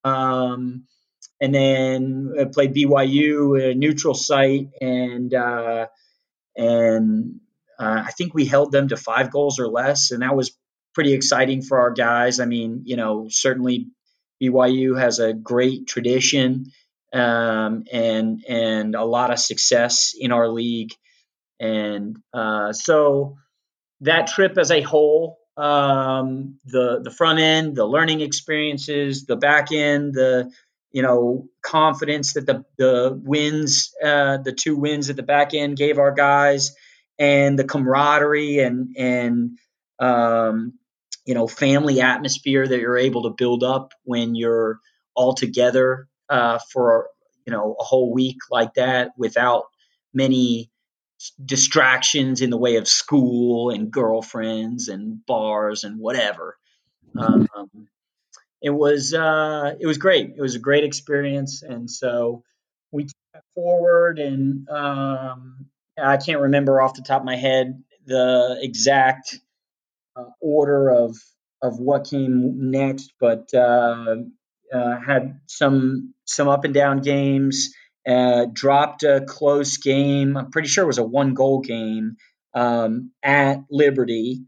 um, 0.04 0.86
and 1.40 1.54
then 1.54 2.34
uh, 2.40 2.46
played 2.46 2.74
BYU 2.74 3.62
at 3.62 3.72
a 3.72 3.76
neutral 3.76 4.14
site, 4.14 4.70
and 4.82 5.34
uh, 5.34 5.88
and 6.56 7.40
uh, 7.78 8.04
I 8.08 8.12
think 8.12 8.34
we 8.34 8.46
held 8.46 8.72
them 8.72 8.88
to 8.88 8.98
five 8.98 9.32
goals 9.32 9.60
or 9.60 9.68
less, 9.68 10.12
and 10.12 10.24
that 10.24 10.36
was 10.36 10.58
pretty 10.94 11.14
exciting 11.14 11.62
for 11.62 11.80
our 11.80 11.92
guys. 11.92 12.40
I 12.40 12.46
mean, 12.46 12.82
you 12.86 12.96
know, 12.96 13.28
certainly 13.30 13.88
BYU 14.42 15.00
has 15.00 15.20
a 15.20 15.34
great 15.34 15.88
tradition 15.88 16.72
um, 17.14 17.86
and 17.92 18.44
and 18.48 18.96
a 18.96 19.04
lot 19.04 19.32
of 19.32 19.40
success 19.40 20.14
in 20.18 20.32
our 20.32 20.48
league, 20.48 20.92
and 21.60 22.18
uh, 22.34 22.74
so 22.74 23.38
that 24.02 24.28
trip 24.28 24.58
as 24.58 24.72
a 24.72 24.82
whole, 24.82 25.40
um, 25.58 26.60
the 26.66 27.02
the 27.04 27.12
front 27.12 27.40
end, 27.40 27.76
the 27.76 27.86
learning 27.86 28.22
experiences, 28.22 29.26
the 29.26 29.36
back 29.36 29.72
end, 29.72 30.14
the 30.14 30.52
you 30.92 31.02
know 31.02 31.48
confidence 31.62 32.34
that 32.34 32.46
the 32.46 32.64
the 32.78 33.20
wins, 33.24 33.92
uh, 34.04 34.38
the 34.38 34.54
two 34.54 34.76
wins 34.76 35.10
at 35.10 35.16
the 35.16 35.24
back 35.24 35.54
end 35.54 35.78
gave 35.78 35.98
our 35.98 36.12
guys, 36.12 36.76
and 37.18 37.58
the 37.58 37.64
camaraderie 37.64 38.60
and 38.60 38.96
and 38.98 39.58
um, 40.00 40.74
you 41.26 41.34
know 41.34 41.48
family 41.48 42.02
atmosphere 42.02 42.68
that 42.68 42.80
you're 42.80 42.98
able 42.98 43.24
to 43.24 43.36
build 43.38 43.64
up 43.64 43.94
when 44.04 44.36
you're 44.36 44.80
all 45.16 45.34
together 45.34 46.08
uh, 46.30 46.60
for 46.72 47.10
you 47.46 47.54
know 47.54 47.76
a 47.80 47.84
whole 47.84 48.14
week 48.14 48.38
like 48.52 48.74
that 48.76 49.12
without 49.18 49.66
many 50.14 50.70
distractions 51.44 52.42
in 52.42 52.50
the 52.50 52.58
way 52.58 52.78
of 52.78 52.88
school 52.88 53.70
and 53.70 53.92
girlfriends 53.92 54.88
and 54.88 55.26
bars 55.26 55.84
and 55.84 56.00
whatever. 56.00 56.58
Um, 57.18 57.48
it 58.62 58.70
was 58.70 59.14
uh, 59.14 59.76
it 59.80 59.88
was 59.88 59.98
great. 59.98 60.34
It 60.36 60.42
was 60.42 60.56
a 60.56 60.60
great 60.60 60.84
experience, 60.84 61.64
and 61.64 61.90
so 61.90 62.44
we 62.92 63.06
took 63.06 63.44
forward. 63.56 64.20
And 64.20 64.68
um, 64.70 65.68
I 65.98 66.18
can't 66.18 66.42
remember 66.42 66.82
off 66.82 66.96
the 66.96 67.02
top 67.02 67.22
of 67.22 67.26
my 67.26 67.38
head 67.38 67.84
the 68.06 68.58
exact 68.62 69.40
uh, 70.16 70.26
order 70.42 70.90
of 70.90 71.18
of 71.62 71.80
what 71.80 72.10
came 72.10 72.72
next, 72.72 73.14
but 73.20 73.54
uh, 73.54 74.16
uh, 74.74 75.00
had 75.00 75.40
some 75.48 76.14
some 76.26 76.48
up 76.48 76.66
and 76.66 76.74
down 76.74 77.02
games. 77.02 77.74
Uh, 78.08 78.46
dropped 78.52 79.04
a 79.04 79.22
close 79.28 79.78
game. 79.78 80.36
I'm 80.38 80.52
pretty 80.52 80.68
sure 80.68 80.84
it 80.84 80.88
was 80.88 80.98
a 80.98 81.04
one 81.04 81.34
goal 81.34 81.62
game 81.62 82.16
um, 82.54 83.12
at 83.22 83.60
Liberty, 83.70 84.42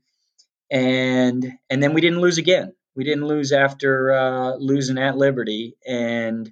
and 0.71 1.45
and 1.69 1.83
then 1.83 1.93
we 1.93 2.01
didn't 2.01 2.21
lose 2.21 2.37
again. 2.37 2.73
We 2.95 3.03
didn't 3.03 3.27
lose 3.27 3.51
after 3.51 4.11
uh, 4.11 4.55
losing 4.55 4.97
at 4.97 5.17
Liberty, 5.17 5.75
and 5.87 6.51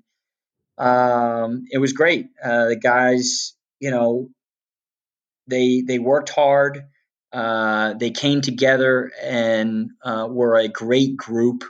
um, 0.78 1.66
it 1.72 1.78
was 1.78 1.94
great. 1.94 2.28
Uh, 2.44 2.68
the 2.68 2.76
guys, 2.76 3.56
you 3.80 3.92
know, 3.92 4.30
they 5.48 5.82
they 5.82 6.00
worked 6.00 6.30
hard. 6.30 6.86
Uh, 7.32 7.94
they 7.94 8.12
came 8.12 8.42
together 8.42 9.12
and 9.22 9.92
uh, 10.04 10.28
were 10.30 10.56
a 10.58 10.68
great 10.68 11.16
group. 11.16 11.64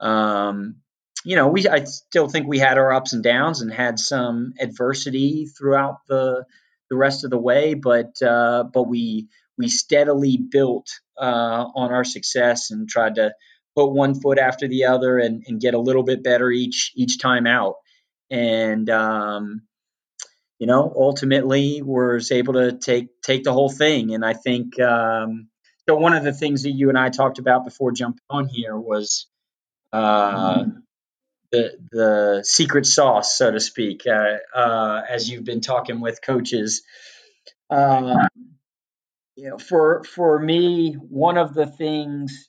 Um, 0.00 0.76
you 1.24 1.36
know, 1.36 1.48
we 1.48 1.66
I 1.68 1.84
still 1.84 2.28
think 2.28 2.46
we 2.46 2.58
had 2.58 2.78
our 2.78 2.92
ups 2.92 3.12
and 3.12 3.22
downs 3.22 3.60
and 3.60 3.72
had 3.72 3.98
some 3.98 4.54
adversity 4.60 5.46
throughout 5.46 5.98
the 6.08 6.44
the 6.90 6.96
rest 6.96 7.24
of 7.24 7.30
the 7.30 7.38
way, 7.38 7.74
but 7.74 8.20
uh, 8.22 8.64
but 8.64 8.84
we 8.84 9.28
we 9.56 9.68
steadily 9.68 10.36
built 10.36 10.88
uh, 11.18 11.64
on 11.74 11.92
our 11.92 12.04
success 12.04 12.70
and 12.70 12.88
tried 12.88 13.16
to 13.16 13.34
put 13.76 13.92
one 13.92 14.20
foot 14.20 14.38
after 14.38 14.68
the 14.68 14.84
other 14.84 15.18
and, 15.18 15.44
and 15.46 15.60
get 15.60 15.74
a 15.74 15.80
little 15.80 16.02
bit 16.02 16.22
better 16.22 16.50
each 16.50 16.92
each 16.94 17.18
time 17.18 17.46
out. 17.46 17.76
And 18.30 18.88
um, 18.90 19.62
you 20.58 20.66
know, 20.66 20.92
ultimately 20.96 21.82
was 21.82 22.30
able 22.30 22.54
to 22.54 22.72
take 22.72 23.08
take 23.22 23.44
the 23.44 23.52
whole 23.52 23.70
thing. 23.70 24.14
And 24.14 24.24
I 24.24 24.32
think 24.32 24.78
um, 24.80 25.48
so. 25.88 25.96
One 25.96 26.14
of 26.14 26.24
the 26.24 26.32
things 26.32 26.62
that 26.64 26.70
you 26.72 26.88
and 26.88 26.98
I 26.98 27.08
talked 27.08 27.38
about 27.38 27.64
before 27.64 27.92
jumping 27.92 28.20
on 28.30 28.48
here 28.48 28.76
was 28.76 29.26
uh, 29.92 30.64
the 31.52 31.70
the 31.90 32.42
secret 32.44 32.86
sauce, 32.86 33.36
so 33.36 33.50
to 33.50 33.60
speak, 33.60 34.02
uh, 34.06 34.38
uh, 34.58 35.02
as 35.08 35.28
you've 35.28 35.44
been 35.44 35.60
talking 35.60 36.00
with 36.00 36.20
coaches. 36.22 36.82
Uh, 37.70 38.26
you 39.36 39.48
know, 39.48 39.58
for 39.58 40.02
for 40.04 40.38
me, 40.38 40.94
one 40.94 41.38
of 41.38 41.54
the 41.54 41.66
things 41.66 42.48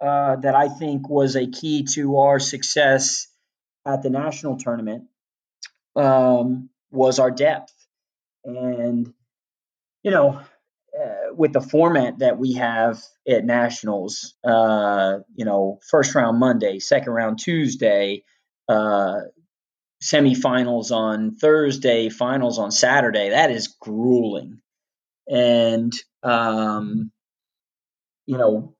uh, 0.00 0.36
that 0.36 0.54
I 0.54 0.68
think 0.68 1.08
was 1.08 1.36
a 1.36 1.46
key 1.46 1.84
to 1.94 2.18
our 2.18 2.38
success 2.38 3.26
at 3.86 4.02
the 4.02 4.10
national 4.10 4.56
tournament 4.58 5.04
um, 5.96 6.70
was 6.90 7.18
our 7.18 7.30
depth. 7.30 7.74
And, 8.44 9.12
you 10.02 10.10
know, 10.10 10.40
with 11.32 11.52
the 11.52 11.60
format 11.60 12.18
that 12.18 12.38
we 12.38 12.54
have 12.54 13.02
at 13.28 13.44
nationals, 13.44 14.34
uh, 14.44 15.18
you 15.34 15.44
know, 15.44 15.78
first 15.88 16.14
round 16.14 16.38
Monday, 16.38 16.78
second 16.78 17.12
round 17.12 17.38
Tuesday, 17.38 18.24
uh, 18.68 19.20
semifinals 20.02 20.90
on 20.90 21.34
Thursday, 21.34 22.08
finals 22.08 22.58
on 22.58 22.70
Saturday, 22.70 23.30
that 23.30 23.50
is 23.50 23.76
grueling. 23.80 24.60
And, 25.28 25.92
um, 26.22 27.10
you 28.26 28.38
know, 28.38 28.74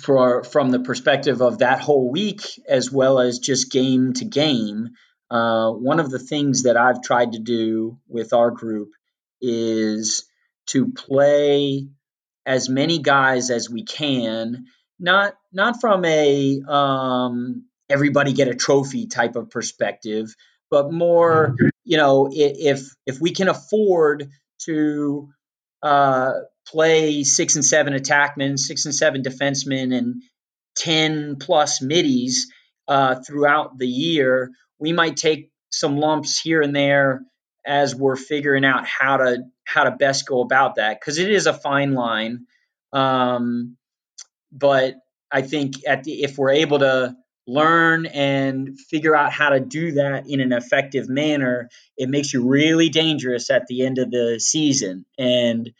for 0.00 0.44
from 0.44 0.70
the 0.70 0.80
perspective 0.80 1.42
of 1.42 1.58
that 1.58 1.80
whole 1.80 2.10
week 2.10 2.42
as 2.68 2.92
well 2.92 3.18
as 3.18 3.40
just 3.40 3.72
game 3.72 4.12
to 4.12 4.24
game 4.24 4.90
uh, 5.30 5.70
one 5.70 6.00
of 6.00 6.10
the 6.10 6.18
things 6.18 6.64
that 6.64 6.76
I've 6.76 7.02
tried 7.02 7.32
to 7.32 7.38
do 7.38 7.98
with 8.08 8.32
our 8.32 8.50
group 8.50 8.90
is 9.40 10.24
to 10.70 10.92
play 10.92 11.88
as 12.46 12.68
many 12.68 12.98
guys 12.98 13.50
as 13.50 13.68
we 13.68 13.84
can, 13.84 14.66
not 14.98 15.34
not 15.52 15.80
from 15.80 16.04
a 16.04 16.60
um, 16.68 17.64
everybody 17.88 18.32
get 18.32 18.48
a 18.48 18.54
trophy 18.54 19.06
type 19.06 19.36
of 19.36 19.50
perspective, 19.50 20.34
but 20.70 20.92
more, 20.92 21.56
you 21.84 21.96
know, 21.96 22.28
if 22.32 22.88
if 23.06 23.20
we 23.20 23.32
can 23.32 23.48
afford 23.48 24.30
to 24.66 25.28
uh, 25.82 26.32
play 26.66 27.24
six 27.24 27.56
and 27.56 27.64
seven 27.64 27.94
attackmen, 27.94 28.58
six 28.58 28.84
and 28.84 28.94
seven 28.94 29.22
defensemen, 29.22 29.96
and 29.96 30.22
ten 30.76 31.36
plus 31.36 31.82
middies 31.82 32.50
uh, 32.88 33.16
throughout 33.26 33.78
the 33.78 33.88
year, 33.88 34.50
we 34.78 34.92
might 34.92 35.16
take 35.16 35.50
some 35.70 35.96
lumps 35.98 36.40
here 36.40 36.62
and 36.62 36.74
there 36.74 37.22
as 37.66 37.94
we're 37.94 38.16
figuring 38.16 38.64
out 38.64 38.86
how 38.86 39.18
to 39.18 39.44
how 39.72 39.84
to 39.84 39.90
best 39.90 40.26
go 40.26 40.40
about 40.40 40.76
that 40.76 40.98
because 40.98 41.18
it 41.18 41.30
is 41.30 41.46
a 41.46 41.52
fine 41.52 41.94
line. 41.94 42.46
Um, 42.92 43.76
but 44.50 44.96
I 45.30 45.42
think 45.42 45.86
at 45.86 46.04
the, 46.04 46.22
if 46.22 46.36
we're 46.38 46.50
able 46.50 46.80
to 46.80 47.14
learn 47.46 48.06
and 48.06 48.78
figure 48.78 49.14
out 49.14 49.32
how 49.32 49.50
to 49.50 49.60
do 49.60 49.92
that 49.92 50.24
in 50.28 50.40
an 50.40 50.52
effective 50.52 51.08
manner, 51.08 51.68
it 51.96 52.08
makes 52.08 52.32
you 52.32 52.48
really 52.48 52.88
dangerous 52.88 53.50
at 53.50 53.66
the 53.66 53.86
end 53.86 53.98
of 53.98 54.10
the 54.10 54.40
season. 54.40 55.04
And 55.18 55.70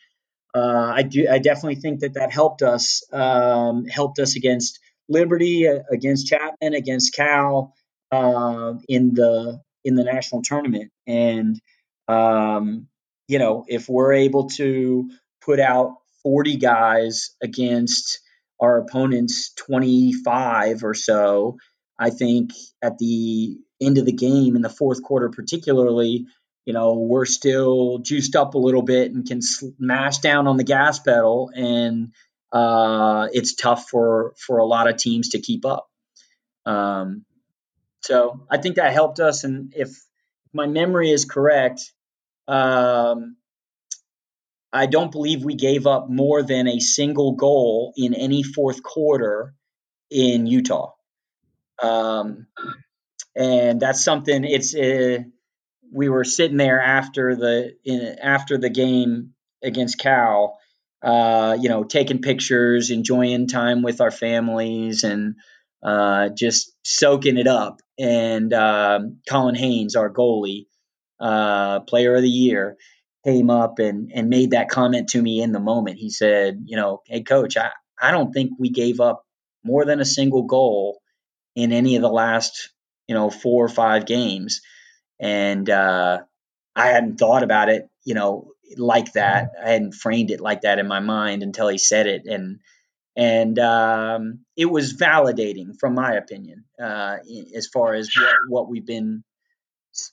uh, 0.55 0.93
I 0.95 1.03
do, 1.03 1.27
I 1.31 1.39
definitely 1.39 1.81
think 1.81 2.01
that 2.01 2.15
that 2.15 2.33
helped 2.33 2.63
us, 2.63 3.03
um, 3.13 3.87
helped 3.87 4.19
us 4.19 4.37
against 4.37 4.79
Liberty, 5.09 5.67
uh, 5.69 5.81
against 5.91 6.29
Chapman, 6.29 6.75
against 6.75 7.15
Cal, 7.15 7.75
uh, 8.13 8.75
in 8.89 9.15
the 9.15 9.61
in 9.85 9.95
the 9.95 10.05
national 10.05 10.43
tournament. 10.43 10.91
And 11.07 11.61
um, 12.09 12.89
you 13.31 13.39
know, 13.39 13.65
if 13.69 13.89
we're 13.89 14.13
able 14.13 14.49
to 14.49 15.09
put 15.41 15.61
out 15.61 15.95
40 16.25 16.57
guys 16.57 17.31
against 17.41 18.19
our 18.59 18.79
opponents 18.79 19.53
25 19.55 20.83
or 20.83 20.95
so, 20.95 21.57
I 21.97 22.11
think 22.11 22.51
at 22.83 22.99
the 22.99 23.57
end 23.81 23.99
of 23.99 24.05
the 24.05 24.13
game 24.13 24.57
in 24.57 24.63
the 24.63 24.69
fourth 24.69 25.05
quarter, 25.05 25.29
particularly, 25.29 26.27
you 26.67 26.73
know, 26.73 26.95
we're 26.95 27.25
still 27.25 27.99
juiced 27.99 28.35
up 28.35 28.55
a 28.55 28.59
little 28.59 28.83
bit 28.83 29.13
and 29.13 29.25
can 29.25 29.41
smash 29.43 30.19
down 30.19 30.49
on 30.49 30.57
the 30.57 30.65
gas 30.65 30.99
pedal, 30.99 31.53
and 31.55 32.13
uh, 32.53 33.29
it's 33.33 33.55
tough 33.55 33.89
for 33.89 34.35
for 34.37 34.59
a 34.59 34.67
lot 34.67 34.89
of 34.89 34.97
teams 34.97 35.31
to 35.31 35.41
keep 35.41 35.65
up. 35.65 35.89
Um, 36.67 37.25
so 38.03 38.45
I 38.51 38.59
think 38.59 38.77
that 38.77 38.93
helped 38.93 39.21
us. 39.21 39.45
And 39.45 39.73
if 39.77 39.91
my 40.53 40.67
memory 40.67 41.11
is 41.11 41.25
correct, 41.25 41.93
um, 42.51 43.37
I 44.73 44.87
don't 44.87 45.13
believe 45.13 45.45
we 45.45 45.55
gave 45.55 45.87
up 45.87 46.09
more 46.09 46.43
than 46.43 46.67
a 46.67 46.81
single 46.81 47.33
goal 47.33 47.93
in 47.97 48.15
any 48.15 48.43
fourth 48.43 48.83
quarter 48.83 49.55
in 50.11 50.47
Utah. 50.47 50.93
Um, 51.81 52.47
and 53.37 53.81
that's 53.81 54.03
something. 54.05 54.45
It's 54.45 54.75
uh, 54.75 55.19
we 55.93 56.09
were 56.09 56.25
sitting 56.25 56.57
there 56.57 56.81
after 56.81 57.37
the 57.37 57.77
in, 57.85 58.17
after 58.21 58.59
the 58.59 58.71
game 58.71 59.35
against 59.63 59.99
Cal, 59.99 60.59
uh, 61.03 61.57
you 61.61 61.69
know, 61.69 61.85
taking 61.85 62.21
pictures, 62.21 62.91
enjoying 62.91 63.47
time 63.47 63.83
with 63.83 64.01
our 64.01 64.11
families, 64.11 65.05
and 65.05 65.37
uh, 65.83 66.31
just 66.31 66.73
soaking 66.85 67.39
it 67.39 67.47
up. 67.47 67.81
And 67.99 68.53
um, 68.53 69.19
Colin 69.29 69.55
Haynes, 69.55 69.95
our 69.95 70.11
goalie, 70.11 70.67
uh, 71.21 71.81
player 71.81 72.15
of 72.15 72.23
the 72.23 72.29
year, 72.29 72.77
came 73.25 73.51
up 73.51 73.79
and, 73.79 74.11
and 74.15 74.29
made 74.29 74.53
that 74.53 74.71
comment 74.71 75.11
to 75.11 75.21
me 75.21 75.43
in 75.43 75.53
the 75.53 75.61
moment. 75.61 75.99
He 75.99 76.11
said, 76.11 76.63
you 76.65 76.77
know, 76.77 77.03
hey, 77.07 77.23
coach, 77.23 77.57
I, 77.57 77.71
I 78.01 78.11
don't 78.11 78.33
think 78.33 78.53
we 78.59 78.71
gave 78.71 79.01
up 79.01 79.25
more 79.63 79.85
than 79.85 80.01
a 80.01 80.07
single 80.07 80.45
goal 80.45 81.01
in 81.55 81.73
any 81.73 81.97
of 81.97 82.03
the 82.03 82.09
last, 82.09 82.71
you 83.07 83.15
know, 83.15 83.31
four 83.31 83.65
or 83.65 83.69
five 83.69 84.07
games. 84.07 84.63
And 85.19 85.69
uh, 85.69 86.21
I 86.75 86.87
hadn't 86.87 87.19
thought 87.19 87.43
about 87.43 87.69
it, 87.69 87.89
you 88.05 88.15
know, 88.15 88.53
like 88.77 89.13
that. 89.13 89.51
I 89.63 89.71
hadn't 89.71 89.95
framed 89.95 90.31
it 90.31 90.41
like 90.41 90.63
that 90.63 90.79
in 90.79 90.89
my 90.89 91.01
mind 91.01 91.43
until 91.43 91.69
he 91.69 91.79
said 91.79 92.07
it. 92.07 92.27
And 92.27 92.61
and 93.17 93.59
um, 93.59 94.41
it 94.57 94.67
was 94.67 94.97
validating 94.97 95.79
from 95.79 95.95
my 95.95 96.15
opinion 96.15 96.65
uh, 96.81 97.19
as 97.55 97.67
far 97.67 97.95
as 97.95 98.09
what, 98.17 98.35
what, 98.49 98.71
we've 98.71 98.87
been 98.87 99.25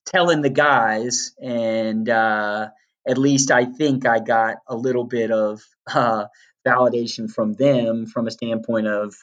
telling 0.05 0.41
the 0.41 0.49
guys 0.49 1.34
and 1.41 2.09
uh, 2.09 2.67
at 3.07 3.17
least 3.17 3.51
i 3.51 3.65
think 3.65 4.05
i 4.05 4.19
got 4.19 4.57
a 4.67 4.75
little 4.75 5.03
bit 5.03 5.32
of 5.32 5.61
uh, 5.93 6.25
validation 6.67 7.32
from 7.32 7.53
them 7.53 8.05
from 8.05 8.28
a 8.28 8.32
standpoint 8.32 8.88
of 8.88 9.15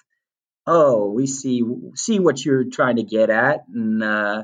oh 0.67 1.11
we 1.11 1.27
see 1.27 1.63
see 1.95 2.19
what 2.19 2.45
you're 2.45 2.65
trying 2.65 2.97
to 2.97 3.03
get 3.03 3.31
at 3.31 3.65
and 3.73 4.03
uh, 4.03 4.43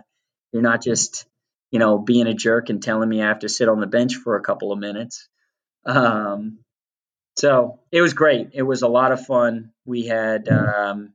you're 0.52 0.62
not 0.62 0.82
just 0.82 1.26
you 1.70 1.78
know 1.78 1.98
being 1.98 2.26
a 2.26 2.34
jerk 2.34 2.68
and 2.68 2.82
telling 2.82 3.08
me 3.08 3.22
i 3.22 3.28
have 3.28 3.38
to 3.40 3.48
sit 3.48 3.68
on 3.68 3.80
the 3.80 3.86
bench 3.86 4.16
for 4.16 4.36
a 4.36 4.42
couple 4.42 4.72
of 4.72 4.78
minutes 4.78 5.28
um, 5.86 6.58
so 7.36 7.80
it 7.90 8.00
was 8.00 8.12
great. 8.12 8.50
It 8.52 8.62
was 8.62 8.82
a 8.82 8.88
lot 8.88 9.12
of 9.12 9.24
fun. 9.24 9.72
We 9.84 10.06
had 10.06 10.48
um, 10.48 11.14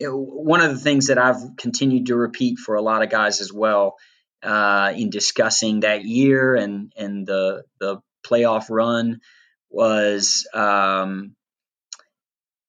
one 0.00 0.60
of 0.60 0.70
the 0.70 0.78
things 0.78 1.08
that 1.08 1.18
I've 1.18 1.56
continued 1.56 2.06
to 2.06 2.16
repeat 2.16 2.58
for 2.58 2.76
a 2.76 2.82
lot 2.82 3.02
of 3.02 3.10
guys 3.10 3.40
as 3.40 3.52
well 3.52 3.96
uh, 4.42 4.92
in 4.96 5.10
discussing 5.10 5.80
that 5.80 6.04
year 6.04 6.54
and 6.54 6.92
and 6.96 7.26
the 7.26 7.64
the 7.80 8.00
playoff 8.24 8.66
run 8.70 9.20
was 9.70 10.46
um, 10.54 11.34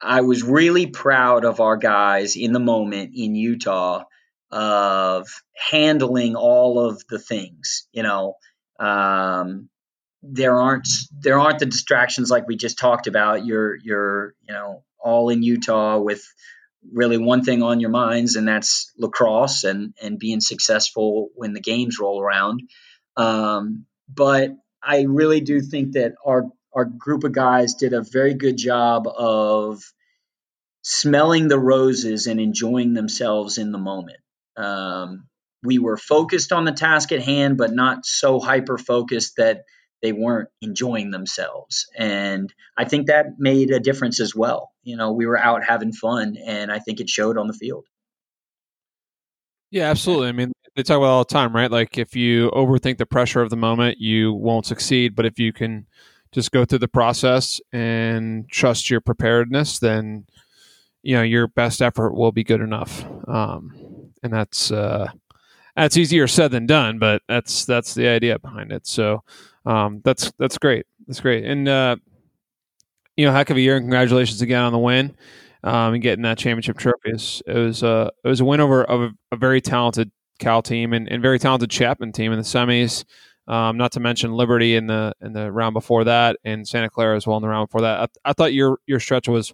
I 0.02 0.22
was 0.22 0.44
really 0.44 0.88
proud 0.88 1.46
of 1.46 1.60
our 1.60 1.78
guys 1.78 2.36
in 2.36 2.54
the 2.54 2.60
moment 2.60 3.12
in 3.16 3.36
Utah 3.36 4.04
of 4.52 5.28
handling 5.72 6.36
all 6.36 6.80
of 6.80 7.04
the 7.08 7.20
things. 7.20 7.88
You 7.92 8.04
know, 8.04 8.36
um, 8.80 9.70
there 10.24 10.60
aren't 10.60 10.88
there 11.12 11.40
aren't 11.40 11.60
the 11.60 11.66
distractions 11.66 12.32
like 12.32 12.48
we 12.48 12.56
just 12.56 12.80
talked 12.80 13.08
about. 13.08 13.46
You're 13.46 13.76
you're 13.76 14.34
you 14.48 14.54
know 14.54 14.84
all 15.00 15.30
in 15.30 15.44
Utah 15.44 16.00
with 16.00 16.24
really 16.94 17.18
one 17.18 17.44
thing 17.44 17.64
on 17.64 17.80
your 17.80 17.90
minds, 17.90 18.36
and 18.36 18.48
that's 18.48 18.92
lacrosse 18.98 19.64
and 19.64 19.94
and 20.02 20.20
being 20.20 20.42
successful 20.42 21.30
when 21.36 21.54
the 21.54 21.62
games 21.62 22.00
roll 22.00 22.22
around. 22.22 22.62
Um, 23.18 23.86
but 24.08 24.52
I 24.82 25.02
really 25.02 25.42
do 25.42 25.62
think 25.62 25.94
that 25.94 26.14
our 26.26 26.46
our 26.74 26.86
group 26.86 27.24
of 27.24 27.32
guys 27.32 27.76
did 27.76 27.94
a 27.94 28.02
very 28.02 28.34
good 28.34 28.58
job 28.58 29.08
of 29.08 29.82
smelling 30.82 31.48
the 31.48 31.60
roses 31.60 32.28
and 32.28 32.40
enjoying 32.40 32.94
themselves 32.94 33.58
in 33.58 33.72
the 33.72 33.78
moment. 33.78 34.20
Um, 34.56 35.28
we 35.64 35.78
were 35.78 35.98
focused 35.98 36.52
on 36.52 36.64
the 36.64 36.72
task 36.72 37.12
at 37.12 37.22
hand, 37.22 37.58
but 37.58 37.74
not 37.74 38.06
so 38.06 38.40
hyper 38.40 38.78
focused 38.78 39.36
that 39.38 39.64
they 40.02 40.12
weren't 40.12 40.50
enjoying 40.62 41.12
themselves. 41.12 41.88
And 41.98 42.54
I 42.78 42.86
think 42.86 43.08
that 43.08 43.38
made 43.38 43.72
a 43.72 43.80
difference 43.80 44.20
as 44.20 44.36
well. 44.36 44.72
You 44.84 44.96
know, 44.96 45.12
we 45.12 45.26
were 45.26 45.38
out 45.38 45.64
having 45.64 45.92
fun, 45.92 46.38
and 46.46 46.72
I 46.72 46.80
think 46.80 47.00
it 47.00 47.10
showed 47.10 47.38
on 47.38 47.48
the 47.48 47.54
field. 47.54 47.86
Yeah, 49.72 49.90
absolutely. 49.90 50.30
I 50.30 50.32
mean, 50.32 50.52
they 50.76 50.84
talk 50.84 50.98
about 50.98 51.08
all 51.08 51.24
the 51.24 51.34
time, 51.34 51.56
right? 51.56 51.70
Like 51.70 51.98
if 51.98 52.16
you 52.16 52.50
overthink 52.52 52.98
the 52.98 53.06
pressure 53.06 53.42
of 53.42 53.50
the 53.50 53.58
moment, 53.58 54.00
you 54.00 54.34
won't 54.34 54.66
succeed. 54.66 55.16
But 55.16 55.26
if 55.26 55.38
you 55.38 55.54
can 55.54 55.86
just 56.32 56.52
go 56.52 56.66
through 56.66 56.80
the 56.80 56.88
process 56.88 57.60
and 57.72 58.50
trust 58.50 58.90
your 58.90 59.02
preparedness, 59.02 59.80
then 59.80 60.26
you 61.04 61.16
know 61.16 61.22
your 61.22 61.48
best 61.48 61.82
effort 61.82 62.14
will 62.14 62.32
be 62.32 62.44
good 62.44 62.62
enough. 62.62 63.06
Um, 63.28 64.12
and 64.24 64.34
that's 64.34 64.72
uh, 64.72 65.12
that's 65.84 65.98
easier 65.98 66.28
said 66.28 66.52
than 66.52 66.66
done, 66.66 67.00
but 67.00 67.22
that's 67.28 67.66
that's 67.66 67.94
the 67.94 68.08
idea 68.08 68.38
behind 68.40 68.72
it. 68.72 68.86
So 68.86 69.24
um, 69.66 70.02
that's 70.04 70.32
that's 70.38 70.58
great. 70.58 70.86
That's 71.08 71.22
great. 71.22 71.46
And 71.46 71.68
uh, 71.68 71.96
you 73.16 73.26
know, 73.26 73.32
heck 73.32 73.50
of 73.50 73.58
a 73.58 73.62
year, 73.62 73.76
and 73.76 73.84
congratulations 73.84 74.42
again 74.42 74.64
on 74.64 74.72
the 74.72 74.80
win 74.80 75.16
um, 75.64 75.94
and 75.94 76.04
getting 76.04 76.24
that 76.24 76.38
championship 76.38 76.78
trophy. 76.78 77.12
It 77.12 77.44
was, 77.48 77.84
uh, 77.84 78.10
it 78.24 78.28
was 78.28 78.42
a 78.42 78.46
win 78.46 78.60
over 78.60 78.84
a, 78.84 79.12
a 79.32 79.36
very 79.36 79.62
talented 79.62 80.12
Cal 80.40 80.62
team 80.62 80.94
and, 80.94 81.10
and, 81.12 81.22
very 81.22 81.38
talented 81.38 81.70
Chapman 81.70 82.14
team 82.14 82.32
in 82.32 82.38
the 82.38 82.46
semis. 82.46 83.04
Um, 83.46 83.76
not 83.78 83.92
to 83.94 84.00
mention 84.00 84.32
Liberty 84.32 84.76
in 84.76 84.88
the 84.88 85.14
in 85.22 85.34
the 85.34 85.52
round 85.52 85.74
before 85.74 86.04
that, 86.04 86.38
and 86.44 86.68
Santa 86.68 86.90
Clara 86.90 87.16
as 87.16 87.26
well 87.26 87.36
in 87.38 87.42
the 87.42 87.50
round 87.50 87.68
before 87.68 87.82
that. 87.82 88.00
I, 88.00 88.30
I 88.30 88.34
thought 88.34 88.54
your 88.54 88.80
your 88.86 89.00
stretch 89.00 89.28
was 89.28 89.54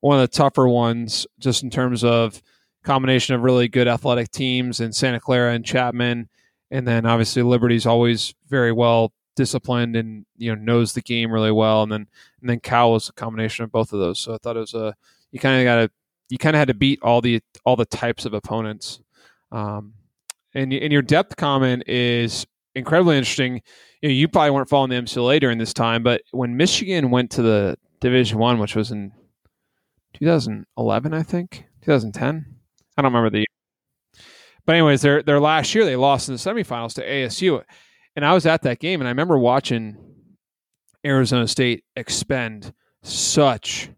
one 0.00 0.20
of 0.20 0.20
the 0.20 0.36
tougher 0.36 0.68
ones, 0.68 1.26
just 1.38 1.62
in 1.62 1.70
terms 1.70 2.04
of 2.04 2.42
combination 2.82 3.34
of 3.34 3.42
really 3.42 3.68
good 3.68 3.88
athletic 3.88 4.30
teams 4.30 4.80
in 4.80 4.92
Santa 4.92 5.20
Clara 5.20 5.54
and 5.54 5.64
Chapman, 5.64 6.28
and 6.70 6.86
then 6.86 7.06
obviously 7.06 7.42
Liberty's 7.42 7.86
always 7.86 8.34
very 8.48 8.72
well 8.72 9.12
disciplined 9.34 9.96
and 9.96 10.26
you 10.36 10.54
know 10.54 10.60
knows 10.60 10.92
the 10.92 11.02
game 11.02 11.30
really 11.32 11.52
well, 11.52 11.82
and 11.82 11.92
then 11.92 12.06
and 12.40 12.50
then 12.50 12.60
Cal 12.60 12.92
was 12.92 13.08
a 13.08 13.12
combination 13.12 13.64
of 13.64 13.72
both 13.72 13.92
of 13.92 14.00
those. 14.00 14.18
So 14.18 14.34
I 14.34 14.38
thought 14.38 14.56
it 14.56 14.60
was 14.60 14.74
a 14.74 14.94
you 15.30 15.40
kind 15.40 15.60
of 15.60 15.64
got 15.64 15.76
to 15.76 15.90
you 16.28 16.38
kind 16.38 16.56
of 16.56 16.58
had 16.58 16.68
to 16.68 16.74
beat 16.74 17.00
all 17.02 17.20
the 17.20 17.40
all 17.64 17.76
the 17.76 17.84
types 17.84 18.24
of 18.24 18.34
opponents. 18.34 19.00
Um, 19.50 19.94
and 20.54 20.72
and 20.72 20.92
your 20.92 21.02
depth 21.02 21.36
comment 21.36 21.84
is 21.88 22.46
incredibly 22.74 23.16
interesting. 23.16 23.62
You, 24.00 24.08
know, 24.08 24.14
you 24.14 24.28
probably 24.28 24.50
weren't 24.50 24.68
following 24.68 24.90
the 24.90 24.96
MCLA 24.96 25.40
during 25.40 25.58
this 25.58 25.74
time, 25.74 26.02
but 26.02 26.22
when 26.30 26.56
Michigan 26.56 27.10
went 27.10 27.30
to 27.32 27.42
the 27.42 27.76
Division 28.00 28.38
One, 28.38 28.58
which 28.58 28.74
was 28.74 28.90
in 28.90 29.12
2011, 30.14 31.14
I 31.14 31.22
think 31.22 31.66
2010. 31.82 32.61
I 32.96 33.02
don't 33.02 33.12
remember 33.12 33.30
the. 33.30 33.38
Year. 33.38 33.46
But 34.64 34.76
anyways, 34.76 35.02
their 35.02 35.22
their 35.22 35.40
last 35.40 35.74
year 35.74 35.84
they 35.84 35.96
lost 35.96 36.28
in 36.28 36.34
the 36.34 36.38
semifinals 36.38 36.94
to 36.94 37.06
ASU, 37.06 37.62
and 38.14 38.24
I 38.24 38.32
was 38.32 38.46
at 38.46 38.62
that 38.62 38.78
game, 38.78 39.00
and 39.00 39.08
I 39.08 39.10
remember 39.10 39.38
watching 39.38 39.96
Arizona 41.04 41.48
State 41.48 41.84
expend 41.96 42.72
such 43.02 43.90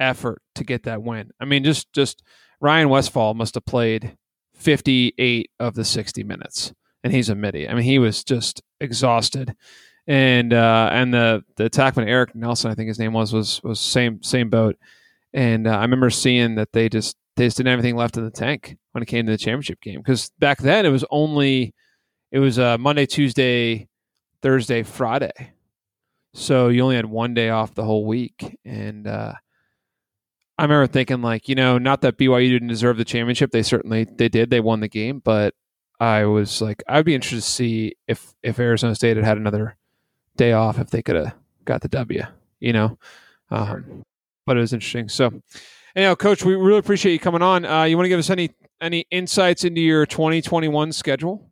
effort 0.00 0.42
to 0.56 0.64
get 0.64 0.82
that 0.84 1.02
win. 1.02 1.30
I 1.40 1.44
mean, 1.44 1.64
just 1.64 1.92
just 1.92 2.22
Ryan 2.60 2.88
Westfall 2.88 3.34
must 3.34 3.54
have 3.54 3.64
played 3.64 4.16
58 4.54 5.50
of 5.60 5.74
the 5.74 5.84
60 5.84 6.24
minutes, 6.24 6.72
and 7.02 7.12
he's 7.12 7.28
a 7.28 7.34
middie. 7.34 7.68
I 7.68 7.74
mean, 7.74 7.84
he 7.84 7.98
was 7.98 8.24
just 8.24 8.62
exhausted. 8.80 9.54
And 10.06 10.52
uh, 10.52 10.88
and 10.92 11.14
the 11.14 11.44
the 11.56 11.70
attackman 11.70 12.08
Eric 12.08 12.34
Nelson, 12.34 12.70
I 12.70 12.74
think 12.74 12.88
his 12.88 12.98
name 12.98 13.12
was, 13.12 13.32
was 13.32 13.62
was 13.62 13.78
same 13.78 14.22
same 14.22 14.50
boat. 14.50 14.76
And 15.32 15.66
uh, 15.66 15.78
I 15.78 15.82
remember 15.82 16.10
seeing 16.10 16.56
that 16.56 16.72
they 16.72 16.88
just 16.88 17.16
they 17.36 17.46
just 17.46 17.56
didn't 17.56 17.70
have 17.70 17.78
anything 17.78 17.96
left 17.96 18.16
in 18.16 18.24
the 18.24 18.30
tank 18.30 18.76
when 18.92 19.02
it 19.02 19.06
came 19.06 19.26
to 19.26 19.32
the 19.32 19.38
championship 19.38 19.80
game 19.80 20.00
because 20.00 20.30
back 20.38 20.58
then 20.58 20.84
it 20.86 20.90
was 20.90 21.04
only 21.10 21.74
it 22.30 22.38
was 22.38 22.58
uh, 22.58 22.78
Monday, 22.78 23.06
Tuesday, 23.06 23.88
Thursday, 24.40 24.82
Friday, 24.82 25.52
so 26.34 26.68
you 26.68 26.82
only 26.82 26.96
had 26.96 27.06
one 27.06 27.34
day 27.34 27.50
off 27.50 27.74
the 27.74 27.84
whole 27.84 28.06
week, 28.06 28.58
and 28.64 29.06
uh, 29.06 29.34
I 30.56 30.62
remember 30.62 30.86
thinking 30.86 31.20
like, 31.20 31.48
you 31.48 31.54
know, 31.54 31.78
not 31.78 32.00
that 32.02 32.16
BYU 32.16 32.50
didn't 32.50 32.68
deserve 32.68 32.96
the 32.96 33.04
championship. 33.04 33.50
They 33.50 33.62
certainly 33.62 34.04
they 34.04 34.28
did. 34.28 34.48
They 34.48 34.60
won 34.60 34.80
the 34.80 34.88
game, 34.88 35.18
but 35.18 35.54
I 36.00 36.24
was 36.24 36.62
like, 36.62 36.82
I'd 36.88 37.04
be 37.04 37.14
interested 37.14 37.36
to 37.36 37.42
see 37.42 37.96
if 38.08 38.32
if 38.42 38.58
Arizona 38.58 38.94
State 38.94 39.16
had 39.16 39.26
had 39.26 39.36
another 39.36 39.76
day 40.36 40.52
off, 40.52 40.78
if 40.78 40.90
they 40.90 41.02
could 41.02 41.16
have 41.16 41.34
got 41.64 41.82
the 41.82 41.88
W. 41.88 42.22
You 42.60 42.72
know, 42.72 42.98
um, 43.50 44.02
but 44.46 44.56
it 44.56 44.60
was 44.60 44.72
interesting. 44.72 45.08
So, 45.08 45.32
anyhow, 45.96 46.14
Coach, 46.14 46.44
we 46.44 46.54
really 46.54 46.78
appreciate 46.78 47.12
you 47.12 47.18
coming 47.18 47.42
on. 47.42 47.64
Uh, 47.64 47.84
you 47.84 47.96
want 47.96 48.04
to 48.04 48.08
give 48.08 48.18
us 48.18 48.30
any 48.30 48.50
any 48.80 49.06
insights 49.10 49.64
into 49.64 49.80
your 49.80 50.06
2021 50.06 50.92
schedule? 50.92 51.48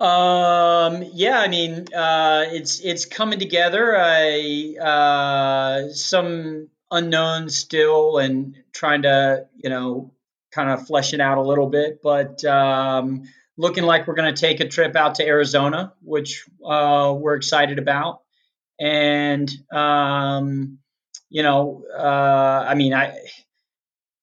Um, 0.00 1.04
yeah, 1.12 1.38
I 1.40 1.48
mean, 1.48 1.86
uh, 1.94 2.46
it's 2.48 2.80
it's 2.80 3.04
coming 3.04 3.38
together. 3.38 3.94
I 3.98 4.76
uh, 4.80 5.92
some 5.92 6.68
unknown 6.90 7.50
still 7.50 8.18
and 8.18 8.56
trying 8.72 9.02
to, 9.02 9.46
you 9.56 9.70
know, 9.70 10.12
kind 10.50 10.70
of 10.70 10.86
flesh 10.86 11.14
it 11.14 11.20
out 11.20 11.38
a 11.38 11.42
little 11.42 11.68
bit. 11.68 12.00
But 12.02 12.44
um, 12.44 13.24
looking 13.56 13.84
like 13.84 14.06
we're 14.06 14.14
going 14.14 14.34
to 14.34 14.40
take 14.40 14.60
a 14.60 14.68
trip 14.68 14.96
out 14.96 15.16
to 15.16 15.26
Arizona, 15.26 15.92
which 16.02 16.46
uh, 16.64 17.14
we're 17.16 17.36
excited 17.36 17.78
about. 17.78 18.22
And, 18.78 19.50
um, 19.70 20.78
you 21.30 21.42
know, 21.42 21.84
uh, 21.96 22.64
I 22.68 22.74
mean, 22.74 22.92
I 22.92 23.16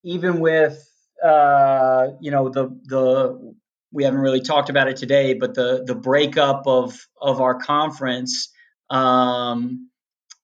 even 0.04 0.40
with, 0.40 0.78
uh, 1.24 2.10
you 2.22 2.32
know, 2.32 2.50
the, 2.50 2.68
the, 2.84 3.56
we 3.92 4.04
haven't 4.04 4.20
really 4.20 4.42
talked 4.42 4.70
about 4.70 4.90
it 4.90 4.98
today, 4.98 5.34
but 5.34 5.56
the 5.56 5.84
the 5.86 5.96
breakup 5.96 6.68
of 6.68 6.94
of 7.20 7.40
our 7.40 7.56
conference, 7.56 8.50
um, 8.90 9.90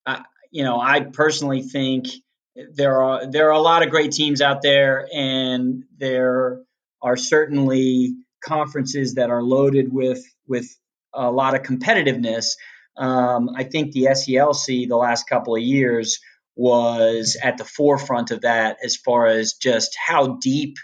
I, 0.05 0.23
you 0.49 0.63
know, 0.63 0.79
I 0.79 1.01
personally 1.01 1.61
think 1.61 2.07
there 2.55 3.03
are 3.03 3.29
there 3.29 3.49
are 3.49 3.51
a 3.51 3.59
lot 3.59 3.83
of 3.83 3.89
great 3.89 4.13
teams 4.13 4.41
out 4.41 4.61
there, 4.61 5.07
and 5.13 5.83
there 5.97 6.61
are 7.01 7.17
certainly 7.17 8.15
conferences 8.43 9.15
that 9.15 9.29
are 9.29 9.43
loaded 9.43 9.91
with 9.91 10.23
with 10.47 10.67
a 11.13 11.29
lot 11.29 11.53
of 11.53 11.63
competitiveness. 11.63 12.55
Um, 12.95 13.49
I 13.55 13.65
think 13.65 13.91
the 13.91 14.07
SELC 14.11 14.87
the 14.87 14.95
last 14.95 15.27
couple 15.27 15.55
of 15.55 15.61
years 15.61 16.19
was 16.55 17.37
at 17.41 17.57
the 17.57 17.65
forefront 17.65 18.31
of 18.31 18.41
that 18.41 18.77
as 18.83 18.95
far 18.95 19.27
as 19.27 19.53
just 19.53 19.95
how 19.97 20.37
deep 20.41 20.75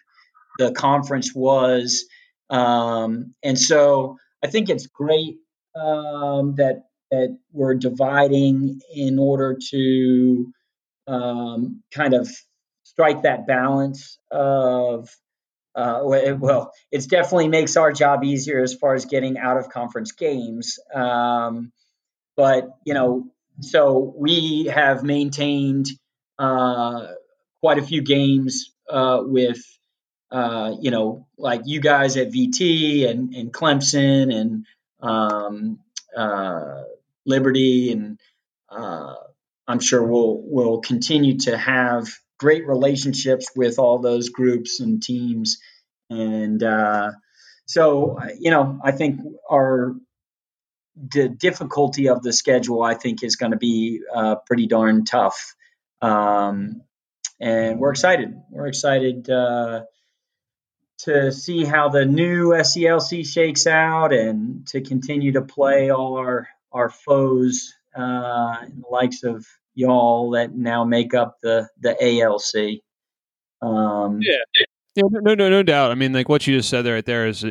the 0.57 0.71
conference 0.71 1.33
was, 1.33 2.05
um, 2.49 3.33
and 3.43 3.57
so 3.57 4.17
I 4.43 4.47
think 4.47 4.69
it's 4.69 4.87
great 4.87 5.37
um, 5.75 6.55
that 6.55 6.83
that 7.11 7.37
we're 7.51 7.75
dividing 7.75 8.81
in 8.93 9.17
order 9.17 9.57
to 9.71 10.53
um, 11.07 11.81
kind 11.91 12.13
of 12.13 12.29
strike 12.83 13.23
that 13.23 13.47
balance 13.47 14.19
of 14.31 15.09
uh, 15.75 16.01
well, 16.03 16.73
it 16.91 17.07
definitely 17.09 17.47
makes 17.47 17.77
our 17.77 17.91
job 17.91 18.23
easier 18.23 18.61
as 18.61 18.73
far 18.73 18.95
as 18.95 19.05
getting 19.05 19.37
out 19.37 19.57
of 19.57 19.69
conference 19.69 20.11
games. 20.11 20.77
Um, 20.93 21.71
but 22.35 22.69
you 22.85 22.93
know, 22.93 23.27
so 23.61 24.13
we 24.17 24.65
have 24.73 25.03
maintained 25.03 25.87
uh, 26.37 27.07
quite 27.61 27.77
a 27.77 27.83
few 27.83 28.01
games 28.01 28.71
uh, 28.89 29.19
with 29.21 29.61
uh, 30.31 30.75
you 30.79 30.91
know, 30.91 31.27
like 31.37 31.61
you 31.65 31.81
guys 31.81 32.15
at 32.17 32.31
VT 32.31 33.09
and, 33.09 33.33
and 33.33 33.51
Clemson 33.51 34.33
and 34.33 34.65
um, 35.01 35.79
uh, 36.15 36.83
Liberty, 37.25 37.91
and 37.91 38.19
uh, 38.69 39.15
I'm 39.67 39.79
sure 39.79 40.03
we'll 40.03 40.41
we'll 40.43 40.81
continue 40.81 41.37
to 41.39 41.57
have 41.57 42.07
great 42.37 42.67
relationships 42.67 43.47
with 43.55 43.79
all 43.79 43.99
those 43.99 44.29
groups 44.29 44.79
and 44.79 45.01
teams, 45.01 45.57
and 46.09 46.61
uh, 46.61 47.11
so 47.65 48.19
you 48.39 48.51
know, 48.51 48.79
I 48.83 48.91
think 48.91 49.21
our 49.49 49.95
the 51.07 51.29
difficulty 51.29 52.09
of 52.09 52.21
the 52.21 52.33
schedule, 52.33 52.83
I 52.83 52.93
think, 52.93 53.23
is 53.23 53.35
going 53.35 53.51
to 53.51 53.57
be 53.57 54.01
uh, 54.13 54.35
pretty 54.45 54.67
darn 54.67 55.05
tough. 55.05 55.55
Um, 56.01 56.81
and 57.39 57.79
we're 57.79 57.91
excited. 57.91 58.33
We're 58.49 58.67
excited 58.67 59.29
uh, 59.29 59.83
to 60.99 61.31
see 61.31 61.63
how 61.63 61.89
the 61.89 62.05
new 62.05 62.49
SELC 62.49 63.25
shakes 63.25 63.65
out 63.65 64.13
and 64.13 64.67
to 64.67 64.81
continue 64.81 65.33
to 65.33 65.41
play 65.41 65.89
all 65.89 66.17
our 66.17 66.47
our 66.71 66.89
foes, 66.89 67.73
uh, 67.95 68.57
the 68.65 68.87
likes 68.91 69.23
of 69.23 69.45
y'all 69.73 70.31
that 70.31 70.53
now 70.53 70.83
make 70.83 71.13
up 71.13 71.37
the 71.41 71.69
the 71.79 71.95
ALC. 72.01 72.81
Um, 73.61 74.19
yeah, 74.21 74.65
yeah, 74.95 75.03
no, 75.11 75.33
no, 75.33 75.49
no 75.49 75.63
doubt. 75.63 75.91
I 75.91 75.95
mean, 75.95 76.13
like 76.13 76.29
what 76.29 76.45
you 76.45 76.57
just 76.57 76.69
said 76.69 76.85
right 76.85 77.05
there 77.05 77.27
is 77.27 77.45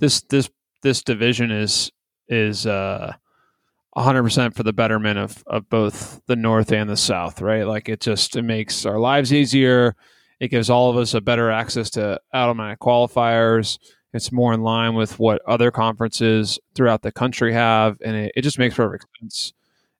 this 0.00 0.22
this 0.22 0.48
this 0.82 1.02
division 1.02 1.50
is 1.50 1.90
is 2.28 2.66
uh 2.66 3.12
100% 3.96 4.56
for 4.56 4.64
the 4.64 4.72
betterment 4.72 5.20
of, 5.20 5.44
of 5.46 5.68
both 5.68 6.20
the 6.26 6.34
north 6.34 6.72
and 6.72 6.90
the 6.90 6.96
south 6.96 7.40
right 7.40 7.64
like 7.64 7.88
it 7.88 8.00
just 8.00 8.34
it 8.34 8.42
makes 8.42 8.84
our 8.84 8.98
lives 8.98 9.32
easier 9.32 9.94
it 10.40 10.48
gives 10.48 10.70
all 10.70 10.90
of 10.90 10.96
us 10.96 11.14
a 11.14 11.20
better 11.20 11.50
access 11.50 11.90
to 11.90 12.20
automatic 12.32 12.80
qualifiers. 12.80 13.78
It's 14.12 14.30
more 14.32 14.52
in 14.52 14.62
line 14.62 14.94
with 14.94 15.18
what 15.18 15.40
other 15.46 15.70
conferences 15.70 16.58
throughout 16.74 17.02
the 17.02 17.12
country 17.12 17.52
have, 17.52 17.98
and 18.04 18.14
it, 18.14 18.32
it 18.36 18.42
just 18.42 18.58
makes 18.58 18.74
perfect 18.74 19.06
sense. 19.20 19.52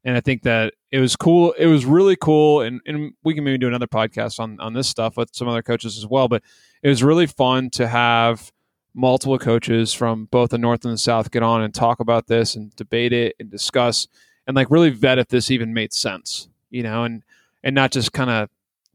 And 0.04 0.16
I 0.16 0.20
think 0.20 0.42
that 0.42 0.74
it 0.92 1.00
was 1.00 1.16
cool. 1.16 1.52
It 1.52 1.66
was 1.66 1.86
really 1.86 2.14
cool, 2.14 2.60
and, 2.60 2.80
and 2.86 3.12
we 3.24 3.34
can 3.34 3.42
maybe 3.42 3.58
do 3.58 3.68
another 3.68 3.86
podcast 3.86 4.38
on 4.38 4.60
on 4.60 4.74
this 4.74 4.86
stuff 4.86 5.16
with 5.16 5.30
some 5.32 5.48
other 5.48 5.62
coaches 5.62 5.96
as 5.96 6.06
well. 6.06 6.28
But 6.28 6.42
it 6.82 6.88
was 6.88 7.02
really 7.02 7.26
fun 7.26 7.70
to 7.70 7.88
have 7.88 8.52
multiple 8.94 9.38
coaches 9.38 9.92
from 9.92 10.26
both 10.26 10.50
the 10.50 10.58
North 10.58 10.84
and 10.84 10.94
the 10.94 10.98
South 10.98 11.30
get 11.30 11.42
on 11.42 11.62
and 11.62 11.74
talk 11.74 12.00
about 12.00 12.26
this 12.26 12.54
and 12.54 12.74
debate 12.76 13.12
it 13.12 13.34
and 13.40 13.50
discuss 13.50 14.06
and 14.46 14.54
like 14.54 14.70
really 14.70 14.90
vet 14.90 15.18
if 15.18 15.28
this 15.28 15.50
even 15.50 15.74
made 15.74 15.92
sense, 15.92 16.48
you 16.70 16.82
know, 16.82 17.04
and 17.04 17.22
and 17.62 17.74
not 17.74 17.90
just 17.90 18.12
kind 18.12 18.30
of 18.30 18.48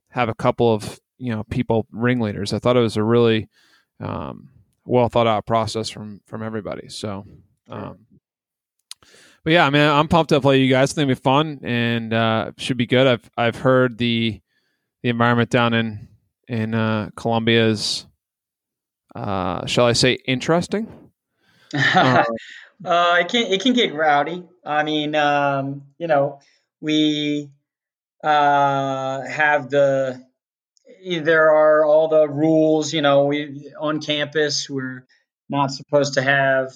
have 0.09 0.29
a 0.29 0.35
couple 0.35 0.73
of 0.73 0.99
you 1.17 1.31
know 1.31 1.43
people 1.45 1.85
ringleaders. 1.91 2.53
I 2.53 2.59
thought 2.59 2.77
it 2.77 2.81
was 2.81 2.97
a 2.97 3.03
really 3.03 3.49
um, 3.99 4.49
well 4.85 5.09
thought 5.09 5.27
out 5.27 5.45
process 5.45 5.89
from 5.89 6.21
from 6.25 6.41
everybody. 6.43 6.89
So, 6.89 7.25
um, 7.69 8.05
but 9.43 9.53
yeah, 9.53 9.65
I 9.65 9.69
mean, 9.69 9.81
I'm 9.81 10.07
pumped 10.07 10.29
to 10.29 10.41
play 10.41 10.61
you 10.61 10.69
guys. 10.69 10.91
I 10.91 10.95
think 10.95 11.09
it'll 11.09 11.19
be 11.19 11.21
fun 11.21 11.59
and 11.63 12.13
uh, 12.13 12.51
should 12.57 12.77
be 12.77 12.87
good. 12.87 13.07
I've 13.07 13.29
I've 13.37 13.55
heard 13.57 13.97
the 13.97 14.41
the 15.01 15.09
environment 15.09 15.49
down 15.49 15.73
in 15.73 16.07
in 16.47 16.73
uh, 16.73 17.09
Columbia 17.15 17.67
is, 17.67 18.07
uh, 19.15 19.65
shall 19.65 19.85
I 19.85 19.93
say, 19.93 20.13
interesting. 20.25 20.87
uh, 21.73 22.23
it 22.83 23.27
can 23.29 23.51
it 23.51 23.61
can 23.61 23.73
get 23.73 23.93
rowdy. 23.93 24.43
I 24.65 24.83
mean, 24.83 25.15
um, 25.15 25.83
you 25.97 26.07
know, 26.07 26.39
we 26.81 27.49
uh, 28.23 29.21
have 29.21 29.69
the 29.69 30.23
there 31.21 31.51
are 31.51 31.85
all 31.85 32.07
the 32.07 32.27
rules. 32.27 32.93
You 32.93 33.01
know, 33.01 33.25
we 33.25 33.71
on 33.79 34.01
campus 34.01 34.69
we're 34.69 35.05
not 35.49 35.71
supposed 35.71 36.15
to 36.15 36.21
have 36.21 36.73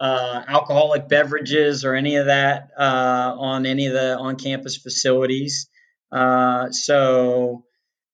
uh, 0.00 0.42
alcoholic 0.48 1.08
beverages 1.08 1.84
or 1.84 1.94
any 1.94 2.16
of 2.16 2.26
that 2.26 2.70
uh, 2.76 3.34
on 3.38 3.66
any 3.66 3.86
of 3.86 3.92
the 3.92 4.16
on 4.16 4.36
campus 4.36 4.76
facilities. 4.76 5.68
Uh, 6.10 6.70
so, 6.70 7.64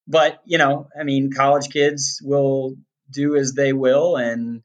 but 0.07 0.39
you 0.45 0.57
know, 0.57 0.87
I 0.97 1.03
mean, 1.03 1.31
college 1.31 1.69
kids 1.69 2.21
will 2.23 2.75
do 3.09 3.35
as 3.35 3.53
they 3.53 3.73
will, 3.73 4.17
and 4.17 4.61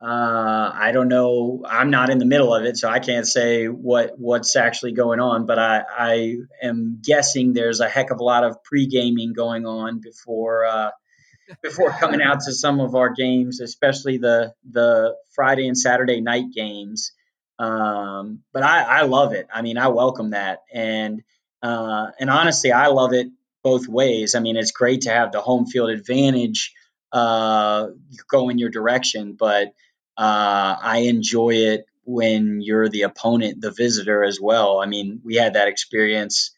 uh, 0.00 0.70
I 0.74 0.92
don't 0.92 1.08
know. 1.08 1.64
I'm 1.68 1.90
not 1.90 2.10
in 2.10 2.18
the 2.18 2.24
middle 2.24 2.54
of 2.54 2.64
it, 2.64 2.76
so 2.76 2.88
I 2.88 3.00
can't 3.00 3.26
say 3.26 3.66
what 3.66 4.12
what's 4.16 4.54
actually 4.54 4.92
going 4.92 5.18
on. 5.18 5.46
But 5.46 5.58
I, 5.58 5.82
I 5.98 6.36
am 6.62 7.00
guessing 7.02 7.52
there's 7.52 7.80
a 7.80 7.88
heck 7.88 8.10
of 8.10 8.20
a 8.20 8.24
lot 8.24 8.44
of 8.44 8.62
pre 8.62 8.86
gaming 8.86 9.32
going 9.32 9.66
on 9.66 10.00
before 10.00 10.66
uh, 10.66 10.90
before 11.62 11.90
coming 11.90 12.22
out 12.22 12.40
to 12.46 12.52
some 12.52 12.78
of 12.78 12.94
our 12.94 13.12
games, 13.12 13.60
especially 13.60 14.18
the 14.18 14.52
the 14.70 15.16
Friday 15.34 15.66
and 15.66 15.76
Saturday 15.76 16.20
night 16.20 16.52
games. 16.54 17.12
Um, 17.58 18.44
but 18.52 18.62
I, 18.62 18.82
I 18.82 19.02
love 19.02 19.32
it. 19.32 19.48
I 19.52 19.62
mean, 19.62 19.78
I 19.78 19.88
welcome 19.88 20.30
that, 20.30 20.60
and 20.72 21.22
uh, 21.60 22.06
and 22.20 22.30
honestly, 22.30 22.70
I 22.70 22.86
love 22.86 23.12
it 23.14 23.26
both 23.64 23.88
ways. 23.88 24.36
I 24.36 24.40
mean, 24.40 24.56
it's 24.56 24.70
great 24.70 25.02
to 25.02 25.10
have 25.10 25.32
the 25.32 25.40
home 25.40 25.66
field 25.66 25.90
advantage 25.90 26.72
uh, 27.12 27.88
go 28.30 28.48
in 28.48 28.58
your 28.58 28.70
direction, 28.70 29.34
but 29.38 29.68
uh, 30.16 30.76
I 30.82 31.04
enjoy 31.08 31.50
it 31.54 31.86
when 32.04 32.60
you're 32.60 32.88
the 32.88 33.02
opponent, 33.02 33.60
the 33.60 33.70
visitor 33.70 34.24
as 34.24 34.40
well. 34.40 34.80
I 34.80 34.86
mean, 34.86 35.20
we 35.24 35.36
had 35.36 35.54
that 35.54 35.68
experience 35.68 36.52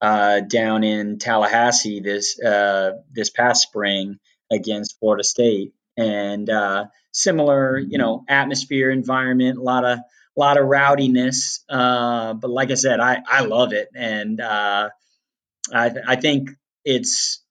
uh, 0.00 0.40
down 0.40 0.84
in 0.84 1.18
Tallahassee 1.18 2.00
this 2.00 2.40
uh, 2.40 2.92
this 3.10 3.30
past 3.30 3.62
spring 3.62 4.18
against 4.50 4.98
Florida 4.98 5.24
State, 5.24 5.72
and 5.96 6.50
uh, 6.50 6.86
similar, 7.12 7.78
you 7.78 7.98
know, 7.98 8.24
atmosphere, 8.28 8.90
environment, 8.90 9.58
a 9.58 9.62
lot 9.62 9.84
of 9.84 9.98
a 9.98 10.40
lot 10.40 10.58
of 10.58 10.66
rowdiness. 10.66 11.60
Uh, 11.68 12.34
but 12.34 12.50
like 12.50 12.70
I 12.70 12.74
said, 12.74 13.00
I 13.00 13.22
I 13.26 13.42
love 13.42 13.72
it, 13.72 13.88
and 13.94 14.40
uh, 14.40 14.90
I 15.72 15.90
I 16.06 16.16
think 16.16 16.50
it's 16.84 17.41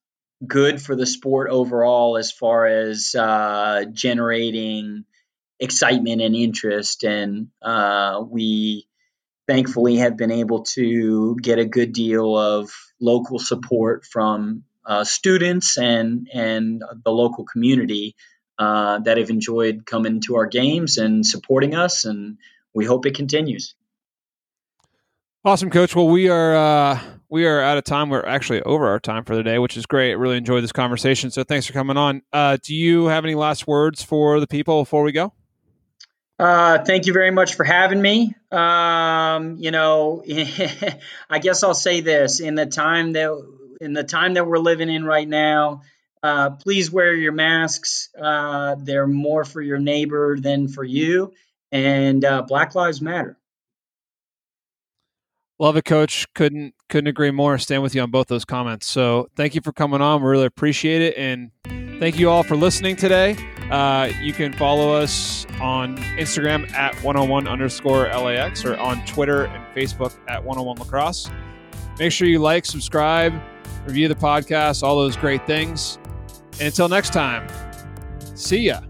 good 0.46 0.80
for 0.80 0.96
the 0.96 1.06
sport 1.06 1.50
overall 1.50 2.16
as 2.16 2.32
far 2.32 2.66
as 2.66 3.14
uh, 3.14 3.84
generating 3.92 5.04
excitement 5.60 6.20
and 6.20 6.34
interest. 6.34 7.04
And 7.04 7.48
uh, 7.60 8.24
we 8.28 8.86
thankfully 9.46 9.96
have 9.96 10.16
been 10.16 10.30
able 10.30 10.64
to 10.64 11.36
get 11.40 11.58
a 11.58 11.64
good 11.64 11.92
deal 11.92 12.36
of 12.36 12.70
local 13.00 13.38
support 13.38 14.04
from 14.04 14.64
uh, 14.84 15.04
students 15.04 15.78
and 15.78 16.28
and 16.32 16.82
the 17.04 17.10
local 17.10 17.44
community 17.44 18.16
uh, 18.58 18.98
that 19.00 19.18
have 19.18 19.30
enjoyed 19.30 19.86
coming 19.86 20.20
to 20.22 20.36
our 20.36 20.46
games 20.46 20.98
and 20.98 21.24
supporting 21.24 21.74
us. 21.74 22.04
And 22.04 22.38
we 22.74 22.84
hope 22.84 23.06
it 23.06 23.14
continues. 23.14 23.74
Awesome, 25.44 25.70
Coach. 25.70 25.96
Well, 25.96 26.06
we 26.06 26.28
are 26.28 26.54
uh, 26.54 27.00
we 27.28 27.46
are 27.46 27.60
out 27.60 27.76
of 27.76 27.82
time. 27.82 28.10
We're 28.10 28.24
actually 28.24 28.62
over 28.62 28.86
our 28.86 29.00
time 29.00 29.24
for 29.24 29.34
the 29.34 29.42
day, 29.42 29.58
which 29.58 29.76
is 29.76 29.86
great. 29.86 30.14
Really 30.14 30.36
enjoyed 30.36 30.62
this 30.62 30.70
conversation. 30.70 31.32
So 31.32 31.42
thanks 31.42 31.66
for 31.66 31.72
coming 31.72 31.96
on. 31.96 32.22
Uh, 32.32 32.58
do 32.62 32.76
you 32.76 33.06
have 33.06 33.24
any 33.24 33.34
last 33.34 33.66
words 33.66 34.04
for 34.04 34.38
the 34.38 34.46
people 34.46 34.82
before 34.82 35.02
we 35.02 35.10
go? 35.10 35.32
Uh, 36.38 36.84
thank 36.84 37.06
you 37.06 37.12
very 37.12 37.32
much 37.32 37.54
for 37.54 37.64
having 37.64 38.00
me. 38.00 38.36
Um, 38.52 39.56
you 39.58 39.72
know, 39.72 40.22
I 41.28 41.40
guess 41.40 41.64
I'll 41.64 41.74
say 41.74 42.02
this: 42.02 42.38
in 42.38 42.54
the 42.54 42.66
time 42.66 43.14
that 43.14 43.44
in 43.80 43.94
the 43.94 44.04
time 44.04 44.34
that 44.34 44.46
we're 44.46 44.58
living 44.58 44.90
in 44.90 45.04
right 45.04 45.28
now, 45.28 45.82
uh, 46.22 46.50
please 46.50 46.88
wear 46.88 47.12
your 47.14 47.32
masks. 47.32 48.10
Uh, 48.16 48.76
they're 48.78 49.08
more 49.08 49.44
for 49.44 49.60
your 49.60 49.80
neighbor 49.80 50.38
than 50.38 50.68
for 50.68 50.84
you, 50.84 51.32
and 51.72 52.24
uh, 52.24 52.42
Black 52.42 52.76
Lives 52.76 53.02
Matter. 53.02 53.36
Love 55.62 55.76
it, 55.76 55.84
Coach. 55.84 56.26
Couldn't 56.34 56.74
couldn't 56.88 57.06
agree 57.06 57.30
more. 57.30 57.56
Stand 57.56 57.84
with 57.84 57.94
you 57.94 58.02
on 58.02 58.10
both 58.10 58.26
those 58.26 58.44
comments. 58.44 58.88
So 58.88 59.28
thank 59.36 59.54
you 59.54 59.60
for 59.60 59.70
coming 59.70 60.00
on. 60.00 60.20
We 60.20 60.28
really 60.28 60.46
appreciate 60.46 61.02
it, 61.02 61.16
and 61.16 61.52
thank 62.00 62.18
you 62.18 62.30
all 62.30 62.42
for 62.42 62.56
listening 62.56 62.96
today. 62.96 63.36
Uh, 63.70 64.10
you 64.20 64.32
can 64.32 64.52
follow 64.54 64.92
us 64.92 65.46
on 65.60 65.98
Instagram 66.18 66.68
at 66.72 66.96
101 67.04 67.46
underscore 67.46 68.08
LAX 68.08 68.64
or 68.64 68.76
on 68.76 69.06
Twitter 69.06 69.44
and 69.44 69.64
Facebook 69.72 70.12
at 70.26 70.42
101 70.42 70.78
lacrosse. 70.78 71.30
Make 71.96 72.10
sure 72.10 72.26
you 72.26 72.40
like, 72.40 72.66
subscribe, 72.66 73.32
review 73.86 74.08
the 74.08 74.16
podcast, 74.16 74.82
all 74.82 74.96
those 74.96 75.16
great 75.16 75.46
things. 75.46 76.00
And 76.54 76.62
until 76.62 76.88
next 76.88 77.12
time, 77.12 77.46
see 78.34 78.62
ya. 78.62 78.80